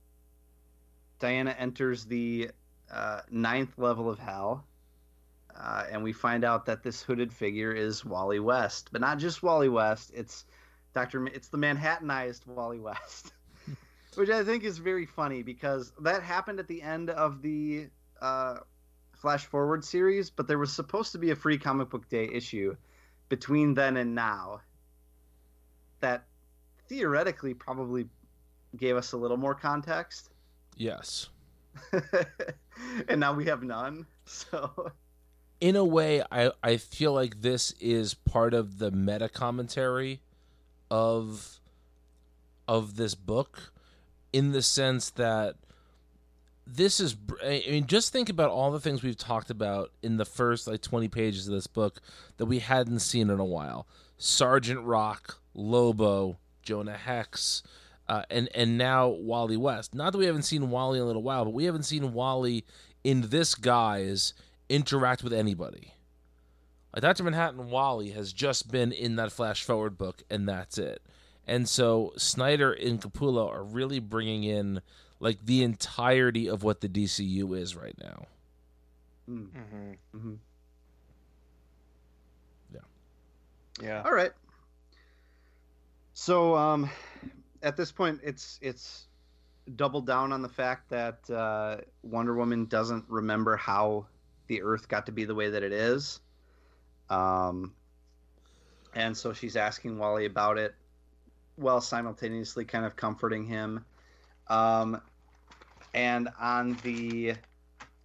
Diana 1.19 1.51
enters 1.51 2.05
the 2.05 2.51
uh, 2.91 3.21
ninth 3.29 3.77
level 3.77 4.09
of 4.09 4.19
hell. 4.19 4.65
Uh, 5.59 5.85
and 5.91 6.03
we 6.03 6.13
find 6.13 6.45
out 6.45 6.67
that 6.67 6.83
this 6.83 7.01
hooded 7.01 7.33
figure 7.33 7.73
is 7.73 8.05
Wally 8.05 8.39
West, 8.39 8.89
but 8.91 9.01
not 9.01 9.17
just 9.17 9.43
Wally 9.43 9.67
West. 9.67 10.11
It's 10.13 10.45
Doctor. 10.99 11.27
It's 11.27 11.47
the 11.47 11.57
Manhattanized 11.57 12.45
Wally 12.45 12.79
West, 12.79 13.31
which 14.15 14.29
I 14.29 14.43
think 14.43 14.65
is 14.65 14.79
very 14.79 15.05
funny 15.05 15.43
because 15.43 15.93
that 16.01 16.23
happened 16.23 16.59
at 16.59 16.67
the 16.67 16.81
end 16.81 17.09
of 17.09 17.41
the 17.41 17.87
uh, 18.21 18.57
Flash 19.13 19.45
Forward 19.45 19.85
series, 19.85 20.29
but 20.29 20.45
there 20.45 20.57
was 20.57 20.73
supposed 20.73 21.13
to 21.13 21.17
be 21.17 21.31
a 21.31 21.37
free 21.37 21.57
comic 21.57 21.89
book 21.89 22.09
day 22.09 22.29
issue 22.33 22.75
between 23.29 23.73
then 23.73 23.95
and 23.95 24.13
now 24.13 24.59
that 26.01 26.25
theoretically 26.89 27.53
probably 27.53 28.09
gave 28.75 28.97
us 28.97 29.13
a 29.13 29.17
little 29.17 29.37
more 29.37 29.55
context. 29.55 30.31
Yes. 30.75 31.29
and 33.07 33.21
now 33.21 33.33
we 33.33 33.45
have 33.45 33.63
none. 33.63 34.05
So 34.25 34.91
in 35.61 35.77
a 35.77 35.85
way, 35.85 36.23
I 36.29 36.51
I 36.61 36.75
feel 36.75 37.13
like 37.13 37.41
this 37.41 37.71
is 37.79 38.13
part 38.13 38.53
of 38.53 38.79
the 38.79 38.91
meta 38.91 39.29
commentary 39.29 40.21
of 40.89 41.59
of 42.67 42.95
this 42.95 43.15
book, 43.15 43.73
in 44.31 44.51
the 44.51 44.61
sense 44.61 45.09
that 45.11 45.55
this 46.75 46.99
is 46.99 47.15
i 47.43 47.63
mean 47.69 47.87
just 47.87 48.13
think 48.13 48.29
about 48.29 48.51
all 48.51 48.71
the 48.71 48.79
things 48.79 49.01
we've 49.01 49.17
talked 49.17 49.49
about 49.49 49.91
in 50.03 50.17
the 50.17 50.25
first 50.25 50.67
like 50.67 50.81
20 50.81 51.07
pages 51.07 51.47
of 51.47 51.53
this 51.53 51.67
book 51.67 51.99
that 52.37 52.45
we 52.45 52.59
hadn't 52.59 52.99
seen 52.99 53.29
in 53.29 53.39
a 53.39 53.45
while. 53.45 53.87
Sergeant 54.17 54.81
rock 54.81 55.39
lobo 55.53 56.37
jonah 56.61 56.97
hex 56.97 57.63
uh, 58.07 58.23
and 58.29 58.49
and 58.55 58.77
now 58.77 59.07
wally 59.07 59.57
west. 59.57 59.93
Not 59.93 60.11
that 60.11 60.17
we 60.17 60.25
haven't 60.25 60.43
seen 60.43 60.69
wally 60.69 60.99
in 60.99 61.03
a 61.03 61.07
little 61.07 61.23
while 61.23 61.45
but 61.45 61.53
we 61.53 61.65
haven't 61.65 61.83
seen 61.83 62.13
wally 62.13 62.65
in 63.03 63.29
this 63.29 63.55
guise 63.55 64.33
interact 64.67 65.23
with 65.23 65.33
anybody 65.33 65.93
like 67.01 67.15
dr 67.15 67.23
manhattan 67.23 67.69
wally 67.69 68.11
has 68.11 68.33
just 68.33 68.71
been 68.71 68.91
in 68.91 69.15
that 69.15 69.31
flash 69.31 69.63
forward 69.63 69.97
book 69.97 70.23
and 70.29 70.47
that's 70.47 70.77
it 70.77 71.01
and 71.47 71.67
so 71.67 72.13
snyder 72.15 72.71
and 72.71 73.01
capullo 73.01 73.49
are 73.49 73.63
really 73.63 73.99
bringing 73.99 74.43
in 74.43 74.81
like 75.19 75.45
the 75.45 75.63
entirety 75.63 76.47
of 76.47 76.63
what 76.63 76.81
the 76.81 76.87
DCU 76.89 77.57
is 77.57 77.75
right 77.75 77.95
now. 78.01 78.25
Mm. 79.29 79.47
Mm-hmm. 79.49 80.17
hmm 80.17 80.33
Yeah. 82.73 82.79
Yeah. 83.81 84.01
All 84.05 84.13
right. 84.13 84.31
So 86.13 86.55
um, 86.55 86.89
at 87.61 87.77
this 87.77 87.91
point, 87.91 88.19
it's 88.23 88.59
it's 88.61 89.07
doubled 89.75 90.07
down 90.07 90.33
on 90.33 90.41
the 90.41 90.49
fact 90.49 90.89
that 90.89 91.29
uh, 91.29 91.77
Wonder 92.03 92.35
Woman 92.35 92.65
doesn't 92.65 93.05
remember 93.07 93.55
how 93.55 94.07
the 94.47 94.61
Earth 94.61 94.87
got 94.87 95.05
to 95.05 95.11
be 95.11 95.25
the 95.25 95.35
way 95.35 95.49
that 95.49 95.63
it 95.63 95.71
is. 95.71 96.19
Um, 97.09 97.73
and 98.93 99.15
so 99.15 99.33
she's 99.33 99.55
asking 99.55 99.97
Wally 99.97 100.25
about 100.25 100.57
it, 100.57 100.75
while 101.55 101.81
simultaneously 101.81 102.65
kind 102.65 102.85
of 102.85 102.95
comforting 102.95 103.45
him. 103.45 103.85
Um, 104.47 105.01
and 105.93 106.29
on 106.39 106.77
the 106.83 107.35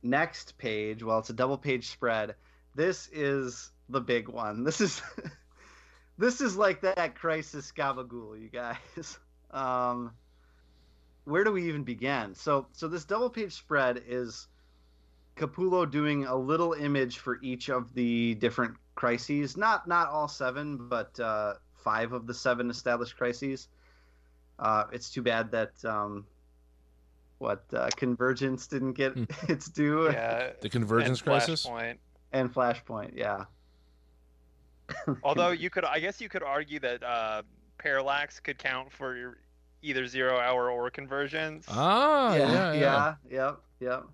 next 0.02 0.58
page, 0.58 1.02
well, 1.02 1.18
it's 1.18 1.30
a 1.30 1.34
double 1.34 1.58
page 1.58 1.88
spread. 1.88 2.34
This 2.74 3.08
is 3.12 3.70
the 3.88 4.00
big 4.00 4.28
one. 4.28 4.64
This 4.64 4.80
is 4.80 5.02
this 6.18 6.40
is 6.40 6.56
like 6.56 6.82
that 6.82 7.14
crisis 7.14 7.72
gabagool, 7.76 8.40
you 8.40 8.48
guys. 8.48 9.18
Um, 9.50 10.10
where 11.26 11.44
do 11.44 11.52
we 11.52 11.68
even 11.68 11.84
begin? 11.84 12.34
So 12.34 12.66
so 12.72 12.88
this 12.88 13.04
double 13.04 13.30
page 13.30 13.52
spread 13.52 14.02
is 14.04 14.48
Capullo 15.36 15.88
doing 15.88 16.24
a 16.24 16.34
little 16.34 16.72
image 16.72 17.18
for 17.18 17.38
each 17.40 17.68
of 17.68 17.94
the 17.94 18.34
different 18.34 18.74
crises. 18.94 19.56
Not 19.56 19.86
not 19.88 20.08
all 20.08 20.28
seven, 20.28 20.88
but 20.88 21.18
uh, 21.20 21.54
five 21.74 22.12
of 22.12 22.26
the 22.26 22.34
seven 22.34 22.70
established 22.70 23.16
crises. 23.16 23.68
Uh, 24.58 24.84
it's 24.92 25.10
too 25.10 25.22
bad 25.22 25.50
that 25.50 25.72
um, 25.84 26.26
what 27.38 27.64
uh, 27.74 27.88
Convergence 27.96 28.66
didn't 28.66 28.92
get 28.92 29.12
Hmm. 29.14 29.24
its 29.48 29.68
due 29.68 30.04
Yeah. 30.10 30.52
The 30.60 30.68
Convergence 30.68 31.18
and 31.20 31.24
Crisis. 31.24 31.66
Flashpoint. 31.66 31.96
and 32.32 32.54
Flashpoint. 32.54 33.12
Yeah. 33.16 33.44
Although 35.22 35.50
you 35.50 35.70
could, 35.70 35.84
I 35.84 35.98
guess 35.98 36.20
you 36.20 36.28
could 36.28 36.42
argue 36.42 36.78
that 36.80 37.02
uh, 37.02 37.42
Parallax 37.78 38.38
could 38.40 38.58
count 38.58 38.92
for 38.92 39.16
your- 39.16 39.38
either 39.82 40.06
zero 40.06 40.38
hour 40.38 40.70
or 40.70 40.90
Convergence. 40.90 41.66
Ah, 41.68 42.34
yeah, 42.34 42.52
yeah. 42.52 42.72
yeah, 42.72 43.14
yep, 43.30 43.60
yep. 43.80 44.04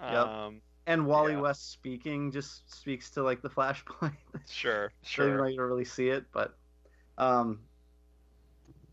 yep. 0.00 0.12
Um, 0.26 0.60
And 0.90 1.06
Wally 1.06 1.34
Yeah. 1.34 1.40
West 1.40 1.70
speaking 1.70 2.32
just 2.32 2.68
speaks 2.74 3.10
to 3.10 3.22
like 3.22 3.42
the 3.42 3.48
Flashpoint. 3.48 4.16
sure, 4.50 4.92
So 5.02 5.24
you 5.24 5.30
know 5.30 5.36
sure. 5.36 5.48
you 5.48 5.56
don't 5.56 5.66
really 5.68 5.84
see 5.84 6.08
it, 6.08 6.24
but 6.32 6.58
um, 7.16 7.60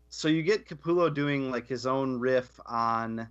so 0.08 0.28
you 0.28 0.44
get 0.44 0.68
Capullo 0.68 1.12
doing 1.12 1.50
like 1.50 1.66
his 1.66 1.86
own 1.86 2.20
riff 2.20 2.60
on 2.66 3.28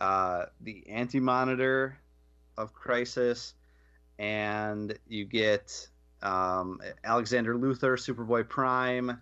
uh, 0.00 0.46
the 0.62 0.84
Anti 0.88 1.20
Monitor 1.20 1.96
of 2.58 2.74
Crisis, 2.74 3.54
and 4.18 4.98
you 5.06 5.24
get 5.24 5.88
um, 6.22 6.80
Alexander 7.04 7.54
Luthor, 7.54 7.96
Superboy 7.96 8.48
Prime, 8.48 9.20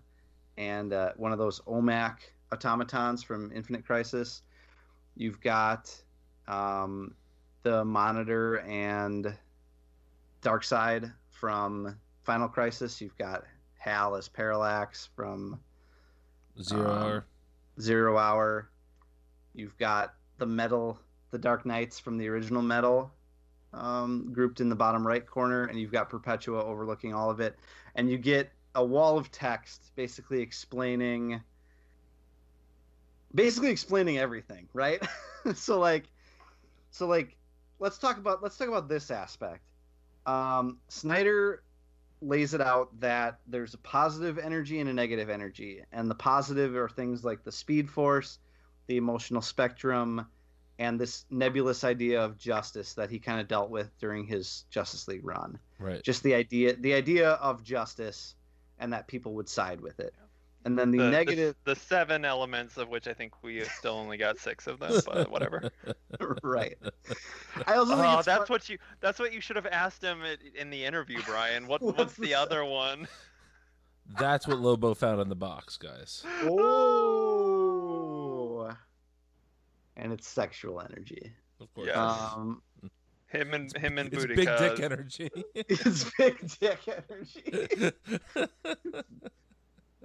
and 0.57 0.95
uh, 0.95 1.12
one 1.19 1.33
of 1.33 1.39
those 1.39 1.61
OMAC 1.67 2.17
automatons 2.51 3.23
from 3.23 3.53
Infinite 3.53 3.85
Crisis. 3.85 4.41
You've 5.17 5.43
got 5.43 5.95
um, 6.49 7.15
the 7.65 7.85
Monitor 7.85 8.61
and 8.61 9.37
Darkseid 10.43 11.12
from 11.31 11.99
Final 12.23 12.47
Crisis. 12.47 13.01
You've 13.01 13.17
got 13.19 13.43
Hal 13.79 14.15
as 14.15 14.29
Parallax 14.29 15.09
from 15.17 15.59
Zero 16.62 16.91
Um, 16.91 17.03
hour. 17.03 17.27
Zero 17.81 18.19
Hour. 18.19 18.71
You've 19.55 19.77
got 19.79 20.15
the 20.39 20.47
Metal, 20.47 21.01
the 21.31 21.39
Dark 21.39 21.67
Knights 21.67 21.99
from 21.99 22.19
the 22.19 22.29
original 22.29 22.62
Metal, 22.62 23.12
um, 23.73 24.31
grouped 24.33 24.61
in 24.61 24.69
the 24.69 24.77
bottom 24.77 25.05
right 25.05 25.27
corner, 25.27 25.65
and 25.65 25.81
you've 25.81 25.91
got 25.91 26.09
Perpetua 26.09 26.62
overlooking 26.62 27.15
all 27.15 27.31
of 27.31 27.41
it, 27.41 27.59
and 27.97 28.11
you 28.11 28.19
get 28.19 28.53
a 28.75 28.85
wall 28.85 29.17
of 29.17 29.31
text 29.33 29.93
basically 29.97 30.41
explaining, 30.41 31.41
basically 33.35 33.71
explaining 33.71 34.19
everything, 34.19 34.69
right? 34.75 35.03
so 35.55 35.79
like, 35.81 36.05
so 36.91 37.07
like, 37.07 37.37
let's 37.79 37.99
talk 37.99 38.18
about 38.18 38.43
let's 38.43 38.57
talk 38.57 38.68
about 38.68 38.89
this 38.89 39.11
aspect. 39.11 39.62
Um, 40.27 40.79
Snyder 40.89 41.62
lays 42.20 42.55
it 42.55 42.61
out 42.61 42.99
that 43.01 43.39
there's 43.47 43.75
a 43.75 43.79
positive 43.79 44.39
energy 44.39 44.81
and 44.81 44.89
a 44.89 44.93
negative 44.93 45.29
energy, 45.29 45.83
and 45.93 46.11
the 46.11 46.14
positive 46.14 46.75
are 46.77 46.89
things 46.89 47.25
like 47.25 47.45
the 47.45 47.53
speed 47.53 47.91
force, 47.91 48.39
the 48.87 48.97
emotional 48.97 49.43
spectrum, 49.43 50.27
and 50.79 50.99
this 50.99 51.25
nebulous 51.31 51.85
idea 51.85 52.22
of 52.22 52.39
justice 52.39 52.95
that 52.95 53.11
he 53.11 53.18
kind 53.18 53.41
of 53.41 53.49
dealt 53.49 53.70
with 53.70 53.97
during 53.99 54.27
his 54.27 54.64
Justice 54.70 55.07
League 55.07 55.25
run. 55.25 55.59
Right. 55.79 56.03
Just 56.03 56.22
the 56.22 56.35
idea, 56.35 56.75
the 56.77 56.95
idea 56.95 57.31
of 57.33 57.62
justice, 57.62 58.35
and 58.79 58.93
that 58.93 59.07
people 59.07 59.35
would 59.35 59.49
side 59.49 59.81
with 59.81 60.01
it. 60.01 60.14
And 60.67 60.79
then 60.79 60.91
the, 60.91 60.97
The, 60.99 61.05
the- 61.05 61.11
negative, 61.11 61.57
the, 61.65 61.77
seven 61.77 62.25
elements 62.25 62.79
of 62.79 62.89
which 62.89 63.07
I 63.07 63.12
think 63.12 63.43
we 63.43 63.62
still 63.65 63.95
only 63.95 64.17
got 64.17 64.39
six 64.39 64.67
of 64.67 64.79
them, 64.81 64.93
but 65.07 65.31
whatever. 65.35 65.71
right? 66.43 66.77
I 67.67 67.75
also 67.75 67.97
think 67.97 68.07
Oh, 68.07 68.23
that's 68.23 68.39
fun- 68.39 68.47
what 68.49 68.69
you 68.69 68.79
that's 69.01 69.19
what 69.19 69.33
you 69.35 69.41
should 69.43 69.57
have 69.57 69.67
asked 69.67 70.03
him 70.03 70.21
in 70.57 70.71
the 70.71 70.83
interview, 70.85 71.21
Brian. 71.27 71.67
What, 71.67 71.83
What's 71.87 71.99
what's, 71.99 72.15
the 72.15 72.23
the 72.29 72.35
other 72.35 72.65
one? 72.65 73.07
That's 74.19 74.47
what 74.47 74.59
Lobo 74.59 74.95
found 74.95 75.21
in 75.21 75.29
the 75.29 75.35
box, 75.37 75.77
guys. 75.77 76.23
Oh, 77.05 78.71
and 79.97 80.12
it's 80.12 80.27
sexual 80.29 80.81
energy. 80.81 81.33
Of 81.61 81.73
course. 81.75 81.87
Yes. 81.89 81.97
Um, 81.97 82.61
Him 83.29 83.55
and 83.55 83.75
him 83.77 83.99
and 83.99 84.12
it's 84.12 84.27
big 84.27 84.37
dick 84.59 84.81
energy. 84.81 85.31
it's 85.55 86.11
big 86.19 86.37
dick 86.61 86.79
energy, 86.87 87.93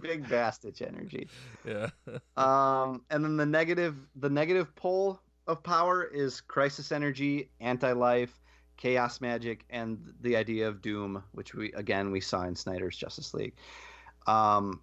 big 0.01 0.25
bastich 0.25 0.81
energy. 0.81 1.27
yeah. 1.65 1.89
Um, 2.37 3.03
and 3.09 3.23
then 3.23 3.37
the 3.37 3.45
negative, 3.45 3.95
the 4.15 4.29
negative 4.29 4.75
pole 4.75 5.19
of 5.47 5.63
power 5.63 6.03
is 6.03 6.41
crisis 6.41 6.91
energy, 6.91 7.49
anti-life, 7.59 8.39
chaos 8.77 9.19
magic, 9.19 9.65
and 9.69 10.13
the 10.21 10.35
idea 10.35 10.67
of 10.67 10.81
doom, 10.81 11.23
which 11.33 11.53
we 11.53 11.73
again 11.73 12.11
we 12.11 12.21
saw 12.21 12.43
in 12.43 12.55
Snyder's 12.55 12.95
Justice 12.95 13.33
League. 13.33 13.55
Um, 14.27 14.81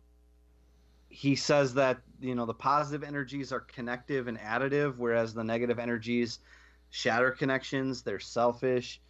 he 1.09 1.37
says 1.37 1.73
that 1.75 1.99
you 2.21 2.35
know 2.35 2.47
the 2.47 2.55
positive 2.55 3.07
energies 3.07 3.53
are 3.53 3.61
connective 3.61 4.29
and 4.29 4.39
additive, 4.39 4.99
whereas 4.99 5.33
the 5.33 5.45
negative 5.45 5.79
energies 5.79 6.41
shatter 6.91 7.31
connections. 7.31 8.03
They're 8.03 8.21
selfish. 8.21 9.01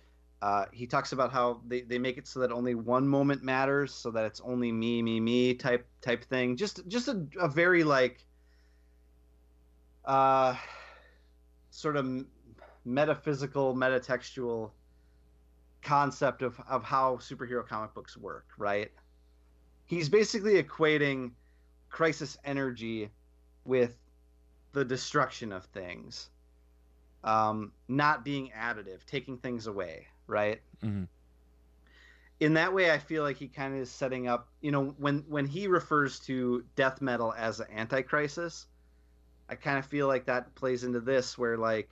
Uh, 0.42 0.66
he 0.72 0.86
talks 0.86 1.12
about 1.12 1.32
how 1.32 1.60
they, 1.66 1.80
they 1.80 1.98
make 1.98 2.18
it 2.18 2.26
so 2.26 2.40
that 2.40 2.52
only 2.52 2.74
one 2.74 3.08
moment 3.08 3.42
matters, 3.42 3.92
so 3.92 4.10
that 4.10 4.24
it's 4.24 4.40
only 4.44 4.70
me, 4.70 5.02
me, 5.02 5.18
me 5.18 5.54
type 5.54 5.86
type 6.02 6.24
thing. 6.24 6.56
Just 6.56 6.86
just 6.88 7.08
a, 7.08 7.26
a 7.40 7.48
very 7.48 7.84
like 7.84 8.24
uh, 10.04 10.54
sort 11.70 11.96
of 11.96 12.24
metaphysical, 12.84 13.74
metatextual 13.74 14.70
concept 15.82 16.42
of, 16.42 16.58
of 16.68 16.82
how 16.82 17.16
superhero 17.16 17.66
comic 17.66 17.94
books 17.94 18.16
work, 18.16 18.46
right? 18.58 18.90
He's 19.86 20.08
basically 20.08 20.62
equating 20.62 21.30
crisis 21.90 22.36
energy 22.44 23.10
with 23.64 23.96
the 24.72 24.84
destruction 24.84 25.52
of 25.52 25.64
things, 25.66 26.28
um, 27.24 27.72
not 27.88 28.24
being 28.24 28.50
additive, 28.56 29.04
taking 29.06 29.38
things 29.38 29.66
away, 29.66 30.06
right? 30.26 30.60
Mhm. 30.82 31.08
In 32.38 32.54
that 32.54 32.74
way, 32.74 32.90
I 32.90 32.98
feel 32.98 33.22
like 33.22 33.36
he 33.36 33.48
kind 33.48 33.74
of 33.74 33.80
is 33.80 33.90
setting 33.90 34.28
up. 34.28 34.48
You 34.60 34.70
know, 34.70 34.94
when 34.98 35.20
when 35.28 35.46
he 35.46 35.68
refers 35.68 36.20
to 36.20 36.64
death 36.74 37.00
metal 37.00 37.32
as 37.36 37.60
an 37.60 37.68
anti-crisis, 37.70 38.66
I 39.48 39.54
kind 39.54 39.78
of 39.78 39.86
feel 39.86 40.06
like 40.06 40.26
that 40.26 40.54
plays 40.54 40.84
into 40.84 41.00
this, 41.00 41.38
where 41.38 41.56
like 41.56 41.90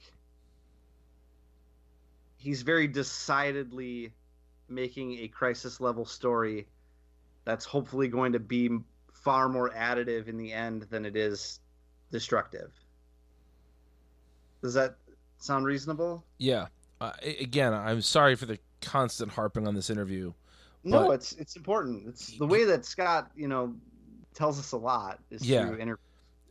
he's 2.36 2.62
very 2.62 2.86
decidedly 2.86 4.12
making 4.68 5.18
a 5.20 5.28
crisis 5.28 5.80
level 5.80 6.04
story 6.04 6.66
that's 7.44 7.64
hopefully 7.64 8.08
going 8.08 8.32
to 8.32 8.40
be 8.40 8.70
far 9.12 9.48
more 9.48 9.70
additive 9.70 10.28
in 10.28 10.36
the 10.36 10.52
end 10.52 10.82
than 10.90 11.06
it 11.06 11.16
is 11.16 11.60
destructive. 12.10 12.70
Does 14.62 14.74
that 14.74 14.96
sound 15.38 15.64
reasonable? 15.64 16.24
Yeah. 16.38 16.66
Uh, 17.00 17.12
again, 17.40 17.74
I'm 17.74 18.02
sorry 18.02 18.34
for 18.36 18.46
the 18.46 18.58
constant 18.80 19.32
harping 19.32 19.66
on 19.66 19.74
this 19.74 19.90
interview. 19.90 20.32
No, 20.84 21.12
it's 21.12 21.32
it's 21.32 21.56
important. 21.56 22.06
It's 22.08 22.36
the 22.38 22.46
way 22.46 22.64
that 22.64 22.84
Scott, 22.84 23.30
you 23.34 23.48
know, 23.48 23.74
tells 24.34 24.58
us 24.58 24.72
a 24.72 24.76
lot 24.76 25.18
is 25.30 25.42
yeah. 25.42 25.66
through 25.66 25.78
interview. 25.78 25.96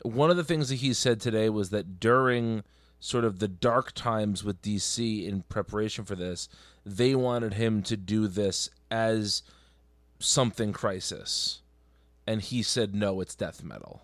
One 0.02 0.32
of 0.32 0.38
the 0.38 0.44
things 0.44 0.70
that 0.70 0.76
he 0.76 0.94
said 0.94 1.22
today 1.22 1.50
was 1.50 1.70
that 1.70 2.00
during 2.00 2.64
sort 3.00 3.26
of 3.26 3.40
the 3.40 3.48
dark 3.48 3.92
times 3.94 4.44
with 4.44 4.62
DC 4.62 5.28
in 5.28 5.44
preparation 5.44 6.04
for 6.04 6.16
this, 6.16 6.50
they 6.86 7.14
wanted 7.14 7.54
him 7.54 7.84
to 7.84 7.96
do 7.96 8.28
this 8.28 8.70
as 8.90 9.44
something 10.20 10.74
crisis. 10.74 11.62
And 12.26 12.42
he 12.42 12.64
said 12.64 12.96
no, 12.96 13.22
it's 13.22 13.36
death 13.36 13.64
metal. 13.64 14.04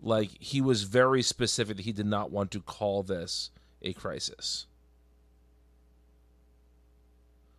Like 0.00 0.30
he 0.38 0.60
was 0.60 0.82
very 0.82 1.22
specific 1.22 1.76
that 1.76 1.84
he 1.84 1.92
did 1.92 2.06
not 2.06 2.30
want 2.30 2.50
to 2.52 2.60
call 2.60 3.02
this 3.02 3.50
a 3.82 3.92
crisis. 3.94 4.66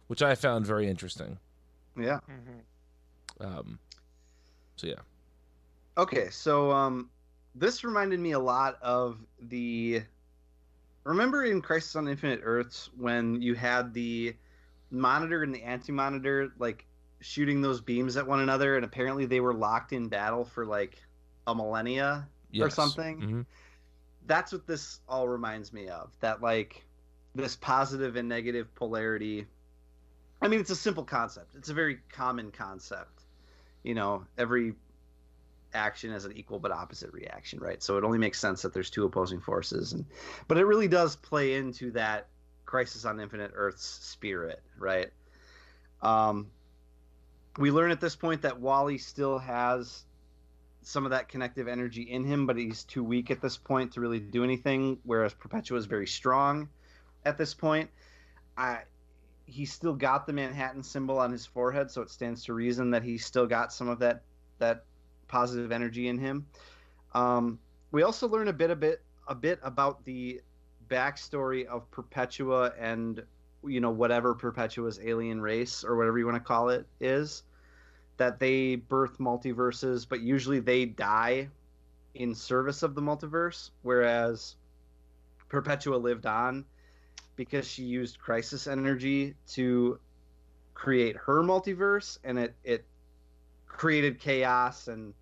Which 0.09 0.23
I 0.23 0.33
found 0.33 0.65
very 0.65 0.89
interesting. 0.89 1.37
Yeah. 1.95 2.19
Mm-hmm. 2.29 3.45
Um 3.45 3.79
so 4.75 4.87
yeah. 4.87 4.95
Okay, 5.97 6.29
so 6.31 6.71
um 6.71 7.09
this 7.53 7.83
reminded 7.83 8.19
me 8.19 8.31
a 8.31 8.39
lot 8.39 8.77
of 8.81 9.19
the 9.39 10.01
remember 11.03 11.43
in 11.43 11.61
Crisis 11.61 11.95
on 11.95 12.07
Infinite 12.07 12.41
Earths 12.43 12.89
when 12.97 13.39
you 13.39 13.53
had 13.53 13.93
the 13.93 14.35
monitor 14.91 15.43
and 15.43 15.53
the 15.53 15.61
anti-monitor 15.61 16.53
like 16.57 16.87
shooting 17.21 17.61
those 17.61 17.79
beams 17.79 18.17
at 18.17 18.25
one 18.25 18.39
another 18.39 18.77
and 18.77 18.85
apparently 18.85 19.27
they 19.27 19.39
were 19.39 19.53
locked 19.53 19.93
in 19.93 20.07
battle 20.07 20.43
for 20.43 20.65
like 20.65 20.97
a 21.45 21.53
millennia 21.53 22.27
yes. 22.49 22.65
or 22.65 22.69
something. 22.71 23.21
Mhm. 23.21 23.45
That's 24.25 24.51
what 24.51 24.65
this 24.65 25.01
all 25.07 25.27
reminds 25.27 25.71
me 25.71 25.87
of. 25.87 26.15
That 26.19 26.41
like 26.41 26.83
this 27.35 27.55
positive 27.55 28.15
and 28.15 28.27
negative 28.27 28.73
polarity. 28.73 29.45
I 30.41 30.47
mean, 30.47 30.59
it's 30.59 30.69
a 30.69 30.75
simple 30.75 31.03
concept. 31.03 31.55
It's 31.55 31.69
a 31.69 31.73
very 31.73 31.99
common 32.11 32.51
concept. 32.51 33.23
You 33.83 33.93
know, 33.93 34.25
every 34.37 34.73
action 35.73 36.11
has 36.11 36.25
an 36.25 36.35
equal 36.35 36.59
but 36.59 36.71
opposite 36.71 37.11
reaction, 37.13 37.59
right? 37.59 37.81
So 37.83 37.97
it 37.97 38.03
only 38.03 38.17
makes 38.17 38.39
sense 38.39 38.61
that 38.61 38.73
there's 38.73 38.89
two 38.89 39.05
opposing 39.05 39.41
forces, 39.41 39.93
and 39.93 40.05
but 40.47 40.57
it 40.57 40.65
really 40.65 40.87
does 40.87 41.15
play 41.15 41.55
into 41.55 41.91
that 41.91 42.27
Crisis 42.65 43.05
on 43.05 43.19
Infinite 43.19 43.51
Earth's 43.53 43.85
spirit, 43.85 44.61
right? 44.77 45.09
Um, 46.01 46.47
we 47.57 47.71
learn 47.71 47.91
at 47.91 47.99
this 47.99 48.15
point 48.15 48.43
that 48.43 48.59
Wally 48.59 48.97
still 48.97 49.37
has 49.39 50.03
some 50.81 51.03
of 51.05 51.11
that 51.11 51.27
connective 51.27 51.67
energy 51.67 52.03
in 52.03 52.23
him, 52.23 52.45
but 52.45 52.57
he's 52.57 52.83
too 52.83 53.03
weak 53.03 53.31
at 53.31 53.41
this 53.41 53.57
point 53.57 53.93
to 53.93 54.01
really 54.01 54.19
do 54.19 54.43
anything. 54.43 54.97
Whereas 55.03 55.33
Perpetua 55.33 55.77
is 55.77 55.85
very 55.85 56.07
strong 56.07 56.69
at 57.25 57.37
this 57.37 57.53
point. 57.53 57.89
I 58.57 58.79
he's 59.49 59.71
still 59.71 59.93
got 59.93 60.27
the 60.27 60.33
Manhattan 60.33 60.83
symbol 60.83 61.17
on 61.17 61.31
his 61.31 61.45
forehead, 61.45 61.91
so 61.91 62.01
it 62.01 62.09
stands 62.09 62.43
to 62.45 62.53
reason 62.53 62.91
that 62.91 63.03
he's 63.03 63.25
still 63.25 63.47
got 63.47 63.73
some 63.73 63.87
of 63.87 63.99
that 63.99 64.21
that 64.59 64.83
positive 65.27 65.71
energy 65.71 66.07
in 66.07 66.17
him. 66.17 66.45
Um, 67.13 67.59
we 67.91 68.03
also 68.03 68.27
learn 68.27 68.47
a 68.47 68.53
bit 68.53 68.69
a 68.69 68.75
bit 68.75 69.01
a 69.27 69.35
bit 69.35 69.59
about 69.63 70.03
the 70.05 70.41
backstory 70.89 71.65
of 71.65 71.89
Perpetua 71.91 72.73
and 72.79 73.23
you 73.63 73.79
know 73.79 73.91
whatever 73.91 74.33
Perpetua's 74.33 74.99
alien 75.03 75.41
race 75.41 75.83
or 75.83 75.95
whatever 75.95 76.17
you 76.17 76.25
want 76.25 76.35
to 76.35 76.43
call 76.43 76.69
it 76.69 76.85
is 76.99 77.43
that 78.17 78.39
they 78.39 78.75
birth 78.75 79.17
multiverses, 79.17 80.05
but 80.07 80.19
usually 80.19 80.59
they 80.59 80.85
die 80.85 81.47
in 82.15 82.35
service 82.35 82.83
of 82.83 82.93
the 82.93 83.01
multiverse, 83.01 83.69
whereas 83.81 84.55
Perpetua 85.47 85.95
lived 85.95 86.25
on 86.25 86.65
because 87.39 87.65
she 87.65 87.83
used 87.83 88.19
crisis 88.19 88.67
energy 88.67 89.33
to 89.47 89.97
create 90.73 91.15
her 91.15 91.41
multiverse 91.41 92.17
and 92.25 92.37
it 92.37 92.53
it 92.65 92.85
created 93.65 94.19
chaos 94.19 94.89
and 94.89 95.13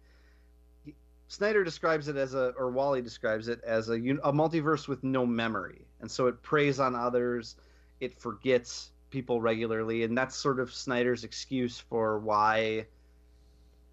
Snyder 1.28 1.64
describes 1.64 2.08
it 2.08 2.18
as 2.18 2.34
a 2.34 2.54
or 2.58 2.72
Wally 2.72 3.04
describes 3.04 3.50
it 3.50 3.62
as 3.64 3.90
a 3.90 3.94
a 3.94 4.34
multiverse 4.34 4.88
with 4.88 5.04
no 5.04 5.28
memory 5.28 5.86
and 6.02 6.10
so 6.10 6.26
it 6.26 6.42
preys 6.42 6.80
on 6.80 6.96
others 6.96 7.56
it 8.00 8.20
forgets 8.20 8.90
people 9.12 9.40
regularly 9.40 10.02
and 10.02 10.18
that's 10.18 10.36
sort 10.36 10.60
of 10.60 10.74
Snyder's 10.74 11.24
excuse 11.24 11.78
for 11.78 12.18
why 12.18 12.88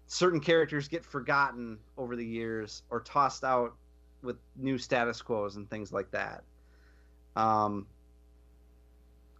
certain 0.07 0.39
characters 0.39 0.87
get 0.87 1.05
forgotten 1.05 1.77
over 1.95 2.15
the 2.15 2.25
years 2.25 2.81
or 2.89 3.01
tossed 3.01 3.43
out 3.43 3.75
with 4.23 4.37
new 4.55 4.79
status 4.79 5.21
quos 5.21 5.57
and 5.57 5.69
things 5.69 5.93
like 5.93 6.09
that. 6.09 6.43
Um 7.35 7.85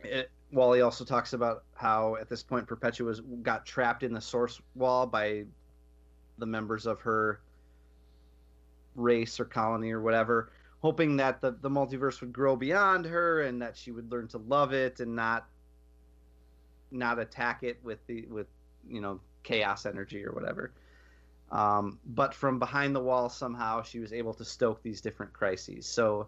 it, 0.05 0.31
Wally 0.51 0.81
also 0.81 1.03
talks 1.03 1.33
about 1.33 1.63
how 1.73 2.15
at 2.15 2.29
this 2.29 2.43
point 2.43 2.67
Perpetua 2.67 3.07
was, 3.07 3.21
got 3.41 3.65
trapped 3.65 4.03
in 4.03 4.13
the 4.13 4.21
source 4.21 4.61
wall 4.75 5.05
by 5.05 5.45
the 6.37 6.45
members 6.45 6.85
of 6.85 7.01
her 7.01 7.39
race 8.95 9.39
or 9.39 9.45
colony 9.45 9.91
or 9.91 10.01
whatever, 10.01 10.51
hoping 10.81 11.17
that 11.17 11.41
the, 11.41 11.51
the 11.61 11.69
multiverse 11.69 12.21
would 12.21 12.33
grow 12.33 12.55
beyond 12.55 13.05
her 13.05 13.41
and 13.41 13.61
that 13.61 13.75
she 13.75 13.91
would 13.91 14.11
learn 14.11 14.27
to 14.29 14.37
love 14.37 14.73
it 14.73 14.99
and 14.99 15.15
not 15.15 15.45
not 16.91 17.19
attack 17.19 17.63
it 17.63 17.77
with 17.83 18.05
the 18.07 18.25
with 18.27 18.47
you 18.87 19.01
know 19.01 19.19
chaos 19.43 19.85
energy 19.85 20.25
or 20.25 20.31
whatever. 20.31 20.71
Um, 21.51 21.99
but 22.05 22.33
from 22.33 22.57
behind 22.59 22.95
the 22.95 22.99
wall 22.99 23.29
somehow 23.29 23.83
she 23.83 23.99
was 23.99 24.13
able 24.13 24.33
to 24.35 24.45
stoke 24.45 24.81
these 24.81 25.01
different 25.01 25.33
crises. 25.33 25.85
So, 25.85 26.27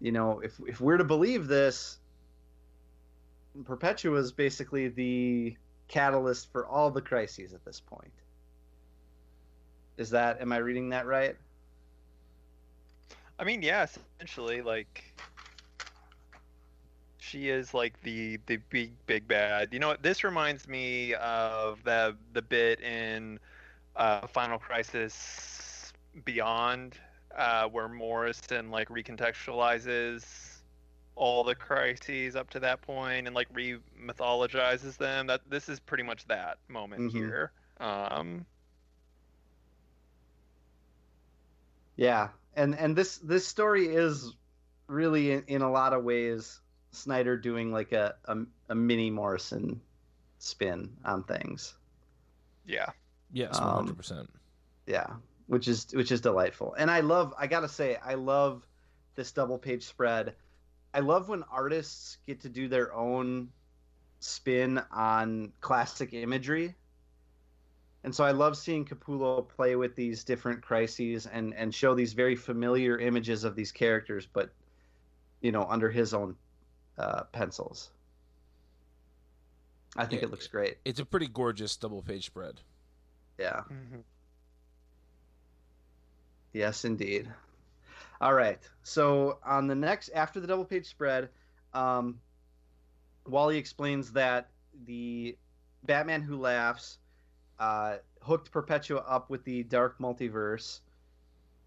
you 0.00 0.12
know, 0.12 0.40
if 0.40 0.60
if 0.66 0.80
we're 0.80 0.98
to 0.98 1.04
believe 1.04 1.48
this, 1.48 1.98
Perpetua 3.64 4.18
is 4.18 4.32
basically 4.32 4.88
the 4.88 5.56
catalyst 5.88 6.52
for 6.52 6.66
all 6.66 6.90
the 6.90 7.00
crises 7.00 7.52
at 7.54 7.64
this 7.64 7.80
point. 7.80 8.12
Is 9.96 10.10
that 10.10 10.40
am 10.40 10.52
I 10.52 10.58
reading 10.58 10.90
that 10.90 11.06
right? 11.06 11.36
I 13.38 13.44
mean, 13.44 13.62
yeah, 13.62 13.86
essentially, 14.18 14.62
like 14.62 15.14
she 17.18 17.48
is 17.48 17.74
like 17.74 18.00
the 18.02 18.38
the 18.46 18.56
big 18.70 18.92
big 19.06 19.28
bad. 19.28 19.72
You 19.72 19.78
know 19.78 19.88
what? 19.88 20.02
This 20.02 20.24
reminds 20.24 20.68
me 20.68 21.14
of 21.14 21.82
the 21.84 22.16
the 22.32 22.42
bit 22.42 22.80
in 22.80 23.38
uh, 23.96 24.26
Final 24.26 24.58
Crisis 24.58 25.92
Beyond, 26.24 26.96
uh, 27.36 27.68
where 27.68 27.88
Morrison 27.88 28.70
like 28.70 28.88
recontextualizes 28.88 30.57
all 31.18 31.42
the 31.44 31.54
crises 31.54 32.36
up 32.36 32.48
to 32.50 32.60
that 32.60 32.80
point 32.80 33.26
and 33.26 33.34
like 33.34 33.48
re-mythologizes 33.52 34.96
them. 34.96 35.26
That 35.26 35.40
this 35.50 35.68
is 35.68 35.80
pretty 35.80 36.04
much 36.04 36.24
that 36.28 36.58
moment 36.68 37.12
Mhm. 37.12 37.16
here. 37.16 37.52
Um, 37.80 38.46
Yeah, 41.96 42.28
and 42.54 42.74
and 42.76 42.94
this 42.94 43.18
this 43.18 43.46
story 43.46 43.88
is 43.88 44.32
really 44.86 45.32
in, 45.32 45.42
in 45.48 45.62
a 45.62 45.70
lot 45.70 45.92
of 45.92 46.04
ways 46.04 46.60
Snyder 46.92 47.36
doing 47.36 47.72
like 47.72 47.92
a, 47.92 48.14
a 48.26 48.36
a 48.68 48.74
mini 48.74 49.10
Morrison 49.10 49.80
spin 50.38 50.96
on 51.04 51.24
things. 51.24 51.74
yeah. 52.64 52.90
Yes, 53.32 53.58
Um, 53.58 53.64
one 53.66 53.74
hundred 53.74 53.96
percent. 53.96 54.30
Yeah, 54.86 55.16
which 55.48 55.66
is 55.68 55.88
which 55.92 56.12
is 56.12 56.20
delightful. 56.20 56.74
And 56.78 56.90
I 56.90 57.00
love 57.00 57.34
I 57.36 57.46
got 57.48 57.60
to 57.60 57.68
say 57.68 57.96
I 57.96 58.14
love 58.14 58.64
this 59.16 59.32
double 59.32 59.58
page 59.58 59.84
spread. 59.84 60.34
I 60.98 61.00
love 61.00 61.28
when 61.28 61.44
artists 61.44 62.18
get 62.26 62.40
to 62.40 62.48
do 62.48 62.66
their 62.66 62.92
own 62.92 63.50
spin 64.18 64.82
on 64.90 65.52
classic 65.60 66.12
imagery. 66.12 66.74
And 68.02 68.12
so 68.12 68.24
I 68.24 68.32
love 68.32 68.56
seeing 68.56 68.84
Capullo 68.84 69.48
play 69.48 69.76
with 69.76 69.94
these 69.94 70.24
different 70.24 70.60
crises 70.60 71.26
and 71.26 71.54
and 71.54 71.72
show 71.72 71.94
these 71.94 72.14
very 72.14 72.34
familiar 72.34 72.98
images 72.98 73.44
of 73.44 73.54
these 73.54 73.70
characters 73.70 74.26
but 74.26 74.50
you 75.40 75.52
know 75.52 75.64
under 75.68 75.88
his 75.88 76.14
own 76.14 76.34
uh, 76.98 77.22
pencils. 77.30 77.92
I 79.96 80.04
think 80.04 80.22
Yeah, 80.22 80.26
it 80.26 80.30
looks 80.32 80.48
great. 80.48 80.78
It's 80.84 80.98
a 80.98 81.04
pretty 81.04 81.28
gorgeous 81.28 81.76
double 81.76 82.02
page 82.02 82.26
spread. 82.26 82.60
Yeah. 83.38 83.60
Mhm. 83.70 84.02
Yes, 86.52 86.84
indeed. 86.84 87.32
All 88.20 88.34
right. 88.34 88.58
So 88.82 89.38
on 89.44 89.66
the 89.66 89.74
next, 89.74 90.10
after 90.10 90.40
the 90.40 90.46
double 90.46 90.64
page 90.64 90.86
spread, 90.86 91.28
um, 91.72 92.20
Wally 93.26 93.56
explains 93.56 94.12
that 94.12 94.48
the 94.86 95.36
Batman 95.84 96.22
Who 96.22 96.38
Laughs 96.38 96.98
uh, 97.58 97.96
hooked 98.22 98.50
Perpetua 98.50 99.00
up 99.00 99.30
with 99.30 99.44
the 99.44 99.62
Dark 99.64 99.98
Multiverse, 99.98 100.80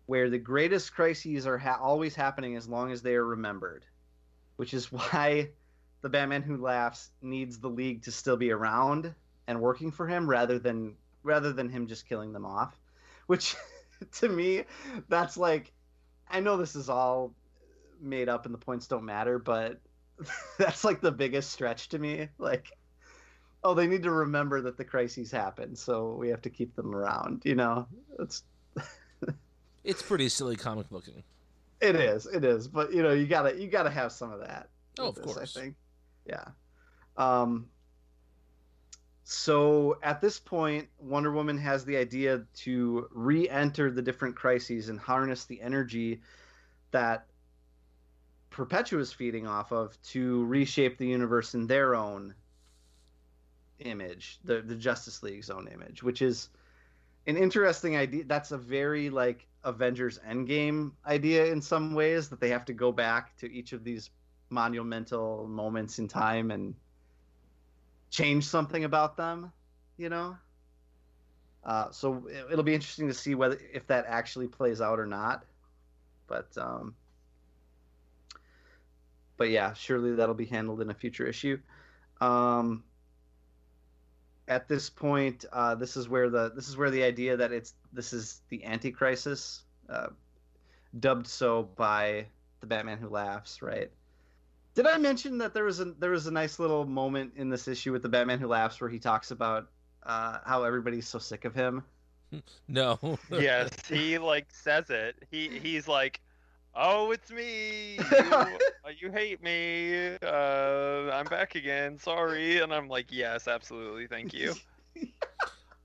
where 0.08 0.30
the 0.30 0.38
greatest 0.38 0.94
crises 0.94 1.48
are 1.48 1.58
ha- 1.58 1.80
always 1.82 2.16
happening 2.16 2.56
as 2.56 2.68
long 2.68 2.92
as 2.92 3.02
they 3.02 3.16
are 3.16 3.26
remembered, 3.26 3.86
which 4.58 4.74
is 4.74 4.92
why 4.92 5.50
the 6.02 6.10
Batman 6.10 6.42
Who 6.42 6.58
Laughs 6.58 7.12
needs 7.22 7.60
the 7.60 7.70
League 7.70 8.04
to 8.04 8.12
still 8.12 8.38
be 8.38 8.52
around 8.52 9.14
and 9.48 9.62
working 9.62 9.92
for 9.92 10.08
him 10.08 10.30
rather 10.30 10.60
than 10.60 10.96
rather 11.24 11.54
than 11.54 11.70
him 11.70 11.88
just 11.88 12.10
killing 12.10 12.34
them 12.34 12.46
off. 12.46 12.76
Which 13.28 13.56
to 14.14 14.28
me, 14.28 14.64
that's 15.08 15.38
like 15.38 15.72
I 16.32 16.40
know 16.40 16.58
this 16.58 16.76
is 16.76 16.90
all 16.90 17.34
made 18.00 18.30
up 18.30 18.46
and 18.46 18.54
the 18.54 18.60
points 18.60 18.88
don't 18.88 19.06
matter, 19.06 19.38
but 19.40 19.80
that's 20.58 20.84
like 20.84 21.02
the 21.02 21.12
biggest 21.12 21.52
stretch 21.52 21.90
to 21.90 22.00
me. 22.00 22.30
Like 22.38 22.72
oh, 23.64 23.74
they 23.74 23.88
need 23.88 24.04
to 24.04 24.12
remember 24.12 24.62
that 24.62 24.78
the 24.78 24.84
crises 24.84 25.32
happen, 25.32 25.76
so 25.76 26.16
we 26.16 26.30
have 26.30 26.42
to 26.42 26.50
keep 26.50 26.76
them 26.76 26.96
around, 26.96 27.44
you 27.46 27.56
know? 27.56 27.88
It's 28.20 28.44
It's 29.84 30.02
pretty 30.02 30.30
silly 30.30 30.56
comic 30.56 30.90
booking. 30.90 31.24
It 31.80 31.96
is, 31.96 32.28
it 32.28 32.46
is, 32.46 32.68
but 32.68 32.94
you 32.94 33.02
know, 33.02 33.12
you 33.12 33.26
gotta 33.26 33.60
you 33.60 33.68
gotta 33.68 33.90
have 33.90 34.12
some 34.12 34.32
of 34.32 34.40
that. 34.42 34.70
Oh, 35.00 35.08
of 35.08 35.16
this, 35.16 35.26
course. 35.26 35.58
I 35.58 35.62
think. 35.62 35.76
Yeah. 36.28 36.46
Um. 37.18 37.68
So 39.32 39.98
at 40.04 40.20
this 40.20 40.40
point, 40.40 40.90
Wonder 41.00 41.32
Woman 41.32 41.58
has 41.60 41.86
the 41.86 41.96
idea 41.96 42.44
to 42.56 43.08
re-enter 43.12 43.90
the 43.90 44.02
different 44.02 44.36
crises 44.36 44.90
and 44.90 45.00
harness 45.00 45.46
the 45.46 45.62
energy 45.62 46.22
that 46.92 47.28
Perpetua 48.50 49.00
is 49.00 49.14
feeding 49.14 49.48
off 49.48 49.72
of 49.72 49.98
to 50.10 50.44
reshape 50.48 50.98
the 50.98 51.08
universe 51.08 51.56
in 51.56 51.66
their 51.66 51.96
own 51.96 52.36
image, 53.80 54.38
the 54.44 54.62
the 54.62 54.76
Justice 54.76 55.24
League's 55.24 55.50
own 55.50 55.70
image, 55.70 56.04
which 56.04 56.22
is 56.22 56.50
an 57.26 57.38
interesting 57.38 57.96
idea. 57.96 58.26
That's 58.26 58.52
a 58.52 58.58
very 58.58 59.10
like 59.10 59.48
Avengers 59.64 60.20
Endgame 60.28 60.92
idea 61.06 61.46
in 61.46 61.62
some 61.62 61.94
ways 61.94 62.28
that 62.28 62.42
they 62.42 62.50
have 62.50 62.66
to 62.66 62.74
go 62.74 62.92
back 62.92 63.38
to 63.38 63.50
each 63.50 63.72
of 63.72 63.86
these 63.86 64.10
monumental 64.50 65.48
moments 65.48 66.00
in 66.00 66.10
time 66.10 66.52
and 66.52 66.76
change 68.12 68.46
something 68.46 68.84
about 68.84 69.18
them, 69.18 69.52
you 69.98 70.10
know. 70.10 70.38
Uh, 71.64 71.92
so 71.92 72.28
it- 72.28 72.52
it'll 72.52 72.64
be 72.64 72.76
interesting 72.76 73.08
to 73.08 73.14
see 73.14 73.36
whether 73.36 73.58
if 73.74 73.88
that 73.88 74.06
actually 74.08 74.48
plays 74.48 74.82
out 74.82 75.00
or 75.00 75.08
not. 75.08 75.46
But 76.28 76.56
um, 76.58 76.96
but 79.38 79.50
yeah, 79.50 79.74
surely 79.74 80.16
that'll 80.16 80.36
be 80.36 80.46
handled 80.46 80.82
in 80.82 80.90
a 80.92 80.94
future 80.94 81.26
issue. 81.28 81.60
Um, 82.20 82.84
at 84.48 84.68
this 84.68 84.90
point, 84.90 85.46
uh, 85.52 85.76
this 85.76 85.98
is 85.98 86.10
where 86.10 86.30
the 86.30 86.52
this 86.52 86.68
is 86.68 86.78
where 86.78 86.92
the 86.92 87.04
idea 87.04 87.38
that 87.38 87.52
it's 87.52 87.74
this 87.94 88.14
is 88.14 88.42
the 88.50 88.64
anti-crisis, 88.64 89.64
uh, 89.90 90.10
dubbed 91.00 91.28
so 91.28 91.64
by 91.64 92.28
the 92.60 92.68
Batman 92.68 92.98
Who 93.00 93.10
Laughs, 93.10 93.62
right? 93.62 93.92
Did 94.74 94.88
I 94.88 94.98
mention 94.98 95.38
that 95.40 95.54
there 95.54 95.66
was 95.66 95.80
a 95.80 95.86
there 95.86 96.12
was 96.12 96.28
a 96.28 96.32
nice 96.32 96.58
little 96.60 96.86
moment 96.86 97.34
in 97.36 97.50
this 97.50 97.68
issue 97.68 97.92
with 97.92 98.02
the 98.02 98.10
Batman 98.10 98.40
Who 98.40 98.48
Laughs 98.48 98.80
where 98.80 98.90
he 98.90 99.00
talks 99.00 99.32
about 99.32 99.68
uh, 100.04 100.40
how 100.46 100.64
everybody's 100.64 101.08
so 101.08 101.20
sick 101.20 101.46
of 101.46 101.54
him? 101.54 101.84
No. 102.70 102.98
yes, 103.30 103.70
he 103.90 104.18
like 104.18 104.48
says 104.54 104.90
it. 104.90 105.18
He 105.30 105.60
he's 105.60 105.86
like, 105.86 106.22
"Oh, 106.74 107.12
it's 107.12 107.30
me. 107.30 108.00
You, 108.10 108.58
you 109.02 109.12
hate 109.12 109.44
me. 109.44 110.16
Uh, 110.24 111.12
I'm 111.12 111.26
back 111.26 111.56
again. 111.56 111.98
Sorry." 111.98 112.60
And 112.60 112.74
I'm 112.74 112.88
like, 112.88 113.08
"Yes, 113.10 113.50
absolutely. 113.50 114.08
Thank 114.08 114.34
you." 114.34 114.54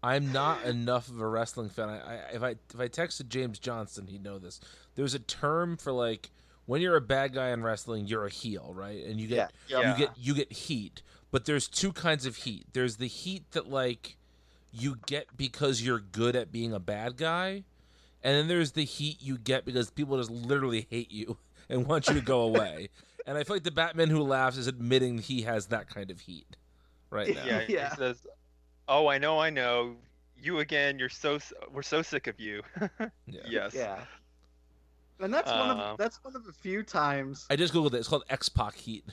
I'm 0.05 0.31
not 0.31 0.63
enough 0.63 1.09
of 1.09 1.21
a 1.21 1.27
wrestling 1.27 1.69
fan. 1.69 1.89
I, 1.89 1.99
I 1.99 2.15
if 2.33 2.43
I 2.45 2.51
if 2.51 2.79
I 2.79 2.87
texted 2.87 3.29
James 3.29 3.59
Johnson, 3.59 4.07
he'd 4.07 4.23
know 4.23 4.39
this. 4.39 4.61
There's 4.95 5.15
a 5.15 5.19
term 5.19 5.77
for 5.77 5.91
like 5.91 6.31
when 6.67 6.81
you're 6.83 6.97
a 6.97 7.01
bad 7.01 7.33
guy 7.33 7.49
in 7.51 7.63
wrestling, 7.63 8.07
you're 8.07 8.27
a 8.27 8.31
heel, 8.31 8.73
right? 8.75 9.05
And 9.05 9.21
you 9.21 9.27
get 9.29 9.53
Yeah. 9.69 9.93
you 9.93 9.99
get 9.99 10.11
you 10.19 10.35
get 10.35 10.53
heat. 10.53 11.03
But 11.31 11.45
there's 11.45 11.67
two 11.69 11.93
kinds 11.93 12.25
of 12.27 12.37
heat. 12.37 12.67
There's 12.73 12.97
the 12.99 13.09
heat 13.09 13.51
that 13.53 13.69
like 13.69 14.17
you 14.73 14.97
get 15.07 15.37
because 15.37 15.83
you're 15.83 16.01
good 16.01 16.37
at 16.37 16.53
being 16.53 16.73
a 16.73 16.79
bad 16.81 17.17
guy, 17.17 17.65
and 18.23 18.37
then 18.37 18.49
there's 18.49 18.73
the 18.73 18.85
heat 18.85 19.23
you 19.23 19.39
get 19.39 19.65
because 19.65 19.91
people 19.91 20.17
just 20.19 20.31
literally 20.31 20.87
hate 20.91 21.11
you 21.11 21.39
and 21.69 21.87
want 21.87 22.09
you 22.09 22.15
to 22.15 22.21
go 22.21 22.43
away. 22.43 22.89
and 23.27 23.37
I 23.37 23.45
feel 23.45 23.57
like 23.57 23.65
the 23.65 23.71
Batman 23.71 24.09
who 24.11 24.23
laughs 24.23 24.57
is 24.57 24.67
admitting 24.67 25.19
he 25.19 25.43
has 25.43 25.67
that 25.69 25.89
kind 25.89 26.11
of 26.11 26.21
heat 26.21 26.57
right 27.11 27.35
now. 27.35 27.45
Yeah, 27.45 27.63
Yeah. 27.69 27.91
He 27.91 27.97
says, 27.97 28.27
"Oh, 28.89 29.09
I 29.09 29.19
know, 29.19 29.39
I 29.39 29.51
know. 29.51 29.97
You 30.39 30.59
again. 30.61 30.99
You're 30.99 31.09
so 31.09 31.39
we're 31.73 31.83
so 31.83 32.03
sick 32.03 32.27
of 32.27 32.39
you." 32.41 32.63
Yeah. 33.27 33.41
yes. 33.49 33.75
Yeah. 33.75 33.99
And 35.21 35.33
that's 35.33 35.51
one 35.51 35.71
Um, 35.71 35.81
of 35.81 35.99
that's 35.99 36.23
one 36.23 36.37
of 36.37 36.45
the 36.45 36.53
few 36.53 36.83
times 36.83 37.47
I 37.51 37.57
just 37.57 37.73
googled 37.73 37.95
it. 37.95 37.99
It's 37.99 38.09
called 38.09 38.25
X 38.29 38.49
Pac 38.49 38.75
heat. 38.75 39.05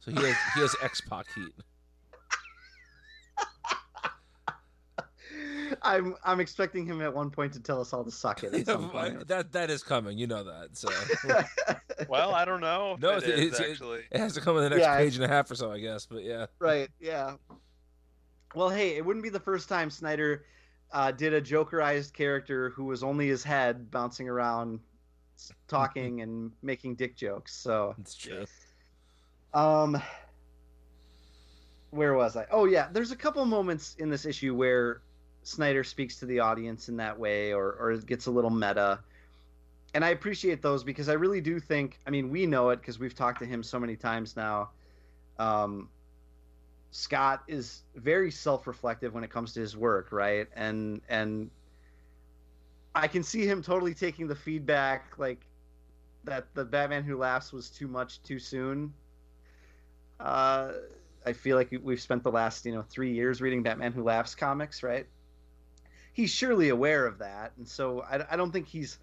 So 0.00 0.10
he 0.10 0.16
has 0.18 0.36
he 0.54 0.60
has 0.60 0.74
X 0.82 1.00
Pac 1.02 1.26
heat. 1.34 1.52
I'm 5.82 6.14
I'm 6.24 6.40
expecting 6.40 6.86
him 6.86 7.02
at 7.02 7.12
one 7.12 7.30
point 7.30 7.52
to 7.54 7.60
tell 7.60 7.80
us 7.80 7.92
all 7.92 8.04
to 8.04 8.10
suck 8.10 8.44
it 8.44 8.54
at 8.54 8.66
some 8.66 8.90
point. 8.90 9.26
that 9.28 9.52
that 9.52 9.70
is 9.70 9.82
coming. 9.82 10.18
You 10.18 10.26
know 10.26 10.44
that. 10.44 10.76
So 10.76 10.88
Well, 12.08 12.34
I 12.34 12.44
don't 12.44 12.60
know. 12.60 12.96
No, 13.00 13.12
it 13.16 13.24
it's- 13.24 13.38
is, 13.38 13.52
it's- 13.54 13.70
actually. 13.70 14.00
it 14.10 14.18
has 14.18 14.34
to 14.34 14.40
come 14.40 14.56
in 14.58 14.64
the 14.64 14.70
next 14.70 14.82
Yeah, 14.82 14.96
page 14.96 15.16
and 15.16 15.24
a 15.24 15.28
half 15.28 15.50
or 15.50 15.54
so, 15.54 15.72
I 15.72 15.80
guess. 15.80 16.06
But 16.06 16.22
yeah. 16.24 16.46
right, 16.58 16.88
yeah. 17.00 17.34
Well, 18.54 18.70
hey, 18.70 18.96
it 18.96 19.04
wouldn't 19.04 19.22
be 19.22 19.28
the 19.28 19.40
first 19.40 19.68
time 19.68 19.90
Snyder 19.90 20.44
uh, 20.92 21.10
did 21.10 21.34
a 21.34 21.42
Jokerized 21.42 22.12
character 22.12 22.70
who 22.70 22.84
was 22.84 23.02
only 23.02 23.26
his 23.28 23.42
head 23.42 23.90
bouncing 23.90 24.28
around, 24.28 24.76
s- 24.76 24.80
talking 25.68 26.20
and 26.22 26.52
making 26.62 26.96
dick 26.96 27.16
jokes. 27.16 27.54
So, 27.54 27.94
It's 27.98 28.14
true. 28.14 28.44
Um, 29.54 30.00
where 31.90 32.14
was 32.14 32.36
I? 32.36 32.46
Oh 32.50 32.66
yeah, 32.66 32.88
there's 32.92 33.10
a 33.10 33.16
couple 33.16 33.44
moments 33.44 33.96
in 33.98 34.10
this 34.10 34.26
issue 34.26 34.54
where 34.54 35.02
Snyder 35.42 35.84
speaks 35.84 36.18
to 36.20 36.26
the 36.26 36.40
audience 36.40 36.88
in 36.88 36.96
that 36.98 37.18
way, 37.18 37.52
or 37.52 37.72
or 37.74 37.96
gets 37.96 38.26
a 38.26 38.30
little 38.30 38.50
meta, 38.50 39.00
and 39.94 40.04
I 40.04 40.10
appreciate 40.10 40.60
those 40.62 40.84
because 40.84 41.08
I 41.08 41.14
really 41.14 41.40
do 41.40 41.58
think. 41.58 41.98
I 42.06 42.10
mean, 42.10 42.30
we 42.30 42.46
know 42.46 42.70
it 42.70 42.80
because 42.80 42.98
we've 42.98 43.14
talked 43.14 43.40
to 43.40 43.46
him 43.46 43.62
so 43.62 43.78
many 43.78 43.96
times 43.96 44.36
now. 44.36 44.70
Um, 45.38 45.88
Scott 46.90 47.42
is 47.46 47.82
very 47.94 48.30
self-reflective 48.30 49.12
when 49.14 49.24
it 49.24 49.30
comes 49.30 49.52
to 49.54 49.60
his 49.60 49.76
work, 49.76 50.12
right? 50.12 50.48
And 50.54 51.00
and 51.08 51.50
I 52.96 53.06
can 53.06 53.22
see 53.22 53.46
him 53.46 53.62
totally 53.62 53.92
taking 53.92 54.26
the 54.26 54.34
feedback 54.34 55.18
like 55.18 55.46
that 56.24 56.46
the 56.54 56.64
Batman 56.64 57.04
Who 57.04 57.18
Laughs 57.18 57.52
was 57.52 57.68
too 57.68 57.86
much 57.86 58.22
too 58.22 58.38
soon. 58.38 58.94
Uh, 60.18 60.72
I 61.26 61.34
feel 61.34 61.58
like 61.58 61.72
we've 61.82 62.00
spent 62.00 62.22
the 62.22 62.32
last 62.32 62.64
you 62.64 62.72
know 62.72 62.82
three 62.88 63.12
years 63.12 63.42
reading 63.42 63.62
Batman 63.62 63.92
Who 63.92 64.02
Laughs 64.02 64.34
comics, 64.34 64.82
right? 64.82 65.06
He's 66.14 66.30
surely 66.30 66.70
aware 66.70 67.04
of 67.04 67.18
that, 67.18 67.52
and 67.58 67.68
so 67.68 68.00
I, 68.00 68.32
I 68.32 68.36
don't 68.36 68.50
think 68.50 68.66
he's 68.66 68.98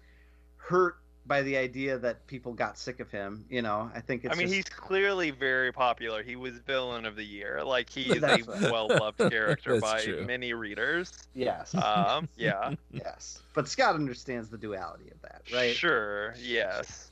hurt 0.56 0.96
by 1.26 1.40
the 1.42 1.56
idea 1.56 1.96
that 1.98 2.26
people 2.26 2.52
got 2.52 2.76
sick 2.78 3.00
of 3.00 3.10
him. 3.10 3.44
You 3.48 3.62
know, 3.62 3.90
I 3.94 4.00
think 4.00 4.24
it's 4.24 4.34
I 4.34 4.38
mean, 4.38 4.46
just- 4.48 4.54
he's 4.54 4.64
clearly 4.68 5.30
very 5.30 5.72
popular. 5.72 6.22
He 6.22 6.36
was 6.36 6.58
villain 6.58 7.06
of 7.06 7.16
the 7.16 7.24
year. 7.24 7.62
Like 7.64 7.88
he's 7.88 8.22
a 8.22 8.38
well-loved 8.70 9.18
character 9.30 9.80
by 9.80 10.02
true. 10.02 10.24
many 10.26 10.52
readers. 10.52 11.12
yes, 11.34 11.74
Um, 11.74 12.28
yeah, 12.36 12.74
yes, 12.92 13.42
but 13.54 13.68
Scott 13.68 13.94
understands 13.94 14.48
the 14.50 14.58
duality 14.58 15.10
of 15.10 15.20
that, 15.22 15.42
right? 15.52 15.74
Sure. 15.74 16.34
Yes. 16.38 17.10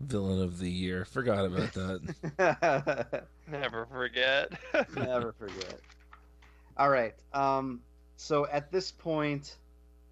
Villain 0.00 0.42
of 0.42 0.58
the 0.58 0.70
year. 0.70 1.04
Forgot 1.04 1.44
about 1.46 1.72
that. 1.74 3.24
Never 3.48 3.86
forget. 3.86 4.52
Never 4.96 5.32
forget. 5.38 5.78
All 6.76 6.90
right. 6.90 7.14
Um, 7.32 7.80
so 8.16 8.46
at 8.48 8.72
this 8.72 8.90
point, 8.90 9.56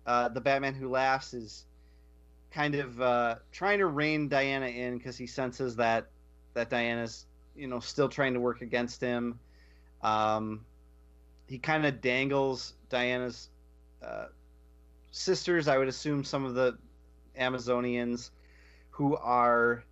uh, 0.06 0.28
the 0.28 0.40
Batman 0.40 0.74
Who 0.74 0.88
Laughs 0.88 1.34
is 1.34 1.64
kind 2.52 2.74
of 2.74 3.00
uh, 3.00 3.36
trying 3.50 3.78
to 3.78 3.86
rein 3.86 4.28
Diana 4.28 4.66
in 4.66 4.98
because 4.98 5.16
he 5.16 5.26
senses 5.26 5.76
that 5.76 6.08
that 6.54 6.70
Diana's 6.70 7.26
you 7.56 7.66
know 7.66 7.80
still 7.80 8.08
trying 8.08 8.34
to 8.34 8.40
work 8.40 8.62
against 8.62 9.00
him. 9.00 9.38
Um, 10.02 10.64
he 11.46 11.58
kind 11.58 11.86
of 11.86 12.00
dangles 12.00 12.74
Diana's 12.88 13.48
uh, 14.04 14.26
sisters. 15.10 15.68
I 15.68 15.78
would 15.78 15.88
assume 15.88 16.24
some 16.24 16.44
of 16.44 16.54
the 16.54 16.76
Amazonians 17.38 18.30
who 18.90 19.16
are 19.16 19.84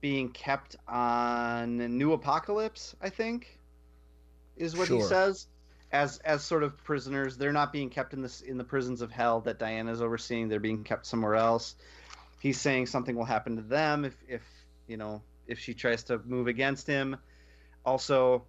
being 0.00 0.28
kept 0.30 0.76
on 0.86 1.78
New 1.96 2.16
Apokolips. 2.16 2.94
I 3.00 3.08
think 3.08 3.58
is 4.56 4.76
what 4.76 4.88
he 4.88 5.00
says 5.00 5.48
as 5.94 6.18
as 6.18 6.42
sort 6.42 6.64
of 6.64 6.76
prisoners. 6.82 7.36
They're 7.36 7.52
not 7.52 7.72
being 7.72 7.88
kept 7.88 8.12
in 8.12 8.20
this 8.20 8.40
in 8.40 8.58
the 8.58 8.64
prisons 8.64 9.00
of 9.00 9.10
hell 9.12 9.40
that 9.42 9.58
Diana's 9.58 10.02
overseeing. 10.02 10.48
They're 10.48 10.60
being 10.60 10.82
kept 10.82 11.06
somewhere 11.06 11.36
else. 11.36 11.76
He's 12.40 12.60
saying 12.60 12.86
something 12.86 13.16
will 13.16 13.24
happen 13.24 13.56
to 13.56 13.62
them 13.62 14.04
if 14.04 14.16
if 14.28 14.42
you 14.88 14.96
know 14.96 15.22
if 15.46 15.58
she 15.58 15.72
tries 15.72 16.02
to 16.04 16.18
move 16.24 16.48
against 16.48 16.86
him. 16.86 17.16
Also, 17.86 18.44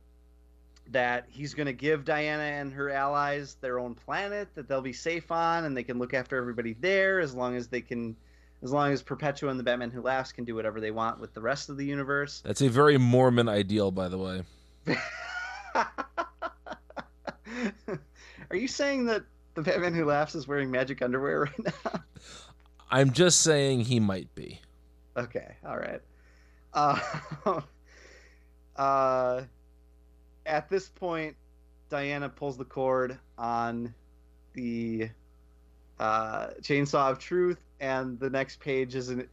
that 0.91 1.25
he's 1.29 1.53
going 1.53 1.67
to 1.67 1.73
give 1.73 2.03
Diana 2.03 2.43
and 2.43 2.73
her 2.73 2.89
allies 2.89 3.55
their 3.61 3.79
own 3.79 3.95
planet 3.95 4.47
that 4.55 4.67
they'll 4.67 4.81
be 4.81 4.93
safe 4.93 5.31
on, 5.31 5.65
and 5.65 5.77
they 5.77 5.83
can 5.83 5.99
look 5.99 6.13
after 6.13 6.37
everybody 6.37 6.73
there 6.73 7.19
as 7.19 7.35
long 7.35 7.55
as 7.55 7.67
they 7.67 7.81
can, 7.81 8.15
as 8.63 8.71
long 8.71 8.91
as 8.91 9.03
Perpetua 9.03 9.51
and 9.51 9.59
the 9.59 9.63
Batman 9.63 9.91
Who 9.91 10.01
Laughs 10.01 10.31
can 10.31 10.45
do 10.45 10.55
whatever 10.55 10.79
they 10.79 10.91
want 10.91 11.19
with 11.19 11.33
the 11.33 11.41
rest 11.41 11.69
of 11.69 11.77
the 11.77 11.85
universe. 11.85 12.41
That's 12.45 12.61
a 12.61 12.69
very 12.69 12.97
Mormon 12.97 13.49
ideal, 13.49 13.91
by 13.91 14.07
the 14.07 14.17
way. 14.17 14.43
Are 18.49 18.55
you 18.55 18.67
saying 18.67 19.05
that 19.05 19.23
the 19.55 19.61
Batman 19.61 19.93
Who 19.93 20.05
Laughs 20.05 20.35
is 20.35 20.47
wearing 20.47 20.71
magic 20.71 21.01
underwear 21.01 21.41
right 21.41 21.75
now? 21.83 21.99
I'm 22.91 23.11
just 23.11 23.41
saying 23.41 23.81
he 23.81 23.99
might 23.99 24.33
be. 24.35 24.61
Okay, 25.17 25.55
all 25.65 25.77
right. 25.77 26.01
Uh, 26.73 27.61
uh, 28.75 29.43
at 30.45 30.69
this 30.69 30.89
point, 30.89 31.35
Diana 31.89 32.29
pulls 32.29 32.57
the 32.57 32.65
cord 32.65 33.17
on 33.37 33.93
the 34.53 35.09
uh, 35.99 36.47
chainsaw 36.61 37.11
of 37.11 37.19
truth, 37.19 37.59
and 37.79 38.19
the 38.19 38.29
next 38.29 38.59
page 38.59 38.95
is 38.95 39.09
an 39.09 39.27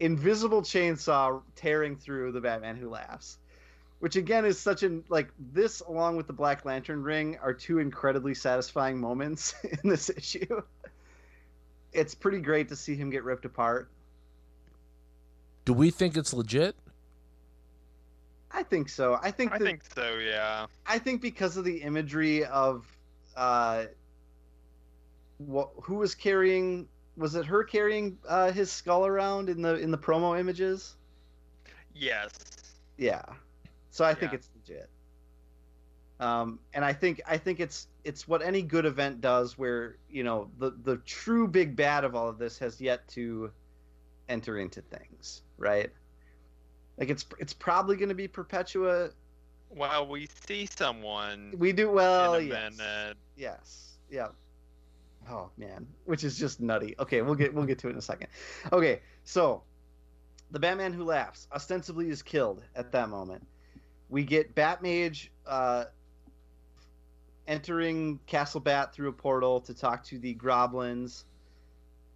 invisible 0.00 0.62
chainsaw 0.62 1.40
tearing 1.54 1.96
through 1.96 2.32
the 2.32 2.40
Batman 2.40 2.76
Who 2.76 2.90
Laughs. 2.90 3.38
Which 4.00 4.14
again 4.16 4.44
is 4.44 4.58
such 4.60 4.84
an 4.84 5.02
like 5.08 5.28
this, 5.52 5.80
along 5.80 6.16
with 6.16 6.28
the 6.28 6.32
Black 6.32 6.64
Lantern 6.64 7.02
ring, 7.02 7.36
are 7.42 7.52
two 7.52 7.80
incredibly 7.80 8.32
satisfying 8.34 8.98
moments 8.98 9.54
in 9.82 9.90
this 9.90 10.08
issue. 10.08 10.62
It's 11.92 12.14
pretty 12.14 12.40
great 12.40 12.68
to 12.68 12.76
see 12.76 12.94
him 12.94 13.10
get 13.10 13.24
ripped 13.24 13.44
apart. 13.44 13.90
Do 15.64 15.72
we 15.72 15.90
think 15.90 16.16
it's 16.16 16.32
legit? 16.32 16.76
I 18.52 18.62
think 18.62 18.88
so. 18.88 19.18
I 19.22 19.30
think 19.32 19.52
I 19.52 19.58
that- 19.58 19.64
think 19.64 19.82
so. 19.94 20.14
Yeah. 20.18 20.66
I 20.86 20.98
think 20.98 21.20
because 21.20 21.56
of 21.56 21.64
the 21.64 21.82
imagery 21.82 22.44
of 22.44 22.86
uh 23.36 23.84
what 25.38 25.70
who 25.82 25.94
was 25.96 26.14
carrying 26.14 26.88
was 27.16 27.34
it 27.34 27.46
her 27.46 27.62
carrying 27.64 28.18
uh 28.28 28.50
his 28.52 28.70
skull 28.70 29.06
around 29.06 29.48
in 29.48 29.60
the 29.60 29.74
in 29.74 29.90
the 29.90 29.98
promo 29.98 30.38
images? 30.38 30.94
Yes. 31.94 32.30
Yeah. 32.96 33.22
So 33.90 34.04
I 34.04 34.14
think 34.14 34.32
it's 34.32 34.48
legit. 34.54 34.88
Um 36.20 36.58
and 36.74 36.84
I 36.84 36.92
think 36.92 37.20
I 37.26 37.38
think 37.38 37.60
it's 37.60 37.86
it's 38.04 38.26
what 38.26 38.42
any 38.42 38.62
good 38.62 38.86
event 38.86 39.20
does 39.20 39.56
where, 39.56 39.96
you 40.10 40.24
know, 40.24 40.50
the 40.58 40.70
the 40.82 40.96
true 40.98 41.46
big 41.46 41.76
bad 41.76 42.04
of 42.04 42.14
all 42.14 42.28
of 42.28 42.38
this 42.38 42.58
has 42.58 42.80
yet 42.80 43.06
to 43.08 43.52
enter 44.28 44.58
into 44.58 44.82
things, 44.82 45.42
right? 45.56 45.90
Like 46.98 47.08
it's 47.10 47.24
it's 47.38 47.52
probably 47.52 47.96
going 47.96 48.08
to 48.08 48.14
be 48.14 48.28
Perpetua. 48.28 49.10
Well, 49.70 50.08
we 50.08 50.28
see 50.46 50.66
someone 50.66 51.54
We 51.56 51.72
do 51.72 51.90
well, 51.90 52.40
yes. 52.40 52.76
minute. 52.76 53.16
Yes. 53.36 53.98
Yeah. 54.10 54.28
Oh 55.30 55.50
man, 55.58 55.86
which 56.04 56.24
is 56.24 56.38
just 56.38 56.60
nutty. 56.60 56.94
Okay, 56.98 57.20
we'll 57.22 57.34
get 57.34 57.52
we'll 57.54 57.66
get 57.66 57.78
to 57.80 57.88
it 57.88 57.92
in 57.92 57.98
a 57.98 58.02
second. 58.02 58.28
Okay, 58.72 59.00
so 59.24 59.62
the 60.50 60.58
Batman 60.58 60.92
who 60.92 61.04
laughs 61.04 61.46
ostensibly 61.52 62.08
is 62.08 62.22
killed 62.22 62.64
at 62.74 62.92
that 62.92 63.10
moment. 63.10 63.46
We 64.08 64.24
get 64.24 64.54
Batmage 64.54 65.28
uh, 65.46 65.84
entering 67.46 68.18
Castle 68.26 68.60
Bat 68.60 68.94
through 68.94 69.08
a 69.08 69.12
portal 69.12 69.60
to 69.62 69.74
talk 69.74 70.04
to 70.04 70.18
the 70.18 70.34
Groblins 70.34 71.24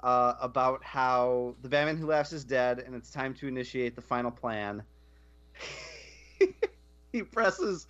uh, 0.03 0.35
about 0.41 0.83
how 0.85 1.55
the 1.63 1.69
Batman 1.69 1.97
who 1.97 2.07
laughs 2.07 2.33
is 2.33 2.45
dead 2.45 2.81
and 2.81 2.95
it's 2.95 3.11
time 3.11 3.35
to 3.35 3.47
initiate 3.47 3.95
the 3.95 4.03
final 4.03 4.31
plan. 4.31 4.83
he 7.13 7.23
presses 7.23 7.87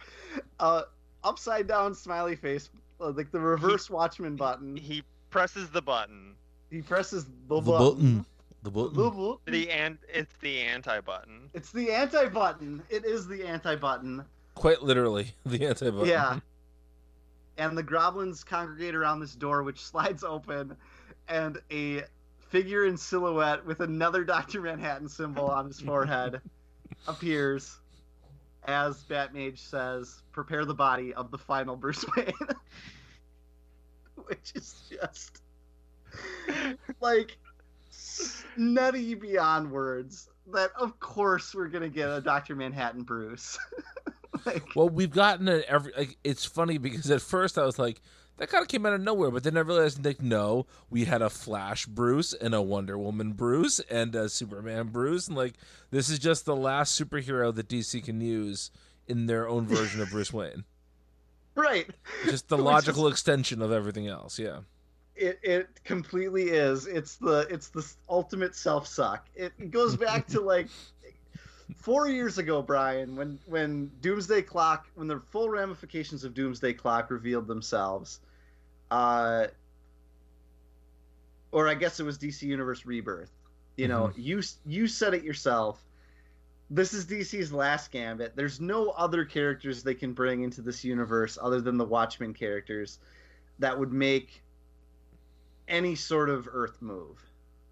a 0.61 0.83
upside 1.25 1.67
down 1.67 1.95
smiley 1.95 2.37
face, 2.37 2.71
uh, 3.01 3.11
like 3.11 3.31
the 3.31 3.41
reverse 3.41 3.89
Watchman 3.89 4.37
button. 4.37 4.77
He 4.77 5.03
presses 5.31 5.71
the 5.71 5.83
button. 5.83 6.35
He 6.71 6.83
presses 6.83 7.25
the, 7.25 7.31
The 7.49 7.61
button. 7.61 7.95
button. 7.95 8.27
The 8.63 8.71
The 8.71 8.71
button. 8.71 8.95
button. 8.95 9.39
The 9.47 9.71
and 9.71 9.99
it's 10.09 10.35
the 10.41 10.61
anti 10.61 11.01
button. 11.01 11.51
It's 11.55 11.71
the 11.73 11.91
anti 11.91 12.27
button. 12.29 12.83
It 12.91 13.05
is 13.05 13.27
the 13.27 13.45
anti 13.47 13.75
button. 13.77 14.25
Quite 14.55 14.83
literally, 14.83 15.35
the 15.47 15.67
anti 15.67 15.91
button. 15.91 16.07
Yeah. 16.09 16.39
And 17.59 17.77
the 17.77 17.83
goblins 17.83 18.45
congregate 18.45 18.95
around 18.95 19.21
this 19.21 19.35
door, 19.35 19.63
which 19.63 19.81
slides 19.85 20.25
open, 20.25 20.77
and 21.29 21.61
a 21.71 22.05
figure 22.49 22.87
in 22.87 22.97
silhouette 22.97 23.65
with 23.67 23.81
another 23.81 24.25
Dr. 24.25 24.61
Manhattan 24.63 25.09
symbol 25.09 25.47
on 25.47 25.67
his 25.67 25.81
forehead 25.81 26.41
appears 27.09 27.79
as 28.65 29.03
Batmage 29.05 29.59
says, 29.59 30.23
Prepare 30.31 30.65
the 30.65 30.75
body 30.75 31.13
of 31.15 31.31
the 31.33 31.39
final 31.39 31.75
Bruce 31.77 32.05
Wayne. 32.17 32.33
which 34.27 34.53
is 34.55 34.85
just 34.89 35.43
like 37.01 37.37
nutty 38.57 39.15
beyond 39.15 39.71
words. 39.71 40.29
That, 40.53 40.71
of 40.79 40.99
course, 40.99 41.55
we're 41.55 41.69
going 41.69 41.83
to 41.83 41.89
get 41.89 42.09
a 42.09 42.21
Dr. 42.21 42.57
Manhattan 42.57 43.03
Bruce. 43.03 43.59
like, 44.47 44.75
Well, 44.75 44.89
we've 44.89 45.11
gotten 45.11 45.49
it 45.49 45.65
every. 45.69 45.93
Like, 45.97 46.17
it's 46.25 46.45
funny 46.45 46.79
because 46.79 47.11
at 47.11 47.23
first 47.23 47.59
I 47.59 47.65
was 47.65 47.79
like, 47.79 48.01
that 48.39 48.49
kind 48.49 48.63
of 48.63 48.69
came 48.69 48.85
out 48.87 48.95
of 48.95 49.01
nowhere, 49.01 49.31
but 49.31 49.45
then 49.45 49.57
I 49.57 49.61
realized, 49.61 50.05
like, 50.05 50.23
no, 50.23 50.67
we 50.91 51.05
had 51.05 51.23
a 51.23 51.31
Flash 51.31 51.87
Bruce 51.87 52.33
and 52.33 52.55
a 52.55 52.63
Wonder 52.63 52.99
Woman 52.99 53.33
Bruce 53.33 53.79
and 53.91 54.15
a 54.15 54.29
Superman 54.29 54.89
Bruce, 54.89 55.29
and 55.29 55.37
like, 55.37 55.55
this 55.91 56.09
is 56.09 56.19
just 56.19 56.45
the 56.45 56.57
last 56.57 57.01
superhero 57.01 57.55
that 57.55 57.69
DC 57.69 58.03
can 58.03 58.21
use 58.21 58.71
in 59.07 59.27
their 59.27 59.49
own 59.49 59.67
version 59.67 60.01
of 60.01 60.11
Bruce 60.11 60.33
Wayne. 60.33 60.65
right. 61.55 61.89
Just 62.25 62.49
the 62.49 62.59
logical 62.59 63.07
extension 63.07 63.61
of 63.63 63.71
everything 63.71 64.09
else. 64.09 64.39
Yeah. 64.39 64.61
It 65.17 65.39
it 65.43 65.69
completely 65.85 66.51
is. 66.51 66.87
It's 66.87 67.17
the 67.17 67.47
it's 67.51 67.69
the 67.69 67.87
ultimate 68.09 68.55
self 68.55 68.87
suck. 68.87 69.29
It, 69.35 69.71
goes 69.71 69.97
back 69.97 70.27
to 70.29 70.41
like 70.41 70.69
four 71.77 72.09
years 72.09 72.39
ago, 72.39 72.63
Brian, 72.63 73.17
when 73.17 73.39
when 73.47 73.91
Doomsday 74.01 74.43
Clock, 74.43 74.87
when 74.95 75.09
the 75.09 75.21
full 75.31 75.49
ramifications 75.49 76.25
of 76.25 76.35
Doomsday 76.35 76.75
Clock 76.75 77.11
revealed 77.11 77.47
themselves. 77.47 78.21
Uh, 78.91 79.47
or 81.51 81.69
I 81.69 81.75
guess 81.75 82.01
it 82.01 82.05
was 82.05 82.19
DC 82.19 82.43
Universe 82.43 82.85
Rebirth. 82.85 83.31
You 83.77 83.89
know, 83.89 84.13
you 84.17 84.43
you 84.67 84.87
said 84.87 85.15
it 85.15 85.23
yourself. 85.23 85.83
This 86.71 86.95
is 86.95 87.05
DC's 87.05 87.53
last 87.53 87.91
gambit. 87.91 88.35
There's 88.35 88.61
no 88.61 88.91
other 88.91 89.27
characters 89.27 89.83
they 89.83 89.95
can 89.95 90.15
bring 90.15 90.43
into 90.43 90.63
this 90.63 90.83
universe 90.85 91.39
other 91.41 91.61
than 91.61 91.77
the 91.77 91.85
Watchmen 91.85 92.33
characters 92.33 92.99
that 93.59 93.79
would 93.79 93.93
make 93.93 94.42
any 95.69 95.95
sort 95.95 96.31
of 96.31 96.49
Earth 96.51 96.81
move, 96.83 97.19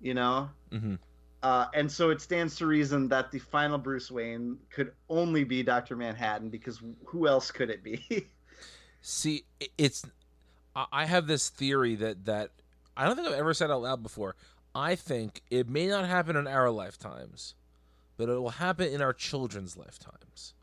you 0.01 0.15
know. 0.15 0.51
hmm 0.71 0.95
Uh, 1.43 1.67
and 1.75 1.91
so 1.91 2.11
it 2.11 2.21
stands 2.21 2.57
to 2.57 2.67
reason 2.67 3.09
that 3.09 3.31
the 3.31 3.39
final 3.39 3.79
Bruce 3.79 4.11
Wayne 4.11 4.59
could 4.71 4.93
only 5.09 5.45
be 5.45 5.63
Doctor 5.63 5.97
Manhattan 5.97 6.51
because 6.51 6.83
who 7.07 7.27
else 7.27 7.51
could 7.51 7.71
it 7.71 7.83
be? 7.83 8.29
See, 9.03 9.45
it's. 9.79 10.05
I 10.77 10.87
I 10.93 11.05
have 11.07 11.27
this 11.27 11.49
theory 11.49 11.95
that 11.97 12.25
that 12.27 12.51
I 12.97 13.07
don't 13.07 13.17
think 13.17 13.29
I've 13.29 13.35
ever 13.35 13.55
said 13.55 13.71
out 13.71 13.83
loud 13.83 14.03
before. 14.03 14.37
I 14.75 14.95
think 14.95 15.43
it 15.51 15.69
may 15.69 15.87
not 15.87 16.07
happen 16.07 16.37
in 16.37 16.47
our 16.47 16.71
lifetimes, 16.71 17.55
but 18.17 18.29
it 18.29 18.35
will 18.41 18.51
happen 18.51 18.93
in 18.93 19.03
our 19.03 19.13
children's 19.13 19.77
lifetimes. 19.77 20.55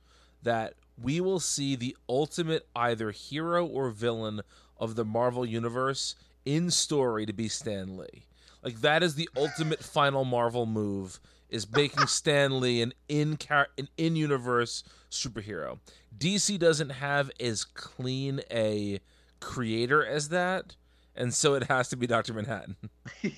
That 0.43 0.75
we 1.01 1.19
will 1.19 1.39
see 1.39 1.75
the 1.75 1.97
ultimate 2.07 2.67
either 2.75 3.11
hero 3.11 3.65
or 3.65 3.89
villain 3.89 4.41
of 4.78 4.95
the 4.95 5.05
Marvel 5.05 5.45
universe 5.45 6.15
in 6.47 6.71
story 6.71 7.25
to 7.25 7.33
be 7.33 7.49
Stan 7.49 7.97
Lee. 7.97 8.25
Like 8.63 8.79
that 8.81 9.03
is 9.03 9.15
the 9.15 9.29
ultimate 9.35 9.83
final 9.83 10.23
Marvel 10.23 10.65
move 10.65 11.19
is 11.49 11.69
making 11.69 12.07
Stan 12.07 12.59
Lee 12.61 12.81
an 12.81 12.93
in 13.09 13.35
car- 13.37 13.67
an 13.77 13.89
in 13.97 14.15
universe 14.15 14.83
superhero. 15.11 15.79
DC 16.17 16.57
doesn't 16.57 16.89
have 16.89 17.29
as 17.39 17.63
clean 17.65 18.41
a 18.49 18.99
creator 19.41 20.05
as 20.05 20.29
that, 20.29 20.75
and 21.15 21.33
so 21.33 21.53
it 21.53 21.63
has 21.63 21.89
to 21.89 21.97
be 21.97 22.07
Doctor 22.07 22.33
Manhattan. 22.33 22.77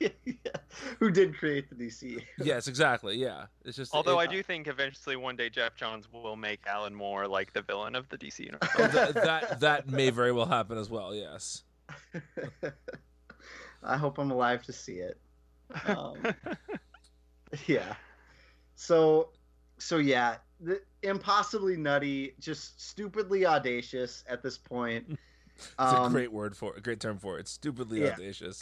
Who 0.98 1.10
did 1.10 1.36
create 1.36 1.68
the 1.68 1.76
DC? 1.76 2.22
yes, 2.38 2.66
exactly. 2.68 3.16
Yeah, 3.16 3.46
it's 3.64 3.76
just. 3.76 3.94
Although 3.94 4.18
it- 4.20 4.24
I 4.24 4.32
do 4.32 4.42
think 4.42 4.66
eventually 4.66 5.16
one 5.16 5.36
day 5.36 5.50
Geoff 5.50 5.76
Johns 5.76 6.10
will 6.10 6.36
make 6.36 6.66
Alan 6.66 6.94
Moore 6.94 7.28
like 7.28 7.52
the 7.52 7.62
villain 7.62 7.94
of 7.94 8.08
the 8.08 8.16
DC 8.18 8.40
universe. 8.40 8.70
oh, 8.78 8.86
that, 8.88 9.14
that 9.14 9.60
that 9.60 9.88
may 9.88 10.08
very 10.10 10.32
well 10.32 10.46
happen 10.46 10.78
as 10.78 10.88
well. 10.88 11.14
Yes. 11.14 11.62
I 13.82 13.96
hope 13.96 14.18
I'm 14.18 14.30
alive 14.30 14.62
to 14.64 14.72
see 14.72 14.94
it. 14.94 15.18
Um, 15.86 16.16
yeah. 17.66 17.94
So, 18.76 19.30
so 19.78 19.98
yeah, 19.98 20.36
the, 20.60 20.80
impossibly 21.02 21.76
nutty, 21.76 22.34
just 22.40 22.80
stupidly 22.80 23.46
audacious 23.46 24.24
at 24.28 24.42
this 24.42 24.58
point. 24.58 25.18
It's 25.56 25.72
Um, 25.78 26.06
a 26.06 26.10
great 26.10 26.32
word 26.32 26.56
for 26.56 26.74
a 26.74 26.80
great 26.80 26.98
term 26.98 27.16
for 27.16 27.38
it. 27.38 27.46
Stupidly 27.46 28.02
yeah. 28.02 28.08
audacious. 28.08 28.60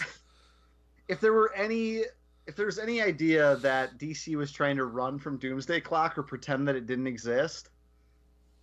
if 1.09 1.20
there 1.20 1.33
were 1.33 1.51
any 1.55 2.03
if 2.47 2.55
there's 2.55 2.79
any 2.79 3.01
idea 3.01 3.57
that 3.57 3.99
DC 3.99 4.37
was 4.37 4.53
trying 4.53 4.77
to 4.77 4.85
run 4.85 5.18
from 5.18 5.39
Doomsday 5.39 5.81
Clock 5.81 6.18
or 6.18 6.23
pretend 6.23 6.68
that 6.68 6.77
it 6.77 6.87
didn't 6.87 7.07
exist, 7.07 7.70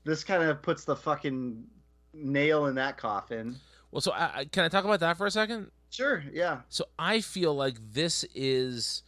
this 0.03 0.23
kind 0.23 0.43
of 0.43 0.61
puts 0.61 0.83
the 0.85 0.95
fucking 0.95 1.63
nail 2.13 2.67
in 2.67 2.75
that 2.75 2.97
coffin. 2.97 3.55
Well, 3.91 4.01
so 4.01 4.11
I, 4.11 4.31
I- 4.39 4.45
can 4.45 4.63
I 4.63 4.69
talk 4.69 4.85
about 4.85 4.99
that 5.01 5.17
for 5.17 5.25
a 5.25 5.31
second? 5.31 5.71
Sure, 5.89 6.23
yeah. 6.31 6.59
So 6.69 6.85
I 6.99 7.21
feel 7.21 7.55
like 7.55 7.77
this 7.93 8.23
is 8.35 9.03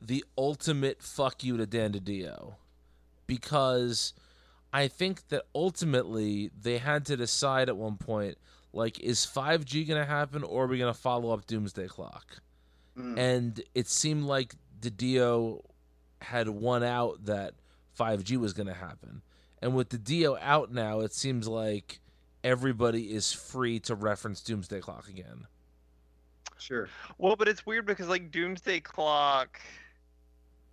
the 0.00 0.24
ultimate 0.36 1.02
fuck 1.02 1.42
you 1.42 1.56
to 1.56 1.66
Dan 1.66 1.92
DiDio 1.92 2.54
because 3.26 4.12
I 4.72 4.88
think 4.88 5.28
that 5.28 5.44
ultimately 5.54 6.50
they 6.60 6.78
had 6.78 7.06
to 7.06 7.16
decide 7.16 7.68
at 7.68 7.76
one 7.76 7.96
point 7.96 8.36
like 8.72 9.00
is 9.00 9.20
5G 9.20 9.88
going 9.88 10.00
to 10.00 10.06
happen 10.06 10.42
or 10.42 10.64
are 10.64 10.66
we 10.66 10.76
going 10.78 10.92
to 10.92 10.98
follow 11.00 11.32
up 11.32 11.46
Doomsday 11.46 11.88
Clock? 11.88 12.42
Mm. 12.96 13.18
And 13.18 13.62
it 13.74 13.88
seemed 13.88 14.24
like 14.24 14.54
DiDio 14.80 15.62
had 16.20 16.48
won 16.48 16.82
out 16.82 17.24
that 17.24 17.54
5G 17.98 18.36
was 18.36 18.52
going 18.52 18.66
to 18.66 18.74
happen. 18.74 19.22
And 19.62 19.74
with 19.74 19.88
DiDio 19.88 20.38
out 20.42 20.70
now, 20.72 21.00
it 21.00 21.14
seems 21.14 21.48
like 21.48 22.00
everybody 22.46 23.12
is 23.12 23.32
free 23.32 23.80
to 23.80 23.94
reference 23.94 24.40
Doomsday 24.40 24.80
Clock 24.80 25.08
again. 25.08 25.46
Sure. 26.58 26.88
Well, 27.18 27.36
but 27.36 27.48
it's 27.48 27.66
weird 27.66 27.86
because 27.86 28.08
like 28.08 28.30
Doomsday 28.30 28.80
Clock 28.80 29.60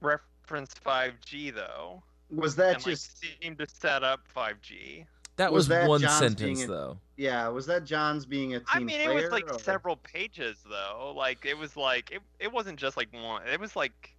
referenced 0.01 0.83
5G 0.83 1.53
though, 1.53 2.03
Was 2.29 2.55
that 2.55 2.75
and 2.75 2.77
like 2.77 2.85
just 2.85 3.19
seemed 3.41 3.57
to 3.57 3.67
set 3.67 4.03
up 4.03 4.21
5G. 4.35 5.05
That 5.35 5.51
Was 5.51 5.61
was, 5.61 5.67
that 5.69 5.89
one 5.89 6.01
John's 6.01 6.19
sentence, 6.19 6.63
a- 6.63 6.67
though. 6.67 6.97
yeah? 7.17 7.47
Was 7.47 7.65
that 7.65 7.85
John's 7.85 8.23
being 8.25 8.53
a 8.53 8.59
team 8.59 8.65
I 8.71 8.79
mean, 8.79 9.01
it 9.01 9.13
was 9.13 9.31
like 9.31 9.51
or- 9.51 9.57
several 9.59 9.95
pages 9.95 10.57
though. 10.69 11.11
Like 11.15 11.45
it 11.45 11.57
was 11.57 11.75
like 11.75 12.11
it, 12.11 12.21
it 12.39 12.51
wasn't 12.51 12.77
just 12.77 12.97
like 12.97 13.11
one. 13.11 13.41
It 13.47 13.59
was 13.59 13.75
like 13.75 14.12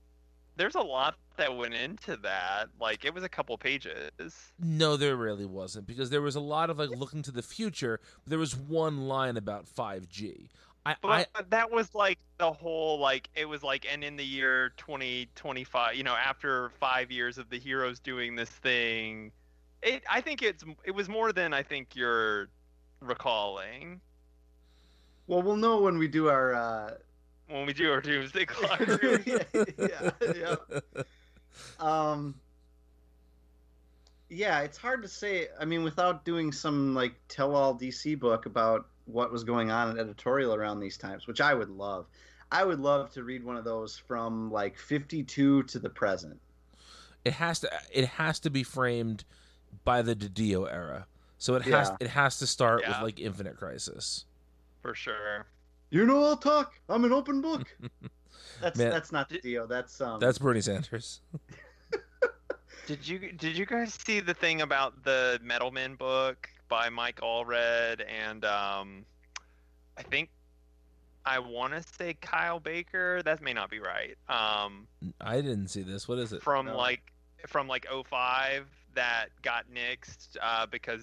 there's 0.57 0.75
a 0.75 0.81
lot 0.81 1.17
that 1.37 1.57
went 1.57 1.75
into 1.75 2.17
that. 2.19 2.69
Like 2.81 3.05
it 3.05 3.13
was 3.13 3.25
a 3.25 3.29
couple 3.29 3.57
pages. 3.59 4.53
No, 4.59 4.97
there 4.97 5.17
really 5.17 5.47
wasn't 5.47 5.87
because 5.87 6.11
there 6.11 6.23
was 6.23 6.37
a 6.37 6.41
lot 6.41 6.71
of 6.71 6.79
like 6.79 6.91
looking 6.91 7.23
to 7.23 7.33
the 7.33 7.43
future. 7.43 8.01
But 8.23 8.31
there 8.31 8.39
was 8.39 8.57
one 8.57 9.09
line 9.09 9.37
about 9.37 9.67
5G. 9.67 10.49
I, 10.87 10.97
But 11.01 11.29
I 11.35 11.43
that 11.49 11.71
was 11.71 11.95
like 11.95 12.19
the 12.39 12.53
whole 12.53 12.99
like 12.99 13.31
it 13.35 13.47
was 13.47 13.63
like 13.63 13.87
and 13.91 14.05
in 14.05 14.17
the 14.17 14.25
year 14.25 14.73
2025, 14.77 15.95
you 15.95 16.03
know, 16.05 16.15
after 16.15 16.71
5 16.81 17.11
years 17.11 17.39
of 17.39 17.49
the 17.49 17.59
heroes 17.59 17.99
doing 18.01 18.37
this 18.37 18.51
thing, 18.51 19.33
it 19.83 20.03
I 20.11 20.21
think 20.21 20.43
it's 20.43 20.63
it 20.85 20.91
was 20.91 21.09
more 21.09 21.33
than 21.33 21.55
I 21.55 21.63
think 21.63 21.97
you're 21.97 22.49
recalling 23.01 24.01
Well, 25.27 25.43
we'll 25.43 25.57
know 25.57 25.81
when 25.81 25.99
we 25.99 26.09
do 26.09 26.29
our. 26.29 26.55
Uh... 26.55 26.91
when 27.49 27.67
we 27.67 27.73
do 27.73 27.91
our 27.93 28.01
Doomsday 28.01 28.47
Clock. 28.47 28.81
yeah, 29.79 30.11
yeah. 30.35 30.57
Um. 31.79 32.35
Yeah, 34.31 34.61
it's 34.63 34.79
hard 34.79 35.03
to 35.03 35.09
say. 35.09 35.49
I 35.61 35.65
mean, 35.65 35.85
without 35.85 36.25
doing 36.25 36.51
some 36.51 36.95
like 36.95 37.15
tell-all 37.29 37.75
DC 37.79 38.19
book 38.19 38.47
about 38.47 38.87
what 39.05 39.31
was 39.31 39.45
going 39.45 39.71
on 39.71 39.91
in 39.91 39.99
editorial 39.99 40.55
around 40.55 40.81
these 40.81 40.97
times, 40.97 41.27
which 41.27 41.41
I 41.41 41.55
would 41.55 41.69
love. 41.69 42.07
I 42.51 42.65
would 42.65 42.81
love 42.81 43.11
to 43.13 43.23
read 43.23 43.45
one 43.45 43.57
of 43.57 43.65
those 43.65 43.97
from 43.99 44.51
like 44.51 44.79
52 44.79 45.65
to 45.65 45.79
the 45.79 45.91
present. 45.91 46.41
it 47.25 47.33
has 47.35 47.61
to 47.61 47.71
it 47.93 48.07
has 48.07 48.39
to 48.41 48.51
be 48.51 48.63
framed 48.63 49.25
by 49.85 50.03
the 50.03 50.15
DiDio 50.15 50.71
era. 50.73 51.07
So 51.39 51.55
it 51.57 51.63
has 51.63 51.89
Yeah. 51.91 51.97
it 52.01 52.09
has 52.09 52.39
to 52.39 52.47
start 52.47 52.83
with 52.87 52.97
like 53.03 53.21
Infinite 53.21 53.57
Crisis. 53.57 54.25
For 54.83 54.95
sure. 54.95 55.47
You 55.91 56.07
know, 56.07 56.25
I'll 56.25 56.37
talk. 56.37 56.75
I'm 56.89 57.05
an 57.05 57.13
open 57.13 57.41
book. 57.41 57.75
That's 58.61 58.79
Man. 58.79 58.91
that's 58.91 59.11
not 59.11 59.29
Dio. 59.43 59.67
That's 59.67 60.01
um. 60.01 60.21
That's 60.21 60.39
Bernie 60.39 60.61
Sanders. 60.61 61.21
Did 62.87 63.07
you 63.09 63.33
did 63.33 63.57
you 63.57 63.65
guys 63.65 63.95
see 63.95 64.21
the 64.21 64.35
thing 64.35 64.61
about 64.61 65.05
the 65.05 65.41
Metal 65.43 65.71
Men 65.71 65.95
book 65.95 66.51
by 66.69 66.91
Mike 66.91 67.21
Allred 67.23 68.03
and 68.07 68.45
um 68.45 69.07
I 69.97 70.03
think 70.03 70.29
I 71.25 71.39
want 71.39 71.73
to 71.73 71.83
say 71.99 72.15
Kyle 72.21 72.61
Baker. 72.61 73.23
That 73.23 73.41
may 73.41 73.55
not 73.55 73.71
be 73.71 73.81
right. 73.81 74.17
Um 74.29 74.87
I 75.21 75.37
didn't 75.37 75.69
see 75.69 75.83
this. 75.83 76.07
What 76.07 76.19
is 76.19 76.35
it? 76.35 76.43
from 76.43 76.67
No. 76.67 76.77
like 76.77 77.01
from 77.47 77.69
like 77.69 77.87
05 77.91 78.67
that 78.95 79.29
got 79.43 79.65
nixed 79.75 80.37
uh, 80.43 80.67
because 80.67 81.03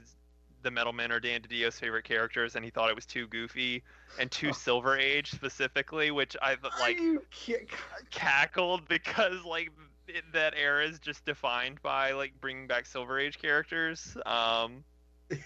the 0.61 0.69
Metal 0.71 0.93
Men 0.93 1.11
are 1.11 1.19
Dan 1.19 1.41
DiDio's 1.41 1.79
favorite 1.79 2.03
characters 2.05 2.55
and 2.55 2.63
he 2.63 2.69
thought 2.69 2.89
it 2.91 2.95
was 2.95 3.05
too 3.07 3.25
goofy 3.27 3.83
and 4.19 4.29
too 4.31 4.49
Oh. 4.49 4.53
Silver 4.53 4.97
Age 4.97 5.31
specifically, 5.31 6.11
which 6.11 6.35
I 6.41 6.55
like 6.79 6.99
you 6.99 7.21
cackled 8.09 8.87
because 8.87 9.43
like 9.45 9.69
it, 10.07 10.23
that 10.33 10.53
era 10.55 10.85
is 10.85 10.99
just 10.99 11.25
defined 11.25 11.81
by 11.81 12.11
like 12.11 12.33
bringing 12.41 12.67
back 12.67 12.85
Silver 12.85 13.19
Age 13.19 13.39
characters. 13.39 14.17
Um, 14.25 14.83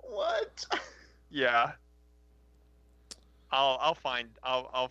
what? 0.00 0.64
yeah. 1.30 1.72
I'll 3.50 3.78
I'll 3.80 3.94
find 3.94 4.28
I'll 4.42 4.70
I'll 4.74 4.90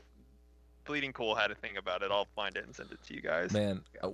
Bleeding 0.86 1.14
Cool 1.14 1.36
had 1.36 1.52
a 1.52 1.56
thing 1.56 1.78
about 1.78 2.02
it. 2.04 2.12
I'll 2.12 2.28
find 2.36 2.56
it 2.56 2.64
and 2.66 2.76
send 2.76 2.92
it 2.92 3.00
to 3.08 3.14
you 3.14 3.22
guys. 3.22 3.52
Man, 3.52 3.82
uh, 4.04 4.10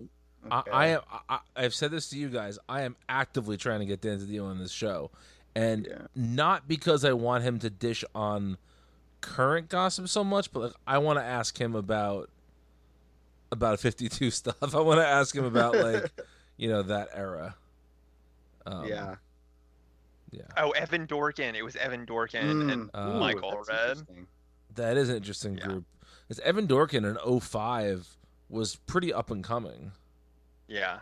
Okay. 0.51 0.71
I, 0.71 0.85
I 0.85 0.87
am. 0.87 1.01
I, 1.29 1.39
I've 1.55 1.73
said 1.75 1.91
this 1.91 2.09
to 2.09 2.17
you 2.17 2.27
guys. 2.27 2.57
I 2.67 2.81
am 2.81 2.95
actively 3.07 3.57
trying 3.57 3.79
to 3.81 3.85
get 3.85 4.01
Dan 4.01 4.19
DiDio 4.19 4.43
on 4.45 4.57
this 4.57 4.71
show, 4.71 5.11
and 5.55 5.87
Yeah. 5.89 6.07
not 6.15 6.67
because 6.67 7.03
I 7.05 7.13
want 7.13 7.43
him 7.43 7.59
to 7.59 7.69
dish 7.69 8.03
on 8.15 8.57
current 9.21 9.69
gossip 9.69 10.07
so 10.09 10.23
much, 10.23 10.51
but 10.51 10.59
like 10.61 10.73
I 10.87 10.97
want 10.97 11.19
to 11.19 11.23
ask 11.23 11.59
him 11.59 11.75
about 11.75 12.29
about 13.51 13.79
52 13.79 14.31
stuff. 14.31 14.73
I 14.75 14.79
want 14.79 14.99
to 14.99 15.07
ask 15.07 15.35
him 15.35 15.43
about 15.45 15.75
like 15.75 16.11
you 16.57 16.69
know 16.69 16.81
that 16.83 17.09
era. 17.13 17.55
Um, 18.65 18.85
yeah. 18.87 19.15
yeah. 20.31 20.41
Oh, 20.57 20.69
Evan 20.71 21.07
Dorkin. 21.07 21.55
It 21.55 21.63
was 21.63 21.75
Evan 21.75 22.05
Dorkin 22.05 22.71
and 22.71 22.89
Mm. 22.89 22.89
uh, 22.93 23.19
Michael 23.19 23.63
that's 23.67 23.69
Red. 24.07 24.27
That 24.75 24.97
is 24.97 25.09
an 25.09 25.15
interesting 25.17 25.57
Yeah. 25.57 25.65
group. 25.65 25.85
Because 26.27 26.39
Evan 26.41 26.67
Dorkin 26.67 27.03
in 27.09 27.17
05 27.41 28.17
was 28.49 28.75
pretty 28.75 29.11
up 29.13 29.31
and 29.31 29.43
coming. 29.43 29.91
Yeah, 30.67 30.99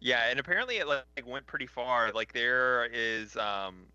yeah, 0.00 0.28
and 0.30 0.38
apparently 0.38 0.76
it 0.76 0.86
like 0.86 1.04
went 1.26 1.46
pretty 1.46 1.66
far. 1.66 2.12
Like 2.12 2.32
there 2.32 2.88
is 2.92 3.36
um, 3.36 3.86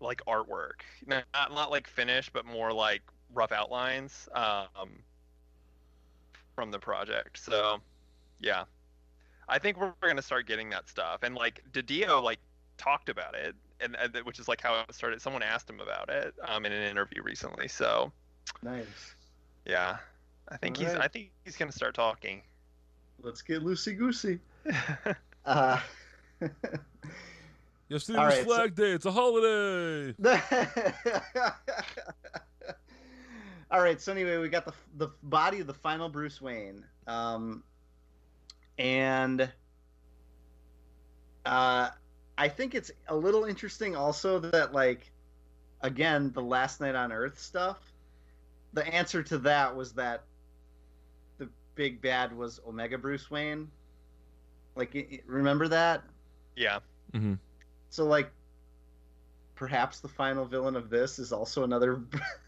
like 0.00 0.22
artwork, 0.26 0.80
not 1.06 1.24
not 1.34 1.70
like 1.70 1.86
finished, 1.86 2.32
but 2.32 2.46
more 2.46 2.72
like 2.72 3.02
rough 3.34 3.52
outlines 3.52 4.28
um, 4.34 4.90
from 6.54 6.70
the 6.70 6.78
project. 6.78 7.38
So, 7.38 7.78
yeah, 8.40 8.64
I 9.48 9.58
think 9.58 9.78
we're, 9.78 9.92
we're 10.02 10.08
gonna 10.08 10.22
start 10.22 10.46
getting 10.46 10.70
that 10.70 10.88
stuff. 10.88 11.22
And 11.22 11.34
like 11.34 11.62
DiDio 11.72 12.22
like 12.22 12.38
talked 12.78 13.08
about 13.08 13.34
it, 13.34 13.54
and, 13.80 13.96
and 13.96 14.16
which 14.24 14.38
is 14.38 14.48
like 14.48 14.60
how 14.60 14.80
it 14.88 14.94
started. 14.94 15.20
Someone 15.20 15.42
asked 15.42 15.68
him 15.68 15.80
about 15.80 16.08
it 16.08 16.34
um, 16.46 16.64
in 16.64 16.72
an 16.72 16.82
interview 16.82 17.22
recently. 17.22 17.68
So, 17.68 18.12
Nice. 18.62 19.14
yeah, 19.66 19.98
I 20.48 20.56
think 20.56 20.78
he's 20.78 20.88
Alright. 20.88 21.04
I 21.04 21.08
think 21.08 21.30
he's 21.44 21.56
gonna 21.56 21.70
start 21.70 21.94
talking. 21.94 22.42
Let's 23.22 23.42
get 23.42 23.62
loosey 23.62 23.96
goosey. 23.96 24.40
Uh, 25.44 25.80
Yesterday 27.88 28.18
was 28.18 28.34
right, 28.34 28.38
so- 28.38 28.44
Flag 28.44 28.74
Day. 28.74 28.92
It's 28.92 29.04
a 29.06 29.12
holiday. 29.12 30.14
All 33.70 33.80
right. 33.80 34.00
So 34.00 34.12
anyway, 34.12 34.38
we 34.38 34.48
got 34.48 34.64
the 34.64 34.72
the 34.96 35.08
body 35.22 35.60
of 35.60 35.66
the 35.66 35.74
final 35.74 36.08
Bruce 36.08 36.40
Wayne, 36.40 36.84
um, 37.06 37.62
and 38.78 39.50
uh, 41.44 41.88
I 42.38 42.48
think 42.48 42.74
it's 42.74 42.90
a 43.08 43.16
little 43.16 43.44
interesting 43.44 43.96
also 43.96 44.38
that 44.38 44.72
like 44.72 45.10
again 45.80 46.32
the 46.32 46.42
Last 46.42 46.80
Knight 46.80 46.94
on 46.94 47.12
Earth 47.12 47.38
stuff. 47.38 47.78
The 48.74 48.86
answer 48.86 49.22
to 49.24 49.38
that 49.38 49.74
was 49.76 49.92
that 49.94 50.24
the 51.38 51.48
big 51.74 52.00
bad 52.00 52.34
was 52.36 52.60
Omega 52.66 52.96
Bruce 52.96 53.30
Wayne. 53.30 53.70
Like, 54.76 54.94
y- 54.94 55.06
y- 55.10 55.20
remember 55.26 55.68
that? 55.68 56.02
yeah. 56.56 56.78
hmm 57.12 57.34
So 57.90 58.04
like 58.06 58.30
perhaps 59.54 60.00
the 60.00 60.08
final 60.08 60.44
villain 60.44 60.76
of 60.76 60.90
this 60.90 61.18
is 61.18 61.32
also 61.32 61.62
another 61.64 62.00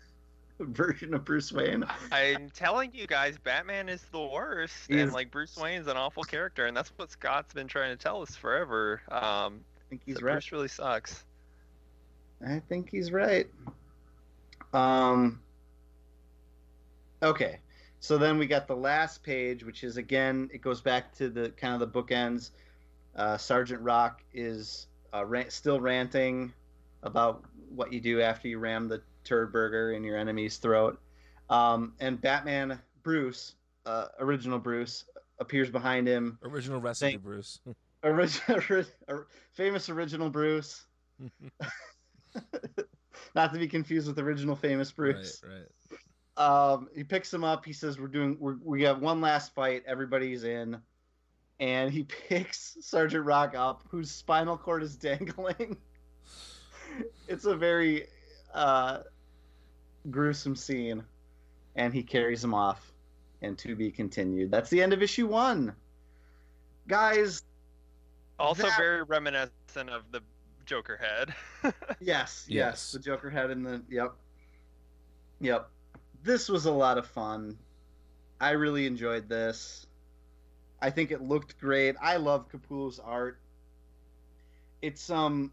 version 0.59 1.15
of 1.15 1.25
Bruce 1.25 1.53
Wayne. 1.53 1.85
I'm 2.13 2.51
telling 2.51 2.91
you 2.95 3.07
guys, 3.07 3.37
Batman 3.39 3.89
is 3.89 4.03
the 4.13 4.21
worst, 4.21 4.75
He 4.89 4.95
and 4.95 5.09
is- 5.09 5.13
like 5.15 5.31
Bruce 5.31 5.57
Wayne's 5.57 5.87
an 5.87 5.97
awful 5.97 6.23
character, 6.25 6.67
and 6.67 6.77
that's 6.77 6.91
what 6.97 7.11
Scott's 7.11 7.53
been 7.53 7.69
trying 7.69 7.97
to 7.97 8.03
tell 8.03 8.23
us 8.23 8.35
forever. 8.37 9.01
Um, 9.11 9.61
I 9.77 9.83
think 9.91 10.03
he's 10.07 10.17
that 10.17 10.25
right. 10.25 10.33
Bruce 10.35 10.51
really 10.53 10.69
sucks. 10.69 11.25
I 12.47 12.61
think 12.69 12.91
he's 12.91 13.13
right. 13.13 13.47
Um 14.73 15.41
Okay. 17.23 17.59
So 18.05 18.19
then 18.19 18.37
we 18.37 18.47
got 18.47 18.69
the 18.69 18.77
last 18.77 19.23
page, 19.23 19.65
which 19.65 19.83
is 19.83 19.97
again, 19.97 20.51
it 20.53 20.61
goes 20.61 20.83
back 20.83 21.11
to 21.15 21.31
the 21.31 21.49
kind 21.57 21.73
of 21.73 21.81
the 21.81 22.03
bookends. 22.03 22.51
Uh, 23.17 23.39
Sergeant 23.39 23.81
Rock 23.81 24.23
is 24.35 24.89
uh, 25.15 25.25
rant, 25.25 25.51
still 25.51 25.81
ranting 25.81 26.53
about 27.03 27.45
what 27.71 27.95
you 27.95 28.03
do 28.03 28.21
after 28.21 28.47
you 28.47 28.59
ram 28.59 28.89
the 28.89 29.01
turd 29.25 29.53
burger 29.53 29.93
in 29.93 30.05
your 30.05 30.19
enemy's 30.19 30.59
throat. 30.59 31.01
Um, 31.49 31.95
and 31.99 32.21
Batman 32.21 32.79
Bruce, 33.03 33.55
uh, 33.87 34.09
original 34.21 34.59
Bruce, 34.59 35.07
appears 35.39 35.71
behind 35.71 36.07
him. 36.07 36.39
Original 36.45 36.83
recipe, 36.83 37.13
Thank- 37.13 37.23
Bruce. 37.23 37.61
Original, 38.05 38.85
famous 39.55 39.89
original 39.89 40.29
Bruce, 40.29 40.85
not 43.35 43.55
to 43.55 43.59
be 43.59 43.67
confused 43.67 44.07
with 44.07 44.19
original 44.19 44.57
famous 44.57 44.93
Bruce. 44.93 45.41
Right, 45.43 45.55
right. 45.55 45.99
Um, 46.37 46.89
he 46.95 47.05
picks 47.05 47.33
him 47.33 47.45
up. 47.45 47.65
He 47.65 47.73
says, 47.73 47.99
"We're 47.99 48.09
doing. 48.09 48.37
We're, 48.41 48.57
we 48.63 48.83
have 48.83 49.01
one 49.01 49.21
last 49.21 49.55
fight. 49.55 49.85
Everybody's 49.87 50.45
in." 50.45 50.79
And 51.61 51.91
he 51.93 52.03
picks 52.29 52.77
Sergeant 52.81 53.25
Rock 53.25 53.55
up, 53.55 53.85
whose 53.89 54.11
spinal 54.11 54.57
cord 54.57 54.83
is 54.83 54.97
dangling. 54.97 55.77
it's 57.29 57.45
a 57.45 57.55
very 57.55 58.07
uh, 58.53 59.01
gruesome 60.11 60.57
scene, 60.57 61.05
and 61.77 61.95
he 61.95 62.03
carries 62.03 62.43
him 62.43 62.55
off. 62.55 62.91
And 63.43 63.59
to 63.59 63.77
be 63.77 63.91
continued. 63.91 64.51
That's 64.51 64.71
the 64.71 64.83
end 64.83 64.95
of 64.95 65.03
issue 65.03 65.27
one, 65.27 65.75
guys. 66.89 67.43
Also, 68.39 68.63
That- 68.63 68.79
very 68.79 69.03
reminiscent 69.03 69.91
of 69.91 70.05
the 70.11 70.23
Joker 70.65 70.97
head. 70.97 71.35
Yes, 72.01 72.47
yes, 72.49 72.49
Yes. 72.49 72.93
The 72.93 72.99
Joker 73.01 73.29
head 73.31 73.51
in 73.51 73.63
the 73.63 73.83
yep, 73.91 74.15
yep. 75.41 75.69
This 76.25 76.49
was 76.49 76.65
a 76.65 76.73
lot 76.73 76.97
of 76.97 77.07
fun. 77.07 77.59
I 78.41 78.53
really 78.53 78.87
enjoyed 78.87 79.29
this. 79.29 79.87
I 80.81 80.89
think 80.89 81.11
it 81.11 81.21
looked 81.21 81.61
great. 81.61 81.97
I 82.01 82.17
love 82.17 82.49
Capullo's 82.51 82.99
art. 82.99 83.39
It's 84.81 85.11
um, 85.11 85.53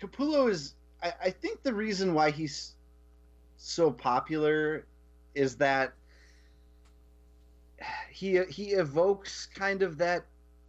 Capullo 0.00 0.48
is. 0.48 0.74
I, 1.02 1.12
I 1.24 1.30
think 1.30 1.64
the 1.64 1.74
reason 1.74 2.14
why 2.14 2.30
he's 2.30 2.74
so 3.56 3.90
popular 3.90 4.86
is 5.34 5.56
that 5.56 5.92
he 8.10 8.40
he 8.48 8.74
evokes 8.74 9.46
kind 9.46 9.82
of 9.82 9.98
that 9.98 10.24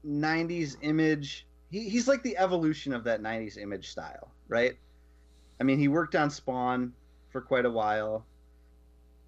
90s 0.06 0.78
image 0.82 1.46
he, 1.70 1.90
he's 1.90 2.08
like 2.08 2.24
the 2.24 2.38
evolution 2.38 2.94
of 2.94 3.04
that 3.06 3.22
90s 3.22 3.58
image 3.58 3.90
style 3.90 4.32
right 4.48 4.78
i 5.60 5.64
mean 5.64 5.80
he 5.80 5.88
worked 5.88 6.16
on 6.16 6.30
spawn 6.30 6.94
for 7.30 7.42
quite 7.42 7.66
a 7.66 7.70
while 7.70 8.26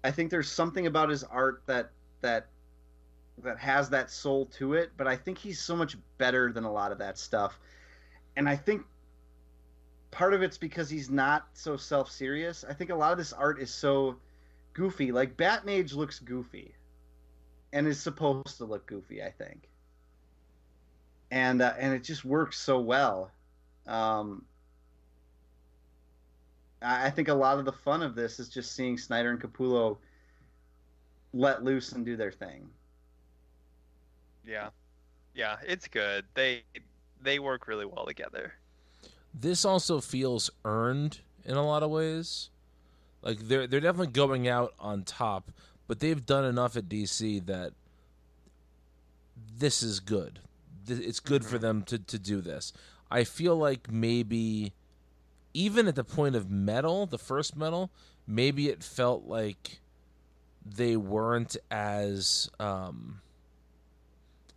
i 0.04 0.10
think 0.10 0.30
there's 0.30 0.50
something 0.50 0.86
about 0.86 1.08
his 1.08 1.24
art 1.24 1.62
that 1.66 1.90
that 2.20 2.46
that 3.42 3.58
has 3.58 3.88
that 3.90 4.10
soul 4.10 4.46
to 4.46 4.74
it 4.74 4.90
but 4.96 5.06
i 5.06 5.16
think 5.16 5.38
he's 5.38 5.60
so 5.60 5.74
much 5.74 5.96
better 6.18 6.52
than 6.52 6.64
a 6.64 6.72
lot 6.72 6.92
of 6.92 6.98
that 6.98 7.18
stuff. 7.18 7.58
And 8.36 8.48
i 8.48 8.56
think 8.56 8.82
part 10.10 10.34
of 10.34 10.42
it's 10.42 10.58
because 10.58 10.90
he's 10.90 11.10
not 11.10 11.46
so 11.52 11.76
self-serious. 11.76 12.64
I 12.68 12.72
think 12.72 12.90
a 12.90 12.94
lot 12.94 13.12
of 13.12 13.18
this 13.18 13.32
art 13.32 13.60
is 13.60 13.72
so 13.72 14.16
goofy. 14.72 15.12
Like 15.12 15.36
batmage 15.36 15.94
looks 15.94 16.18
goofy 16.18 16.74
and 17.72 17.86
is 17.86 18.00
supposed 18.00 18.56
to 18.58 18.64
look 18.64 18.86
goofy 18.86 19.22
i 19.22 19.30
think. 19.30 19.68
And 21.30 21.62
uh, 21.62 21.74
and 21.78 21.94
it 21.94 22.02
just 22.02 22.24
works 22.24 22.58
so 22.58 22.80
well. 22.80 23.30
Um, 23.86 24.44
I 26.82 27.06
I 27.06 27.10
think 27.10 27.28
a 27.28 27.34
lot 27.34 27.58
of 27.58 27.64
the 27.64 27.72
fun 27.72 28.02
of 28.02 28.14
this 28.14 28.38
is 28.38 28.48
just 28.48 28.74
seeing 28.74 28.98
Snyder 28.98 29.30
and 29.30 29.40
Capullo 29.40 29.98
let 31.32 31.62
loose 31.62 31.92
and 31.92 32.04
do 32.04 32.16
their 32.16 32.32
thing. 32.32 32.68
yeah, 34.46 34.70
yeah, 35.34 35.56
it's 35.66 35.86
good. 35.88 36.24
They 36.34 36.64
they 37.20 37.38
work 37.38 37.68
really 37.68 37.86
well 37.86 38.06
together. 38.06 38.54
This 39.32 39.64
also 39.64 40.00
feels 40.00 40.50
earned 40.64 41.20
in 41.44 41.56
a 41.56 41.64
lot 41.64 41.82
of 41.82 41.90
ways. 41.90 42.50
Like 43.22 43.38
they're 43.40 43.66
they're 43.66 43.80
definitely 43.80 44.12
going 44.12 44.48
out 44.48 44.74
on 44.78 45.04
top, 45.04 45.52
but 45.86 46.00
they've 46.00 46.24
done 46.24 46.44
enough 46.44 46.76
at 46.76 46.88
DC 46.88 47.44
that 47.46 47.72
this 49.56 49.82
is 49.82 50.00
good. 50.00 50.40
It's 50.88 51.20
good 51.20 51.44
for 51.44 51.56
mm-hmm. 51.56 51.64
them 51.64 51.82
to 51.84 51.98
to 51.98 52.18
do 52.18 52.40
this. 52.40 52.72
I 53.10 53.24
feel 53.24 53.56
like 53.56 53.90
maybe 53.90 54.72
even 55.54 55.88
at 55.88 55.94
the 55.94 56.04
point 56.04 56.36
of 56.36 56.50
metal, 56.50 57.06
the 57.06 57.18
first 57.18 57.56
metal, 57.56 57.90
maybe 58.26 58.68
it 58.68 58.82
felt 58.82 59.24
like 59.24 59.80
they 60.64 60.96
weren't 60.96 61.56
as 61.70 62.50
um 62.60 63.20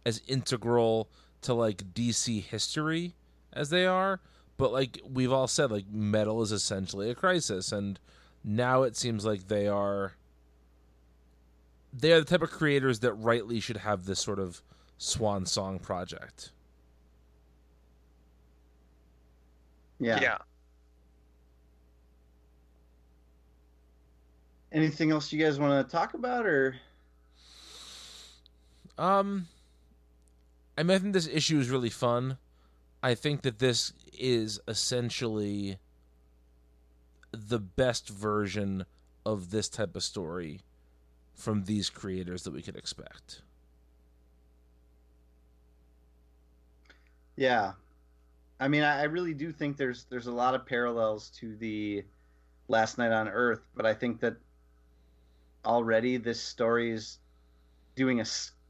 as 0.06 0.22
integral 0.28 1.08
to 1.42 1.54
like 1.54 1.94
DC 1.94 2.42
history 2.42 3.14
as 3.54 3.70
they 3.70 3.86
are. 3.86 4.20
But 4.58 4.72
like 4.72 5.02
we've 5.10 5.32
all 5.32 5.48
said, 5.48 5.72
like 5.72 5.90
metal 5.90 6.42
is 6.42 6.52
essentially 6.52 7.10
a 7.10 7.16
crisis, 7.16 7.72
and 7.72 8.00
now 8.44 8.84
it 8.84 8.96
seems 8.96 9.26
like 9.26 9.48
they 9.48 9.68
are 9.68 10.14
they 11.92 12.12
are 12.12 12.20
the 12.20 12.26
type 12.26 12.42
of 12.42 12.52
creators 12.52 13.00
that 13.00 13.14
rightly 13.14 13.60
should 13.60 13.78
have 13.78 14.06
this 14.06 14.20
sort 14.20 14.40
of 14.40 14.62
swan 14.98 15.46
song 15.46 15.80
project. 15.80 16.52
Yeah. 20.00 20.20
yeah. 20.22 20.38
Anything 24.74 25.12
else 25.12 25.32
you 25.32 25.44
guys 25.44 25.60
want 25.60 25.88
to 25.88 25.92
talk 25.92 26.16
about, 26.16 26.46
or 26.46 26.76
Um, 28.98 29.48
I 30.78 30.84
mean, 30.84 30.96
I 30.96 31.00
think 31.00 31.14
this 31.14 31.28
issue 31.28 31.60
is 31.60 31.70
really 31.70 31.90
fun. 31.90 32.38
I 33.02 33.16
think 33.16 33.42
that 33.44 33.60
this 33.60 33.94
is 34.18 34.60
essentially 34.68 35.78
the 37.32 37.60
best 37.60 38.10
version 38.10 38.86
of 39.26 39.52
this 39.52 39.70
type 39.70 39.96
of 39.96 40.04
story 40.04 40.62
from 41.34 41.64
these 41.66 41.90
creators 41.90 42.44
that 42.44 42.54
we 42.54 42.62
could 42.62 42.76
expect. 42.76 43.42
yeah? 47.36 47.74
I 48.60 48.68
mean, 48.68 48.84
I, 48.84 49.02
I 49.02 49.04
really 49.04 49.34
do 49.34 49.52
think 49.52 49.78
there's 49.78 50.06
there's 50.06 50.28
a 50.28 50.32
lot 50.32 50.56
of 50.56 50.66
parallels 50.66 51.30
to 51.40 51.56
the 51.58 52.04
Last 52.68 52.98
Knight 52.98 53.12
on 53.12 53.28
Earth, 53.28 53.68
but 53.76 53.86
I 53.86 53.94
think 53.94 54.20
that 54.22 54.38
already 55.66 56.18
this 56.18 56.42
story 56.42 56.92
is 56.92 57.20
doing 57.96 58.22
a 58.22 58.26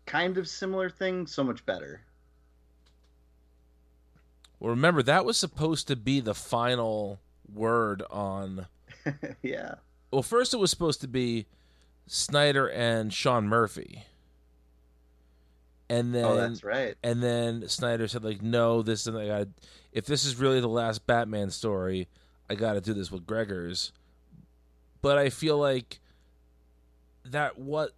kind 0.05 0.37
of 0.37 0.47
similar 0.47 0.89
thing 0.89 1.27
so 1.27 1.43
much 1.43 1.65
better. 1.65 2.01
Well, 4.59 4.69
remember 4.69 5.03
that 5.03 5.25
was 5.25 5.37
supposed 5.37 5.87
to 5.87 5.95
be 5.95 6.19
the 6.19 6.33
final 6.33 7.19
word 7.51 8.01
on. 8.09 8.67
yeah. 9.41 9.75
Well, 10.11 10.23
first 10.23 10.53
it 10.53 10.57
was 10.57 10.69
supposed 10.69 11.01
to 11.01 11.07
be 11.07 11.47
Snyder 12.07 12.69
and 12.69 13.13
Sean 13.13 13.47
Murphy, 13.47 14.03
and 15.89 16.13
then 16.13 16.25
oh, 16.25 16.35
that's 16.35 16.63
right. 16.63 16.95
and 17.03 17.21
then 17.21 17.67
Snyder 17.67 18.07
said 18.07 18.23
like, 18.23 18.41
no, 18.41 18.81
this 18.81 19.07
is 19.07 19.15
I 19.15 19.27
got. 19.27 19.47
If 19.91 20.05
this 20.05 20.25
is 20.25 20.37
really 20.37 20.59
the 20.59 20.69
last 20.69 21.05
Batman 21.05 21.49
story, 21.49 22.07
I 22.49 22.55
got 22.55 22.73
to 22.73 22.81
do 22.81 22.93
this 22.93 23.11
with 23.11 23.25
Gregor's. 23.25 23.91
But 25.01 25.17
I 25.17 25.29
feel 25.29 25.57
like 25.57 25.99
that 27.25 27.57
what 27.57 27.91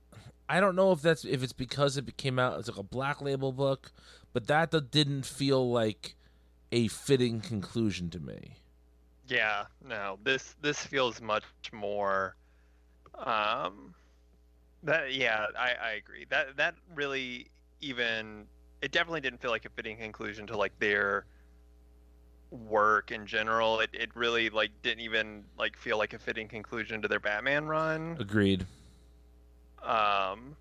I 0.47 0.59
don't 0.59 0.75
know 0.75 0.91
if 0.91 1.01
that's 1.01 1.25
if 1.25 1.43
it's 1.43 1.53
because 1.53 1.97
it 1.97 2.17
came 2.17 2.37
out 2.39 2.57
as 2.57 2.67
like 2.67 2.77
a 2.77 2.83
black 2.83 3.21
label 3.21 3.51
book, 3.51 3.91
but 4.33 4.47
that 4.47 4.71
th- 4.71 4.85
didn't 4.91 5.25
feel 5.25 5.69
like 5.69 6.15
a 6.71 6.87
fitting 6.87 7.41
conclusion 7.41 8.09
to 8.11 8.19
me. 8.19 8.57
Yeah, 9.27 9.65
no. 9.83 10.19
This 10.23 10.55
this 10.61 10.79
feels 10.79 11.21
much 11.21 11.43
more 11.71 12.35
um 13.17 13.95
that 14.83 15.13
yeah, 15.13 15.47
I 15.57 15.73
I 15.81 15.91
agree. 15.91 16.25
That 16.29 16.57
that 16.57 16.75
really 16.93 17.47
even 17.81 18.45
it 18.81 18.91
definitely 18.91 19.21
didn't 19.21 19.41
feel 19.41 19.51
like 19.51 19.65
a 19.65 19.69
fitting 19.69 19.97
conclusion 19.97 20.45
to 20.47 20.57
like 20.57 20.77
their 20.79 21.25
work 22.51 23.11
in 23.11 23.25
general. 23.25 23.79
It 23.79 23.89
it 23.93 24.15
really 24.15 24.49
like 24.51 24.69
didn't 24.83 25.01
even 25.01 25.45
like 25.57 25.75
feel 25.75 25.97
like 25.97 26.13
a 26.13 26.19
fitting 26.19 26.47
conclusion 26.47 27.01
to 27.01 27.07
their 27.07 27.19
Batman 27.19 27.65
run. 27.65 28.17
Agreed. 28.19 28.65
Um 29.85 30.57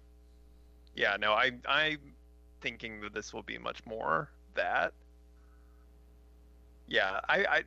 yeah, 0.94 1.16
no, 1.18 1.32
I 1.32 1.52
I'm 1.66 2.14
thinking 2.60 3.00
that 3.02 3.14
this 3.14 3.32
will 3.34 3.42
be 3.42 3.58
much 3.58 3.84
more 3.86 4.30
that. 4.54 4.94
Yeah, 6.86 7.20
I, 7.28 7.44
I 7.46 7.62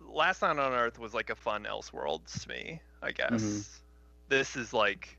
Last 0.00 0.42
Knight 0.42 0.58
on 0.58 0.72
Earth 0.72 0.98
was 0.98 1.14
like 1.14 1.30
a 1.30 1.36
fun 1.36 1.64
Elseworlds 1.64 2.42
to 2.42 2.48
me, 2.48 2.82
I 3.02 3.12
guess. 3.12 3.68
Mhm. 3.68 3.82
This 4.28 4.56
is 4.56 4.72
like 4.74 5.18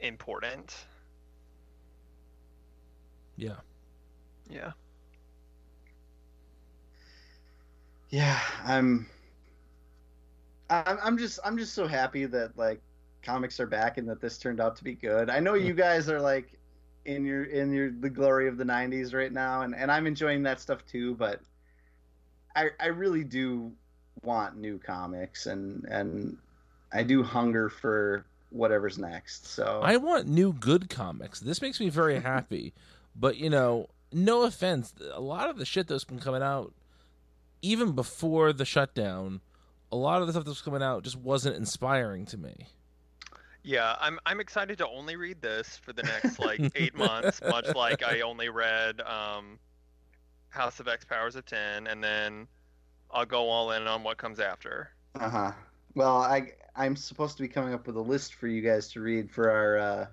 important. 0.00 0.86
Yeah. 3.36 3.60
Yeah. 4.48 4.72
Yeah, 8.10 8.40
I'm. 8.64 9.06
I'm 10.70 10.98
I'm 11.02 11.18
just 11.18 11.40
I'm 11.44 11.58
just 11.58 11.74
so 11.74 11.86
happy 11.86 12.26
that 12.26 12.56
like 12.56 12.82
comics 13.22 13.60
are 13.60 13.66
back 13.66 13.98
and 13.98 14.08
that 14.08 14.20
this 14.20 14.38
turned 14.38 14.60
out 14.60 14.76
to 14.76 14.84
be 14.84 14.94
good. 14.94 15.30
I 15.30 15.40
know 15.40 15.54
you 15.54 15.72
hmm. 15.72 15.78
guys 15.78 16.08
are 16.08 16.20
like 16.20 16.58
in 17.04 17.24
your 17.24 17.44
in 17.44 17.72
your 17.72 17.90
the 17.90 18.10
glory 18.10 18.48
of 18.48 18.58
the 18.58 18.64
90s 18.64 19.14
right 19.14 19.32
now 19.32 19.62
and 19.62 19.74
and 19.74 19.90
I'm 19.90 20.06
enjoying 20.06 20.42
that 20.44 20.60
stuff 20.60 20.84
too, 20.86 21.14
but 21.14 21.40
I 22.54 22.68
I 22.80 22.86
really 22.86 23.24
do 23.24 23.72
want 24.22 24.56
new 24.56 24.78
comics 24.78 25.46
and 25.46 25.84
and 25.84 26.36
I 26.92 27.02
do 27.02 27.22
hunger 27.22 27.68
for 27.68 28.24
whatever's 28.50 28.98
next. 28.98 29.46
So 29.46 29.80
I 29.82 29.96
want 29.96 30.26
new 30.26 30.52
good 30.52 30.88
comics. 30.88 31.40
This 31.40 31.60
makes 31.60 31.80
me 31.80 31.88
very 31.88 32.20
happy. 32.32 32.72
but 33.14 33.36
you 33.36 33.50
know, 33.50 33.88
no 34.12 34.42
offense, 34.44 34.94
a 35.12 35.20
lot 35.20 35.50
of 35.50 35.58
the 35.58 35.66
shit 35.66 35.86
that's 35.86 36.04
been 36.04 36.18
coming 36.18 36.42
out 36.42 36.72
even 37.62 37.92
before 37.92 38.52
the 38.52 38.64
shutdown, 38.64 39.40
a 39.90 39.96
lot 39.96 40.20
of 40.20 40.26
the 40.26 40.32
stuff 40.32 40.44
that 40.44 40.50
was 40.50 40.60
coming 40.60 40.82
out 40.82 41.02
just 41.02 41.16
wasn't 41.16 41.56
inspiring 41.56 42.26
to 42.26 42.36
me. 42.36 42.68
Yeah, 43.62 43.96
I'm 44.00 44.18
I'm 44.24 44.40
excited 44.40 44.78
to 44.78 44.88
only 44.88 45.16
read 45.16 45.42
this 45.42 45.76
for 45.76 45.92
the 45.92 46.02
next 46.02 46.38
like 46.38 46.60
eight 46.74 46.96
months, 46.96 47.40
much 47.46 47.74
like 47.74 48.02
I 48.02 48.20
only 48.20 48.48
read 48.48 49.00
um, 49.02 49.58
House 50.50 50.80
of 50.80 50.88
X 50.88 51.04
Powers 51.04 51.36
of 51.36 51.44
Ten, 51.44 51.86
and 51.86 52.02
then 52.02 52.46
I'll 53.10 53.26
go 53.26 53.48
all 53.48 53.72
in 53.72 53.86
on 53.86 54.02
what 54.02 54.16
comes 54.16 54.40
after. 54.40 54.90
Uh 55.18 55.28
huh. 55.28 55.52
Well, 55.94 56.18
I 56.18 56.52
I'm 56.76 56.96
supposed 56.96 57.36
to 57.36 57.42
be 57.42 57.48
coming 57.48 57.74
up 57.74 57.86
with 57.86 57.96
a 57.96 58.00
list 58.00 58.34
for 58.34 58.46
you 58.46 58.62
guys 58.62 58.88
to 58.92 59.00
read 59.00 59.30
for 59.30 59.50
our 59.50 59.78
uh, 59.78 60.06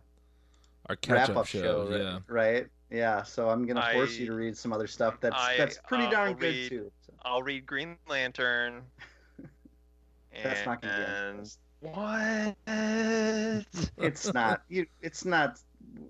Our 0.89 0.95
catch 0.95 1.15
wrap 1.15 1.29
up 1.29 1.37
up 1.37 1.45
show. 1.47 1.61
show, 1.61 1.89
right- 1.89 2.01
yeah. 2.01 2.19
right? 2.27 2.67
Yeah. 2.89 3.23
So 3.23 3.49
I'm 3.49 3.65
gonna 3.65 3.87
force 3.93 4.15
I- 4.15 4.19
you 4.21 4.25
to 4.27 4.33
read 4.33 4.57
some 4.57 4.73
other 4.73 4.87
stuff 4.87 5.19
that's 5.21 5.35
I, 5.37 5.55
that's 5.57 5.79
pretty 5.87 6.05
uh, 6.05 6.11
darn 6.11 6.27
will 6.29 6.35
good 6.39 6.53
read- 6.55 6.69
too. 6.69 6.91
So 7.05 7.13
I'll 7.23 7.43
read 7.43 7.65
Green 7.65 7.97
Lantern. 8.09 8.81
that's 10.43 10.57
and, 10.59 10.65
not 10.65 10.81
gonna 10.81 10.97
be 10.97 11.03
on 11.03 11.09
the 11.09 11.29
and- 11.29 11.39
list. 11.39 11.59
What? 11.93 12.55
It's 13.97 14.33
not. 14.33 14.61
You. 14.69 14.85
It's 15.01 15.25
not. 15.25 15.59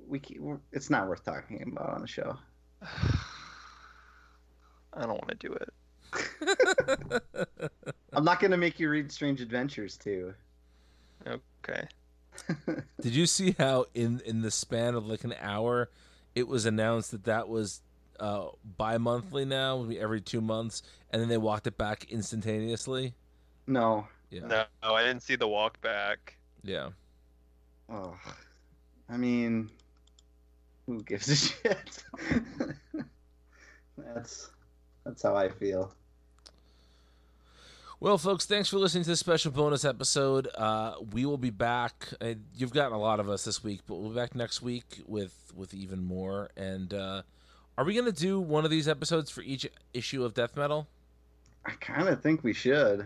We. 0.07 0.19
ca- 0.19 0.57
It's 0.71 0.89
not 0.89 1.07
worth 1.07 1.23
talking 1.23 1.61
about 1.71 1.93
on 1.93 2.01
the 2.01 2.07
show. 2.07 2.37
I 2.81 3.17
don't 5.01 5.09
want 5.09 5.27
to 5.29 5.35
do 5.35 5.53
it. 5.53 5.69
I'm 8.13 8.23
not 8.23 8.39
gonna 8.39 8.57
make 8.57 8.79
you 8.79 8.89
read 8.89 9.11
Strange 9.11 9.41
Adventures 9.41 9.97
too. 9.97 10.33
Okay. 11.27 11.87
Did 13.01 13.15
you 13.15 13.25
see 13.25 13.55
how 13.57 13.85
in 13.93 14.21
in 14.25 14.41
the 14.41 14.51
span 14.51 14.95
of 14.95 15.05
like 15.07 15.23
an 15.23 15.33
hour, 15.41 15.89
it 16.33 16.47
was 16.47 16.65
announced 16.65 17.11
that 17.11 17.25
that 17.25 17.49
was 17.49 17.81
uh 18.19 18.47
bi-monthly 18.77 19.45
now, 19.45 19.85
every 19.99 20.21
two 20.21 20.41
months, 20.41 20.81
and 21.11 21.21
then 21.21 21.27
they 21.27 21.37
walked 21.37 21.67
it 21.67 21.77
back 21.77 22.05
instantaneously? 22.09 23.13
No. 23.67 24.07
Yeah. 24.29 24.65
No, 24.83 24.93
I 24.93 25.03
didn't 25.03 25.23
see 25.23 25.35
the 25.35 25.47
walk 25.47 25.79
back. 25.81 26.37
Yeah. 26.63 26.89
Oh. 27.89 28.15
I 29.09 29.17
mean, 29.17 29.69
who 30.85 31.03
gives 31.03 31.29
a 31.29 31.35
shit? 31.35 32.03
that's 33.97 34.49
that's 35.05 35.21
how 35.21 35.35
I 35.35 35.49
feel. 35.49 35.93
Well, 37.99 38.17
folks, 38.17 38.45
thanks 38.45 38.67
for 38.67 38.77
listening 38.77 39.03
to 39.05 39.09
this 39.11 39.21
special 39.21 39.51
bonus 39.51 39.85
episode. 39.85 40.49
Uh, 40.53 40.95
we 41.11 41.25
will 41.25 41.37
be 41.37 41.49
back. 41.49 42.09
Uh, 42.19 42.33
you've 42.53 42.73
gotten 42.73 42.93
a 42.93 42.99
lot 42.99 43.19
of 43.19 43.29
us 43.29 43.45
this 43.45 43.63
week, 43.63 43.81
but 43.87 43.95
we'll 43.95 44.09
be 44.09 44.15
back 44.15 44.35
next 44.35 44.61
week 44.61 45.01
with 45.07 45.53
with 45.55 45.73
even 45.73 46.03
more. 46.03 46.49
And 46.57 46.93
uh, 46.93 47.21
are 47.77 47.85
we 47.85 47.93
going 47.93 48.05
to 48.05 48.11
do 48.11 48.39
one 48.39 48.65
of 48.65 48.71
these 48.71 48.87
episodes 48.87 49.31
for 49.31 49.41
each 49.41 49.65
issue 49.93 50.25
of 50.25 50.33
Death 50.33 50.57
Metal? 50.57 50.87
I 51.65 51.71
kind 51.79 52.09
of 52.09 52.21
think 52.21 52.43
we 52.43 52.53
should. 52.53 53.05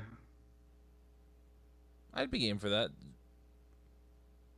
I'd 2.13 2.31
be 2.31 2.39
game 2.39 2.57
for 2.59 2.69
that. 2.69 2.89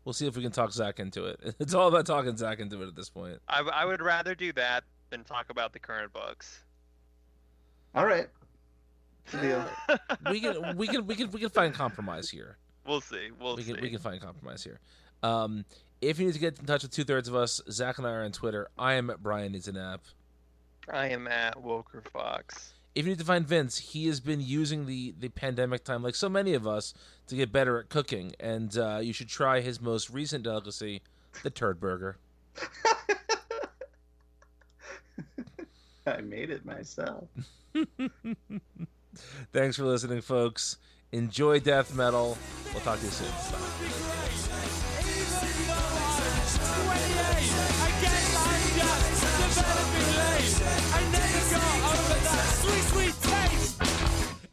We'll 0.03 0.14
see 0.14 0.26
if 0.28 0.36
we 0.36 0.41
can 0.41 0.52
talk 0.52 0.72
Zach 0.72 0.99
into 0.99 1.26
it. 1.26 1.40
It's 1.60 1.73
all 1.73 1.88
about 1.88 2.06
talking 2.06 2.36
Zach 2.36 2.60
into 2.60 2.82
it 2.82 2.88
at 2.88 2.95
this 2.95 3.10
point. 3.10 3.40
I, 3.48 3.60
I 3.61 3.86
would 3.86 4.02
rather 4.02 4.34
do 4.34 4.52
that 4.53 4.84
than 5.11 5.23
talk 5.23 5.49
about 5.49 5.73
the 5.73 5.80
current 5.80 6.11
books. 6.14 6.64
All 7.94 8.06
right. 8.06 8.28
Deal. 9.32 9.64
We 10.32 10.40
can 10.40 10.78
we 10.78 10.88
can 10.88 11.06
we 11.06 11.15
can 11.15 11.30
we 11.32 11.40
can 11.40 11.49
find 11.49 11.73
compromise 11.73 12.30
here. 12.30 12.57
we'll 12.88 13.02
see. 13.02 13.30
We'll 13.40 13.56
we 13.56 13.64
see. 13.64 13.73
can 13.73 13.82
we 13.82 13.90
can 13.90 13.99
find 13.99 14.19
compromise 14.22 14.64
here. 14.64 14.80
Um, 15.23 15.65
if 16.02 16.19
you 16.19 16.26
need 16.26 16.34
to 16.34 16.40
get 16.40 16.57
in 16.60 16.65
touch 16.65 16.82
with 16.82 16.91
two 16.91 17.03
thirds 17.03 17.28
of 17.28 17.36
us, 17.36 17.61
Zach 17.69 17.98
and 17.99 18.07
I 18.07 18.11
are 18.11 18.23
on 18.23 18.32
Twitter. 18.32 18.69
I 18.78 18.94
am 18.94 19.10
at 19.11 19.22
Brian 19.22 19.52
Needs 19.52 19.68
an 19.68 19.78
App. 19.78 20.02
I 20.90 21.10
am 21.10 21.28
at 21.28 21.56
Woker 21.57 22.02
Fox. 22.11 22.73
If 22.93 23.05
you 23.05 23.11
need 23.11 23.19
to 23.19 23.26
find 23.26 23.47
Vince, 23.47 23.77
he 23.77 24.07
has 24.07 24.19
been 24.19 24.41
using 24.41 24.85
the 24.85 25.13
the 25.18 25.30
pandemic 25.30 25.84
time, 25.84 26.03
like 26.03 26.15
so 26.15 26.27
many 26.27 26.53
of 26.53 26.68
us, 26.68 26.93
to 27.27 27.35
get 27.35 27.51
better 27.51 27.80
at 27.80 27.89
cooking. 27.89 28.34
And 28.39 28.77
uh, 28.77 28.99
you 29.01 29.13
should 29.13 29.30
try 29.30 29.61
his 29.61 29.80
most 29.80 30.09
recent 30.09 30.43
delicacy, 30.43 31.01
the 31.43 31.49
Turd 31.49 31.80
Burger. 31.80 32.18
I 36.05 36.22
made 36.22 36.49
it 36.49 36.65
myself. 36.65 37.30
Thanks 39.53 39.77
for 39.77 39.84
listening, 39.84 40.22
folks. 40.22 40.77
Enjoy 41.11 41.59
death 41.59 41.95
metal. 41.95 42.38
We'll 42.73 42.81
talk 42.81 42.99
to 42.99 43.05
you 43.05 43.11
soon. 43.11 43.27
Bye. 43.30 44.88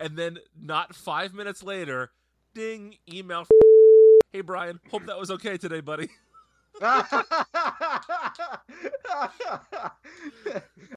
And 0.00 0.16
then, 0.16 0.38
not 0.60 0.94
five 0.94 1.34
minutes 1.34 1.62
later, 1.62 2.12
ding, 2.54 2.96
email. 3.12 3.46
Hey, 4.32 4.42
Brian, 4.42 4.78
hope 4.90 5.06
that 5.06 5.18
was 5.18 5.30
okay 5.32 5.56
today, 5.56 5.80
buddy. 5.80 6.08